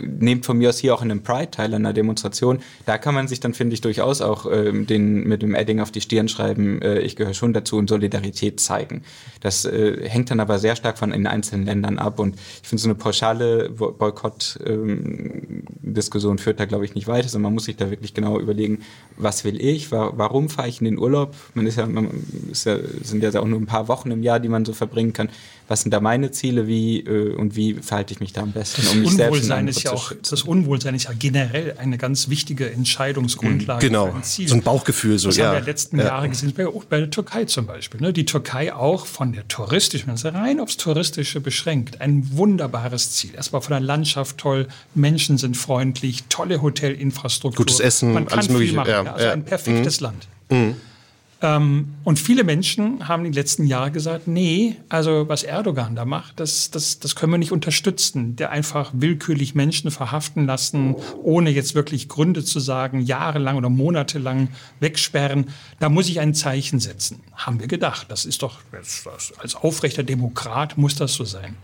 nehmt 0.00 0.46
von 0.46 0.58
mir 0.58 0.68
aus 0.68 0.78
hier 0.78 0.94
auch 0.94 1.02
in 1.02 1.10
einem 1.10 1.22
Pride 1.22 1.50
teil, 1.50 1.74
an 1.74 1.84
einer 1.84 1.92
Demonstration. 1.92 2.60
Da 2.86 2.98
kann 2.98 3.14
man 3.14 3.28
sich 3.28 3.40
dann, 3.40 3.54
finde 3.54 3.74
ich, 3.74 3.80
durchaus 3.80 4.20
auch 4.20 4.46
ähm, 4.50 4.86
den, 4.86 5.24
mit 5.24 5.42
dem 5.42 5.54
Edding 5.54 5.80
auf 5.80 5.90
die 5.90 6.00
Stirn 6.00 6.28
schreiben, 6.28 6.80
äh, 6.82 7.00
ich 7.00 7.16
gehöre 7.16 7.34
schon 7.34 7.52
dazu 7.52 7.76
und 7.76 7.88
Solidarität 7.88 8.60
zeigen. 8.60 9.02
Das 9.40 9.64
äh, 9.64 10.08
hängt 10.08 10.30
dann 10.30 10.40
aber 10.40 10.58
sehr 10.58 10.76
stark 10.76 10.98
von 10.98 11.10
den 11.10 11.26
einzelnen 11.26 11.66
Ländern 11.66 11.98
ab 11.98 12.20
und 12.20 12.36
ich 12.62 12.68
finde 12.68 12.82
so 12.82 12.88
eine 12.88 12.94
pauschale 12.94 13.70
Boykott-Diskussion 13.70 16.32
ähm, 16.32 16.38
führt 16.38 16.60
da, 16.60 16.66
glaube 16.66 16.84
ich, 16.84 16.94
nicht 16.94 17.08
weiter, 17.08 17.28
sondern 17.28 17.50
man 17.50 17.54
muss 17.54 17.64
sich 17.64 17.76
da 17.76 17.90
wirklich 17.90 18.14
genau 18.14 18.38
überlegen, 18.38 18.80
was 19.16 19.44
will 19.44 19.60
ich, 19.60 19.90
wa 19.90 20.12
warum 20.16 20.48
fahre 20.48 20.68
ich 20.68 20.80
in 20.80 20.84
den 20.84 20.98
Urlaub? 20.98 21.34
Man 21.54 21.66
ist 21.66 21.76
ja, 21.76 21.86
man 21.86 22.08
ist 22.50 22.66
ja, 22.66 22.76
sind 23.02 23.22
ja 23.22 23.40
auch 23.40 23.46
nur 23.46 23.60
ein 23.60 23.66
paar 23.66 23.88
Wochen 23.88 24.10
im 24.10 24.22
Jahr, 24.22 24.40
die 24.40 24.48
man 24.48 24.64
so 24.64 24.72
verbringen 24.72 25.12
kann. 25.12 25.28
Was 25.68 25.82
sind 25.82 25.92
da 25.92 26.00
meine 26.00 26.30
Ziele, 26.30 26.66
wie 26.66 27.00
äh, 27.00 27.34
und 27.34 27.54
wie 27.54 27.74
verhalte 27.74 28.14
ich 28.14 28.20
mich 28.20 28.32
da 28.32 28.40
am 28.40 28.52
besten? 28.52 28.82
Das 28.82 28.92
um 28.92 29.00
mich 29.00 29.12
Unwohlsein 29.12 29.68
ist 29.68 29.82
ja 29.82 29.92
auch, 29.92 30.12
das 30.28 30.42
Unwohlsein 30.42 30.94
ist 30.94 31.04
ja 31.04 31.12
generell 31.16 31.76
eine 31.78 31.98
ganz 31.98 32.30
wichtige 32.30 32.70
Entscheidungsgrundlage. 32.70 33.86
Genau, 33.86 34.06
für 34.06 34.16
ein 34.16 34.22
Ziel. 34.22 34.48
so 34.48 34.54
ein 34.54 34.62
Bauchgefühl. 34.62 35.18
So, 35.18 35.28
das 35.28 35.36
ja. 35.36 35.44
haben 35.44 35.52
wir 35.52 35.58
in 35.58 35.64
den 35.64 35.70
letzten 35.70 35.98
ja. 35.98 36.06
Jahren 36.06 36.30
gesehen, 36.30 36.54
bei, 36.56 36.66
bei 36.88 36.98
der 37.00 37.10
Türkei 37.10 37.44
zum 37.44 37.66
Beispiel. 37.66 38.00
Ne? 38.00 38.14
Die 38.14 38.24
Türkei 38.24 38.72
auch 38.72 39.04
von 39.04 39.32
der 39.34 39.46
touristischen, 39.46 40.10
also 40.10 40.30
rein 40.30 40.58
aufs 40.58 40.78
Touristische 40.78 41.40
beschränkt, 41.40 42.00
ein 42.00 42.36
wunderbares 42.36 43.12
Ziel. 43.12 43.34
Erstmal 43.34 43.60
von 43.60 43.72
der 43.72 43.80
Landschaft 43.80 44.38
toll, 44.38 44.68
Menschen 44.94 45.36
sind 45.36 45.56
freundlich, 45.56 46.24
tolle 46.30 46.62
Hotelinfrastruktur. 46.62 47.66
Gutes 47.66 47.80
Essen, 47.80 48.14
Man 48.14 48.26
kann 48.26 48.38
alles 48.38 48.50
Mögliche. 48.50 48.76
Machen, 48.76 48.90
ja, 48.90 49.12
also 49.12 49.28
ein 49.28 49.44
perfektes 49.44 50.00
mhm. 50.00 50.04
Land. 50.04 50.28
Mhm. 50.48 50.76
Ähm, 51.40 51.94
und 52.02 52.18
viele 52.18 52.42
Menschen 52.42 53.06
haben 53.06 53.24
in 53.24 53.32
den 53.32 53.36
letzten 53.36 53.66
Jahren 53.66 53.92
gesagt, 53.92 54.26
nee, 54.26 54.76
also 54.88 55.28
was 55.28 55.44
Erdogan 55.44 55.94
da 55.94 56.04
macht, 56.04 56.40
das, 56.40 56.70
das, 56.70 56.98
das 56.98 57.14
können 57.14 57.32
wir 57.32 57.38
nicht 57.38 57.52
unterstützen. 57.52 58.34
Der 58.34 58.50
einfach 58.50 58.90
willkürlich 58.92 59.54
Menschen 59.54 59.90
verhaften 59.90 60.46
lassen, 60.46 60.96
ohne 61.22 61.50
jetzt 61.50 61.74
wirklich 61.74 62.08
Gründe 62.08 62.44
zu 62.44 62.58
sagen, 62.58 63.00
jahrelang 63.00 63.56
oder 63.56 63.68
monatelang 63.68 64.48
wegsperren. 64.80 65.46
Da 65.78 65.88
muss 65.88 66.08
ich 66.08 66.18
ein 66.18 66.34
Zeichen 66.34 66.80
setzen. 66.80 67.20
Haben 67.34 67.60
wir 67.60 67.68
gedacht. 67.68 68.06
Das 68.10 68.24
ist 68.24 68.42
doch, 68.42 68.58
als 69.38 69.54
aufrechter 69.54 70.02
Demokrat 70.02 70.76
muss 70.76 70.96
das 70.96 71.14
so 71.14 71.24
sein. 71.24 71.56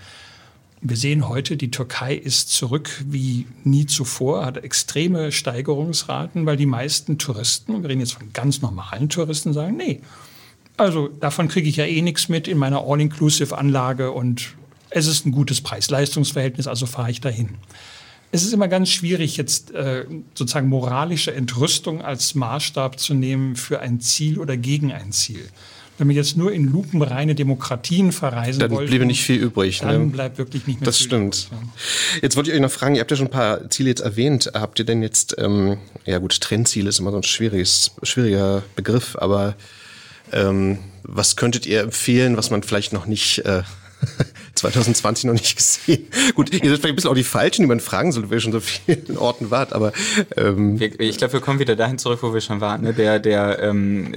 Wir 0.86 0.98
sehen 0.98 1.30
heute, 1.30 1.56
die 1.56 1.70
Türkei 1.70 2.14
ist 2.14 2.50
zurück 2.50 2.90
wie 3.06 3.46
nie 3.64 3.86
zuvor, 3.86 4.44
hat 4.44 4.58
extreme 4.58 5.32
Steigerungsraten, 5.32 6.44
weil 6.44 6.58
die 6.58 6.66
meisten 6.66 7.16
Touristen, 7.16 7.80
wir 7.80 7.88
reden 7.88 8.00
jetzt 8.00 8.12
von 8.12 8.34
ganz 8.34 8.60
normalen 8.60 9.08
Touristen, 9.08 9.54
sagen, 9.54 9.78
nee, 9.78 10.02
also 10.76 11.08
davon 11.08 11.48
kriege 11.48 11.70
ich 11.70 11.76
ja 11.76 11.86
eh 11.86 12.02
nichts 12.02 12.28
mit 12.28 12.48
in 12.48 12.58
meiner 12.58 12.82
All-Inclusive-Anlage 12.86 14.10
und 14.10 14.56
es 14.90 15.06
ist 15.06 15.24
ein 15.24 15.32
gutes 15.32 15.62
Preis-Leistungs-Verhältnis, 15.62 16.66
also 16.66 16.84
fahre 16.84 17.10
ich 17.10 17.22
dahin. 17.22 17.54
Es 18.30 18.42
ist 18.42 18.52
immer 18.52 18.68
ganz 18.68 18.90
schwierig, 18.90 19.38
jetzt 19.38 19.70
äh, 19.70 20.04
sozusagen 20.34 20.68
moralische 20.68 21.34
Entrüstung 21.34 22.02
als 22.02 22.34
Maßstab 22.34 23.00
zu 23.00 23.14
nehmen 23.14 23.56
für 23.56 23.80
ein 23.80 24.00
Ziel 24.00 24.38
oder 24.38 24.58
gegen 24.58 24.92
ein 24.92 25.12
Ziel. 25.12 25.48
Wenn 25.96 26.08
wir 26.08 26.16
jetzt 26.16 26.36
nur 26.36 26.52
in 26.52 26.64
lupenreine 26.64 27.34
Demokratien 27.34 28.10
verreisen 28.10 28.60
dann 28.60 28.70
wollten, 28.72 28.90
bliebe 28.90 29.06
nicht 29.06 29.22
viel 29.22 29.40
übrig. 29.40 29.78
Dann 29.78 30.06
ne? 30.06 30.12
bleibt 30.12 30.38
wirklich 30.38 30.66
nicht 30.66 30.80
mehr 30.80 30.86
das 30.86 30.98
viel 30.98 31.06
stimmt. 31.06 31.48
Übrig, 31.50 32.22
Jetzt 32.22 32.36
wollte 32.36 32.50
ich 32.50 32.56
euch 32.56 32.62
noch 32.62 32.70
fragen, 32.70 32.96
ihr 32.96 33.00
habt 33.00 33.10
ja 33.10 33.16
schon 33.16 33.28
ein 33.28 33.30
paar 33.30 33.70
Ziele 33.70 33.90
jetzt 33.90 34.00
erwähnt. 34.00 34.50
Habt 34.54 34.78
ihr 34.78 34.84
denn 34.84 35.02
jetzt, 35.02 35.36
ähm, 35.38 35.78
ja 36.04 36.18
gut, 36.18 36.40
Trendziel 36.40 36.88
ist 36.88 36.98
immer 36.98 37.12
so 37.12 37.18
ein 37.18 37.22
schwieriges, 37.22 37.92
schwieriger 38.02 38.64
Begriff, 38.74 39.16
aber 39.16 39.54
ähm, 40.32 40.78
was 41.04 41.36
könntet 41.36 41.66
ihr 41.66 41.80
empfehlen, 41.80 42.36
was 42.36 42.50
man 42.50 42.62
vielleicht 42.62 42.92
noch 42.92 43.06
nicht 43.06 43.38
äh, 43.40 43.62
2020 44.72 45.24
noch 45.24 45.34
nicht 45.34 45.56
gesehen. 45.56 46.06
Gut, 46.34 46.52
ihr 46.52 46.58
seid 46.58 46.62
vielleicht 46.62 46.84
ein 46.84 46.94
bisschen 46.96 47.10
auch 47.10 47.14
die 47.14 47.24
Falschen, 47.24 47.62
die 47.62 47.68
man 47.68 47.80
fragen 47.80 48.12
soll, 48.12 48.28
weil 48.30 48.38
ihr 48.38 48.40
schon 48.40 48.52
so 48.52 48.60
vielen 48.60 49.16
Orten 49.16 49.50
wart, 49.50 49.72
aber 49.72 49.92
ähm 50.36 50.80
ich 50.80 51.18
glaube, 51.18 51.32
wir 51.34 51.40
kommen 51.40 51.58
wieder 51.58 51.76
dahin 51.76 51.98
zurück, 51.98 52.20
wo 52.22 52.32
wir 52.32 52.40
schon 52.40 52.60
waren. 52.60 52.82
Ne? 52.82 52.94
Der, 52.94 53.18
der, 53.18 53.60
ähm, 53.60 54.14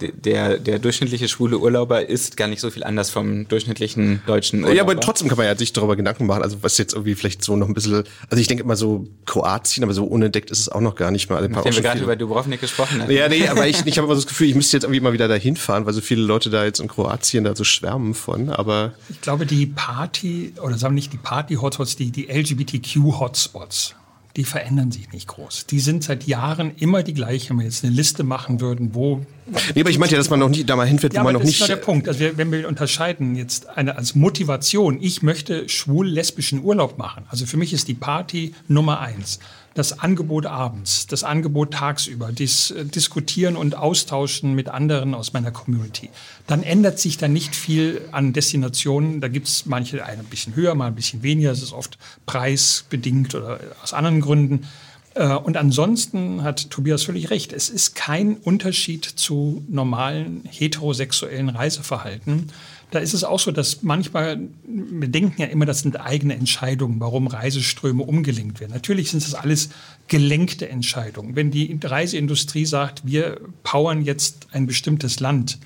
der, 0.00 0.58
der 0.58 0.78
durchschnittliche 0.78 1.28
schwule 1.28 1.58
Urlauber 1.58 2.08
ist 2.08 2.36
gar 2.36 2.48
nicht 2.48 2.60
so 2.60 2.70
viel 2.70 2.84
anders 2.84 3.10
vom 3.10 3.48
durchschnittlichen 3.48 4.22
deutschen 4.26 4.60
Urlauber. 4.60 4.76
Ja, 4.76 4.82
aber 4.82 4.98
trotzdem 4.98 5.28
kann 5.28 5.38
man 5.38 5.46
ja 5.46 5.56
sich 5.56 5.72
darüber 5.72 5.96
Gedanken 5.96 6.26
machen, 6.26 6.42
also 6.42 6.62
was 6.62 6.78
jetzt 6.78 6.94
irgendwie 6.94 7.14
vielleicht 7.14 7.42
so 7.42 7.56
noch 7.56 7.68
ein 7.68 7.74
bisschen, 7.74 8.04
also 8.28 8.40
ich 8.40 8.46
denke 8.46 8.64
immer 8.64 8.76
so 8.76 9.06
Kroatien, 9.26 9.84
aber 9.84 9.92
so 9.92 10.04
unentdeckt 10.04 10.50
ist 10.50 10.60
es 10.60 10.68
auch 10.68 10.80
noch 10.80 10.94
gar 10.94 11.10
nicht 11.10 11.28
mehr. 11.28 11.38
Also 11.38 11.50
Nachdem 11.50 11.74
wir 11.74 11.82
gerade 11.82 12.00
über 12.00 12.16
Dubrovnik 12.16 12.60
gesprochen 12.60 13.02
haben. 13.02 13.10
Ja, 13.10 13.28
nee, 13.28 13.46
aber 13.48 13.66
ich, 13.66 13.84
ich 13.86 13.98
habe 13.98 14.06
immer 14.06 14.14
so 14.14 14.22
das 14.22 14.26
Gefühl, 14.26 14.48
ich 14.48 14.54
müsste 14.54 14.76
jetzt 14.76 14.84
irgendwie 14.84 15.00
mal 15.00 15.12
wieder 15.12 15.28
dahin 15.28 15.56
fahren, 15.56 15.86
weil 15.86 15.92
so 15.92 16.00
viele 16.00 16.22
Leute 16.22 16.50
da 16.50 16.64
jetzt 16.64 16.80
in 16.80 16.88
Kroatien 16.88 17.44
da 17.44 17.54
so 17.54 17.64
schwärmen 17.64 18.14
von, 18.14 18.50
aber... 18.50 18.92
Ich 19.08 19.20
glaube, 19.20 19.46
die 19.46 19.66
Party, 19.90 20.52
oder 20.62 20.78
sagen 20.78 20.94
wir 20.94 21.00
nicht 21.00 21.12
die 21.12 21.18
Party-Hotspots, 21.18 21.96
die, 21.96 22.12
die 22.12 22.28
LGBTQ-Hotspots, 22.28 23.96
die 24.36 24.44
verändern 24.44 24.92
sich 24.92 25.10
nicht 25.10 25.26
groß. 25.26 25.66
Die 25.66 25.80
sind 25.80 26.04
seit 26.04 26.28
Jahren 26.28 26.76
immer 26.76 27.02
die 27.02 27.12
gleichen. 27.12 27.50
Wenn 27.50 27.58
wir 27.58 27.64
jetzt 27.64 27.84
eine 27.84 27.92
Liste 27.92 28.22
machen 28.22 28.60
würden, 28.60 28.94
wo. 28.94 29.26
Nee, 29.74 29.80
aber 29.80 29.90
ich 29.90 29.98
meinte 29.98 30.14
ja, 30.14 30.18
dass 30.18 30.30
man 30.30 30.38
noch 30.38 30.48
nicht 30.48 30.70
da 30.70 30.76
mal 30.76 30.86
hinfährt, 30.86 31.14
ja, 31.14 31.20
wo 31.20 31.24
man 31.24 31.34
noch 31.34 31.42
nicht. 31.42 31.60
Das 31.60 31.68
ist 31.68 31.74
der 31.74 31.82
Punkt. 31.82 32.06
Also 32.06 32.20
wenn 32.36 32.52
wir 32.52 32.68
unterscheiden 32.68 33.34
jetzt 33.34 33.68
eine 33.68 33.96
als 33.96 34.14
Motivation, 34.14 35.02
ich 35.02 35.22
möchte 35.22 35.68
schwul-lesbischen 35.68 36.62
Urlaub 36.62 36.96
machen. 36.96 37.24
Also 37.28 37.44
für 37.46 37.56
mich 37.56 37.72
ist 37.72 37.88
die 37.88 37.94
Party 37.94 38.54
Nummer 38.68 39.00
eins 39.00 39.40
das 39.74 39.98
Angebot 39.98 40.46
abends, 40.46 41.06
das 41.06 41.24
Angebot 41.24 41.72
tagsüber, 41.72 42.30
das 42.32 42.70
äh, 42.70 42.84
Diskutieren 42.84 43.56
und 43.56 43.76
Austauschen 43.76 44.54
mit 44.54 44.68
anderen 44.68 45.14
aus 45.14 45.32
meiner 45.32 45.50
Community. 45.50 46.10
Dann 46.46 46.62
ändert 46.62 46.98
sich 46.98 47.18
da 47.18 47.28
nicht 47.28 47.54
viel 47.54 48.08
an 48.12 48.32
Destinationen. 48.32 49.20
Da 49.20 49.28
gibt 49.28 49.48
es 49.48 49.66
manche 49.66 50.04
ein 50.04 50.24
bisschen 50.24 50.56
höher, 50.56 50.74
mal 50.74 50.88
ein 50.88 50.94
bisschen 50.94 51.22
weniger. 51.22 51.52
Es 51.52 51.62
ist 51.62 51.72
oft 51.72 51.98
preisbedingt 52.26 53.34
oder 53.34 53.60
aus 53.82 53.92
anderen 53.92 54.20
Gründen. 54.20 54.66
Äh, 55.14 55.34
und 55.34 55.56
ansonsten 55.56 56.42
hat 56.42 56.70
Tobias 56.70 57.02
völlig 57.02 57.30
recht. 57.30 57.52
Es 57.52 57.68
ist 57.68 57.94
kein 57.94 58.36
Unterschied 58.36 59.04
zu 59.04 59.64
normalen 59.68 60.42
heterosexuellen 60.50 61.48
Reiseverhalten. 61.48 62.50
Da 62.90 62.98
ist 62.98 63.14
es 63.14 63.22
auch 63.22 63.38
so, 63.38 63.52
dass 63.52 63.82
manchmal, 63.82 64.40
wir 64.64 65.08
denken 65.08 65.40
ja 65.40 65.46
immer, 65.46 65.66
das 65.66 65.80
sind 65.80 66.00
eigene 66.00 66.34
Entscheidungen, 66.34 66.98
warum 66.98 67.28
Reiseströme 67.28 68.02
umgelenkt 68.02 68.60
werden. 68.60 68.72
Natürlich 68.72 69.10
sind 69.10 69.24
das 69.24 69.34
alles 69.34 69.70
gelenkte 70.08 70.68
Entscheidungen. 70.68 71.36
Wenn 71.36 71.50
die 71.50 71.78
Reiseindustrie 71.82 72.66
sagt, 72.66 73.06
wir 73.06 73.40
powern 73.62 74.02
jetzt 74.02 74.48
ein 74.52 74.66
bestimmtes 74.66 75.20
Land, 75.20 75.58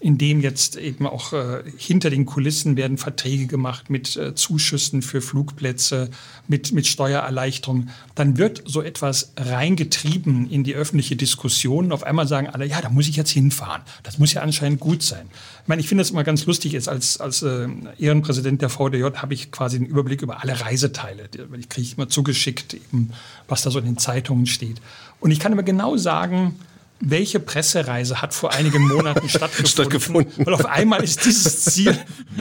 in 0.00 0.16
dem 0.16 0.40
jetzt 0.40 0.76
eben 0.76 1.06
auch 1.08 1.32
äh, 1.32 1.64
hinter 1.76 2.08
den 2.08 2.24
Kulissen 2.24 2.76
werden 2.76 2.98
Verträge 2.98 3.46
gemacht 3.46 3.90
mit 3.90 4.16
äh, 4.16 4.34
Zuschüssen 4.34 5.02
für 5.02 5.20
Flugplätze, 5.20 6.10
mit, 6.46 6.70
mit 6.72 6.86
Steuererleichterung, 6.86 7.88
dann 8.14 8.38
wird 8.38 8.62
so 8.64 8.80
etwas 8.80 9.32
reingetrieben 9.36 10.48
in 10.48 10.62
die 10.62 10.74
öffentliche 10.74 11.16
Diskussion. 11.16 11.90
Auf 11.90 12.04
einmal 12.04 12.28
sagen 12.28 12.46
alle, 12.46 12.64
ja, 12.64 12.80
da 12.80 12.90
muss 12.90 13.08
ich 13.08 13.16
jetzt 13.16 13.30
hinfahren. 13.30 13.82
Das 14.04 14.18
muss 14.18 14.32
ja 14.32 14.42
anscheinend 14.42 14.78
gut 14.78 15.02
sein. 15.02 15.26
Ich 15.62 15.68
meine, 15.68 15.80
ich 15.80 15.88
finde 15.88 16.02
das 16.02 16.10
immer 16.10 16.24
ganz 16.24 16.46
lustig, 16.46 16.72
jetzt 16.72 16.88
als, 16.88 17.18
als 17.18 17.42
äh, 17.42 17.66
Ehrenpräsident 17.98 18.62
der 18.62 18.68
VDJ 18.68 19.02
habe 19.16 19.34
ich 19.34 19.50
quasi 19.50 19.78
den 19.78 19.86
Überblick 19.86 20.22
über 20.22 20.42
alle 20.42 20.60
Reiseteile. 20.60 21.28
Ich 21.58 21.68
kriege 21.68 21.88
immer 21.96 22.08
zugeschickt, 22.08 22.74
eben, 22.74 23.10
was 23.48 23.62
da 23.62 23.72
so 23.72 23.80
in 23.80 23.84
den 23.84 23.98
Zeitungen 23.98 24.46
steht. 24.46 24.80
Und 25.18 25.32
ich 25.32 25.40
kann 25.40 25.50
immer 25.50 25.64
genau 25.64 25.96
sagen, 25.96 26.54
welche 27.00 27.38
Pressereise 27.38 28.20
hat 28.20 28.34
vor 28.34 28.52
einigen 28.52 28.86
Monaten 28.86 29.28
stattgefunden? 29.28 29.66
stattgefunden. 29.66 30.46
Weil 30.46 30.54
auf 30.54 30.66
einmal 30.66 31.02
ist 31.04 31.24
dieses 31.24 31.64
Ziel 31.64 31.96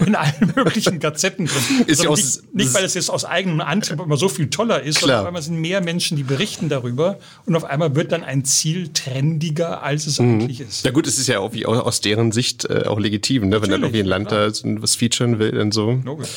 in 0.06 0.16
allen 0.16 0.54
möglichen 0.56 1.00
Gazetten 1.00 1.46
drin. 1.46 1.86
Ist 1.86 2.02
also 2.02 2.14
nicht, 2.16 2.56
nicht, 2.56 2.74
weil 2.74 2.84
es 2.84 2.94
jetzt 2.96 3.10
aus 3.10 3.26
eigenem 3.26 3.62
Antrieb 3.62 4.00
immer 4.00 4.18
so 4.18 4.30
viel 4.30 4.50
toller 4.50 4.82
ist, 4.82 5.00
sondern 5.00 5.22
auf 5.22 5.28
einmal 5.28 5.42
sind 5.42 5.60
mehr 5.60 5.82
Menschen, 5.82 6.18
die 6.18 6.24
berichten 6.24 6.70
darüber 6.70 7.20
und 7.46 7.56
auf 7.56 7.66
einmal 7.66 7.96
wird 7.96 8.12
dann 8.12 8.24
ein 8.24 8.46
Ziel 8.46 8.90
trendiger, 8.94 9.84
als 9.84 10.08
es 10.08 10.20
mhm. 10.20 10.42
eigentlich 10.42 10.62
ist. 10.62 10.86
Ja 10.86 10.92
gut, 10.92 11.08
es 11.08 11.18
ist 11.18 11.28
ja 11.28 11.40
auch 11.40 11.54
wie 11.54 11.66
aus 11.66 12.02
deren 12.02 12.32
Sicht 12.32 12.66
äh, 12.66 12.84
auch 12.88 13.00
legitim, 13.00 13.50
ne? 13.50 13.62
wenn 13.62 13.70
dann 13.70 13.82
irgendwie 13.82 14.02
ein 14.02 14.06
Land 14.06 14.30
klar. 14.30 14.50
da 14.50 14.82
was 14.82 14.96
featuren 14.96 15.40
will 15.40 15.60
und 15.60 15.74
so. 15.74 16.02
Logisch. 16.04 16.30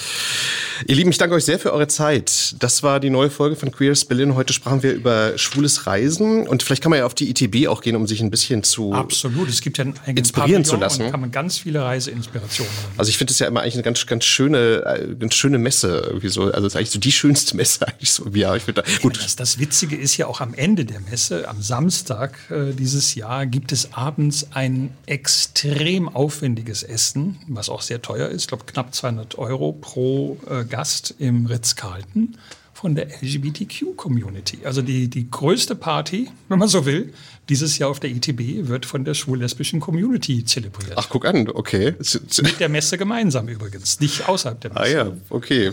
Ihr 0.86 0.96
Lieben, 0.96 1.10
ich 1.10 1.18
danke 1.18 1.34
euch 1.34 1.44
sehr 1.44 1.58
für 1.58 1.72
eure 1.74 1.88
Zeit. 1.88 2.54
Das 2.58 2.82
war 2.82 3.00
die 3.00 3.10
neue 3.10 3.28
Folge 3.28 3.54
von 3.54 3.70
Queers 3.70 4.06
Berlin. 4.06 4.34
Heute 4.34 4.54
sprachen 4.54 4.82
wir 4.82 4.94
über 4.94 5.36
schwules 5.36 5.86
Reisen 5.86 6.46
und 6.46 6.62
vielleicht 6.62 6.82
kann 6.82 6.90
man 6.90 7.00
ja 7.00 7.06
auf 7.06 7.14
die 7.14 7.28
ITB 7.28 7.68
auch 7.68 7.82
gehen, 7.82 7.96
um 7.96 8.06
sich 8.06 8.22
ein 8.22 8.30
bisschen 8.30 8.62
zu 8.62 8.94
Absolut, 8.94 9.50
es 9.50 9.60
gibt 9.60 9.76
ja 9.76 9.84
einen 9.84 9.98
eigenen 9.98 10.16
inspirieren 10.18 10.62
Pavillon 10.62 10.64
zu 10.64 10.76
lassen. 10.76 11.02
Und 11.02 11.10
kann 11.10 11.20
man 11.20 11.30
ganz 11.30 11.58
viele 11.58 11.82
Reiseinspirationen. 11.82 12.72
holen. 12.72 12.94
Also 12.96 13.10
ich 13.10 13.18
finde 13.18 13.32
es 13.32 13.38
ja 13.38 13.46
immer 13.46 13.60
eigentlich 13.60 13.74
eine 13.74 13.82
ganz, 13.82 14.06
ganz 14.06 14.24
schöne, 14.24 14.82
äh, 14.86 15.14
ganz 15.16 15.34
schöne 15.34 15.58
Messe 15.58 16.02
irgendwie 16.06 16.28
so. 16.28 16.44
Also 16.44 16.66
es 16.66 16.72
ist 16.72 16.76
eigentlich 16.76 16.90
so 16.90 16.98
die 16.98 17.12
schönste 17.12 17.56
Messe 17.56 17.86
eigentlich 17.86 18.12
so. 18.12 18.26
Ja, 18.32 18.56
ich 18.56 18.62
finde 18.62 18.82
da, 18.82 18.90
gut. 19.02 19.22
Das, 19.22 19.36
das 19.36 19.58
Witzige 19.58 19.96
ist 19.96 20.16
ja 20.16 20.28
auch 20.28 20.40
am 20.40 20.54
Ende 20.54 20.86
der 20.86 21.00
Messe, 21.00 21.46
am 21.46 21.60
Samstag 21.60 22.38
äh, 22.50 22.72
dieses 22.72 23.14
Jahr, 23.14 23.44
gibt 23.44 23.72
es 23.72 23.92
abends 23.92 24.46
ein 24.52 24.92
extrem 25.04 26.08
aufwendiges 26.08 26.82
Essen, 26.82 27.38
was 27.48 27.68
auch 27.68 27.82
sehr 27.82 28.00
teuer 28.00 28.28
ist. 28.28 28.42
Ich 28.42 28.48
glaube, 28.48 28.64
knapp 28.64 28.94
200 28.94 29.36
Euro 29.36 29.72
pro 29.72 30.38
äh, 30.48 30.69
Gast 30.70 31.14
im 31.18 31.44
Ritz-Carlton 31.46 32.36
von 32.72 32.94
der 32.94 33.08
LGBTQ-Community. 33.22 34.60
Also 34.64 34.80
die, 34.80 35.08
die 35.08 35.30
größte 35.30 35.74
Party, 35.74 36.30
wenn 36.48 36.58
man 36.58 36.68
so 36.68 36.86
will, 36.86 37.12
dieses 37.50 37.76
Jahr 37.76 37.90
auf 37.90 38.00
der 38.00 38.08
ITB 38.08 38.68
wird 38.68 38.86
von 38.86 39.04
der 39.04 39.12
schwul-lesbischen 39.12 39.80
Community 39.80 40.46
zelebriert. 40.46 40.94
Ach, 40.96 41.08
guck 41.10 41.26
an, 41.26 41.46
okay. 41.48 41.94
Mit 42.42 42.58
der 42.58 42.70
Messe 42.70 42.96
gemeinsam 42.96 43.48
übrigens, 43.48 44.00
nicht 44.00 44.26
außerhalb 44.26 44.58
der 44.62 44.72
Messe. 44.72 44.82
Ah 44.82 44.88
ja, 44.88 45.12
okay. 45.28 45.72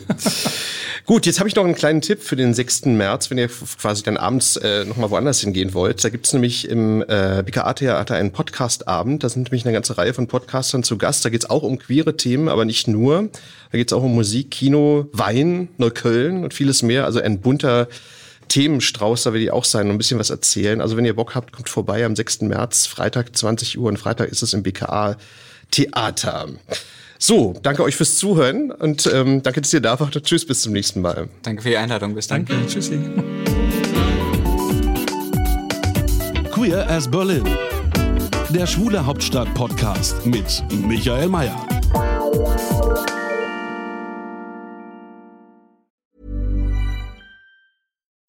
Gut, 1.06 1.26
jetzt 1.26 1.40
habe 1.40 1.48
ich 1.48 1.56
noch 1.56 1.64
einen 1.64 1.76
kleinen 1.76 2.02
Tipp 2.02 2.22
für 2.22 2.36
den 2.36 2.54
6. 2.54 2.86
März, 2.86 3.30
wenn 3.30 3.38
ihr 3.38 3.48
quasi 3.48 4.04
dann 4.04 4.18
abends 4.18 4.58
äh, 4.58 4.86
nochmal 4.86 5.10
woanders 5.10 5.42
hingehen 5.42 5.74
wollt. 5.74 6.04
Da 6.04 6.10
gibt's 6.10 6.34
nämlich 6.34 6.68
im 6.68 7.02
äh, 7.08 7.44
BKA-Theater 7.46 8.16
einen 8.16 8.32
Podcast-Abend. 8.32 9.24
Da 9.24 9.30
sind 9.30 9.44
nämlich 9.44 9.66
eine 9.66 9.74
ganze 9.74 9.98
Reihe 9.98 10.14
von 10.14 10.28
Podcastern 10.28 10.84
zu 10.84 10.98
Gast. 10.98 11.24
Da 11.24 11.30
geht's 11.30 11.50
auch 11.50 11.64
um 11.64 11.78
queere 11.78 12.18
Themen, 12.18 12.50
aber 12.50 12.66
nicht 12.66 12.88
nur. 12.88 13.30
Da 13.72 13.78
geht's 13.78 13.94
auch 13.94 14.04
um 14.04 14.16
Musik, 14.16 14.52
Kino, 14.52 15.08
Wein, 15.14 15.70
Neukölln 15.78 16.44
und 16.44 16.54
vieles 16.54 16.82
mehr. 16.82 17.06
Also 17.06 17.22
ein 17.22 17.42
bunter 17.42 17.88
Themenstrauß, 18.48 19.24
da 19.24 19.34
will 19.34 19.42
ich 19.42 19.52
auch 19.52 19.66
sein 19.66 19.88
und 19.88 19.96
ein 19.96 19.98
bisschen 19.98 20.20
was 20.20 20.30
erzählen. 20.30 20.82
Also 20.82 20.98
wenn 20.98 21.06
ihr 21.06 21.16
Bock 21.16 21.36
habt, 21.36 21.52
kommt 21.52 21.70
vorbei 21.70 22.06
am 22.06 22.16
6. 22.16 22.42
März, 22.42 22.86
Freitag 22.86 23.36
20 23.36 23.78
Uhr 23.78 23.88
und 23.88 23.98
Freitag 23.98 24.30
ist 24.30 24.42
es 24.42 24.54
im 24.54 24.64
BKA 24.64 25.18
Theater. 25.72 26.48
So, 27.20 27.56
danke 27.64 27.84
euch 27.84 27.96
fürs 27.96 28.18
Zuhören 28.18 28.72
und 28.72 29.10
ähm, 29.12 29.42
danke, 29.44 29.62
dass 29.62 29.74
ihr 29.74 29.82
da 29.82 30.00
wart. 30.00 30.24
Tschüss, 30.24 30.46
bis 30.46 30.62
zum 30.62 30.74
nächsten 30.74 31.02
Mal. 31.02 31.30
Danke 31.44 31.62
für 31.62 31.70
die 31.70 31.78
Einladung. 31.78 32.16
Bis 32.16 32.28
dann. 32.28 32.46
Danke, 32.46 32.68
tschüssi. 32.68 33.00
Queer 36.52 36.90
as 36.90 37.10
Berlin. 37.10 37.44
Der 38.50 38.66
Schwule 38.66 39.06
Hauptstadt 39.06 39.54
Podcast 39.54 40.26
mit 40.26 40.64
Michael 40.88 41.28
Mayer. 41.28 41.56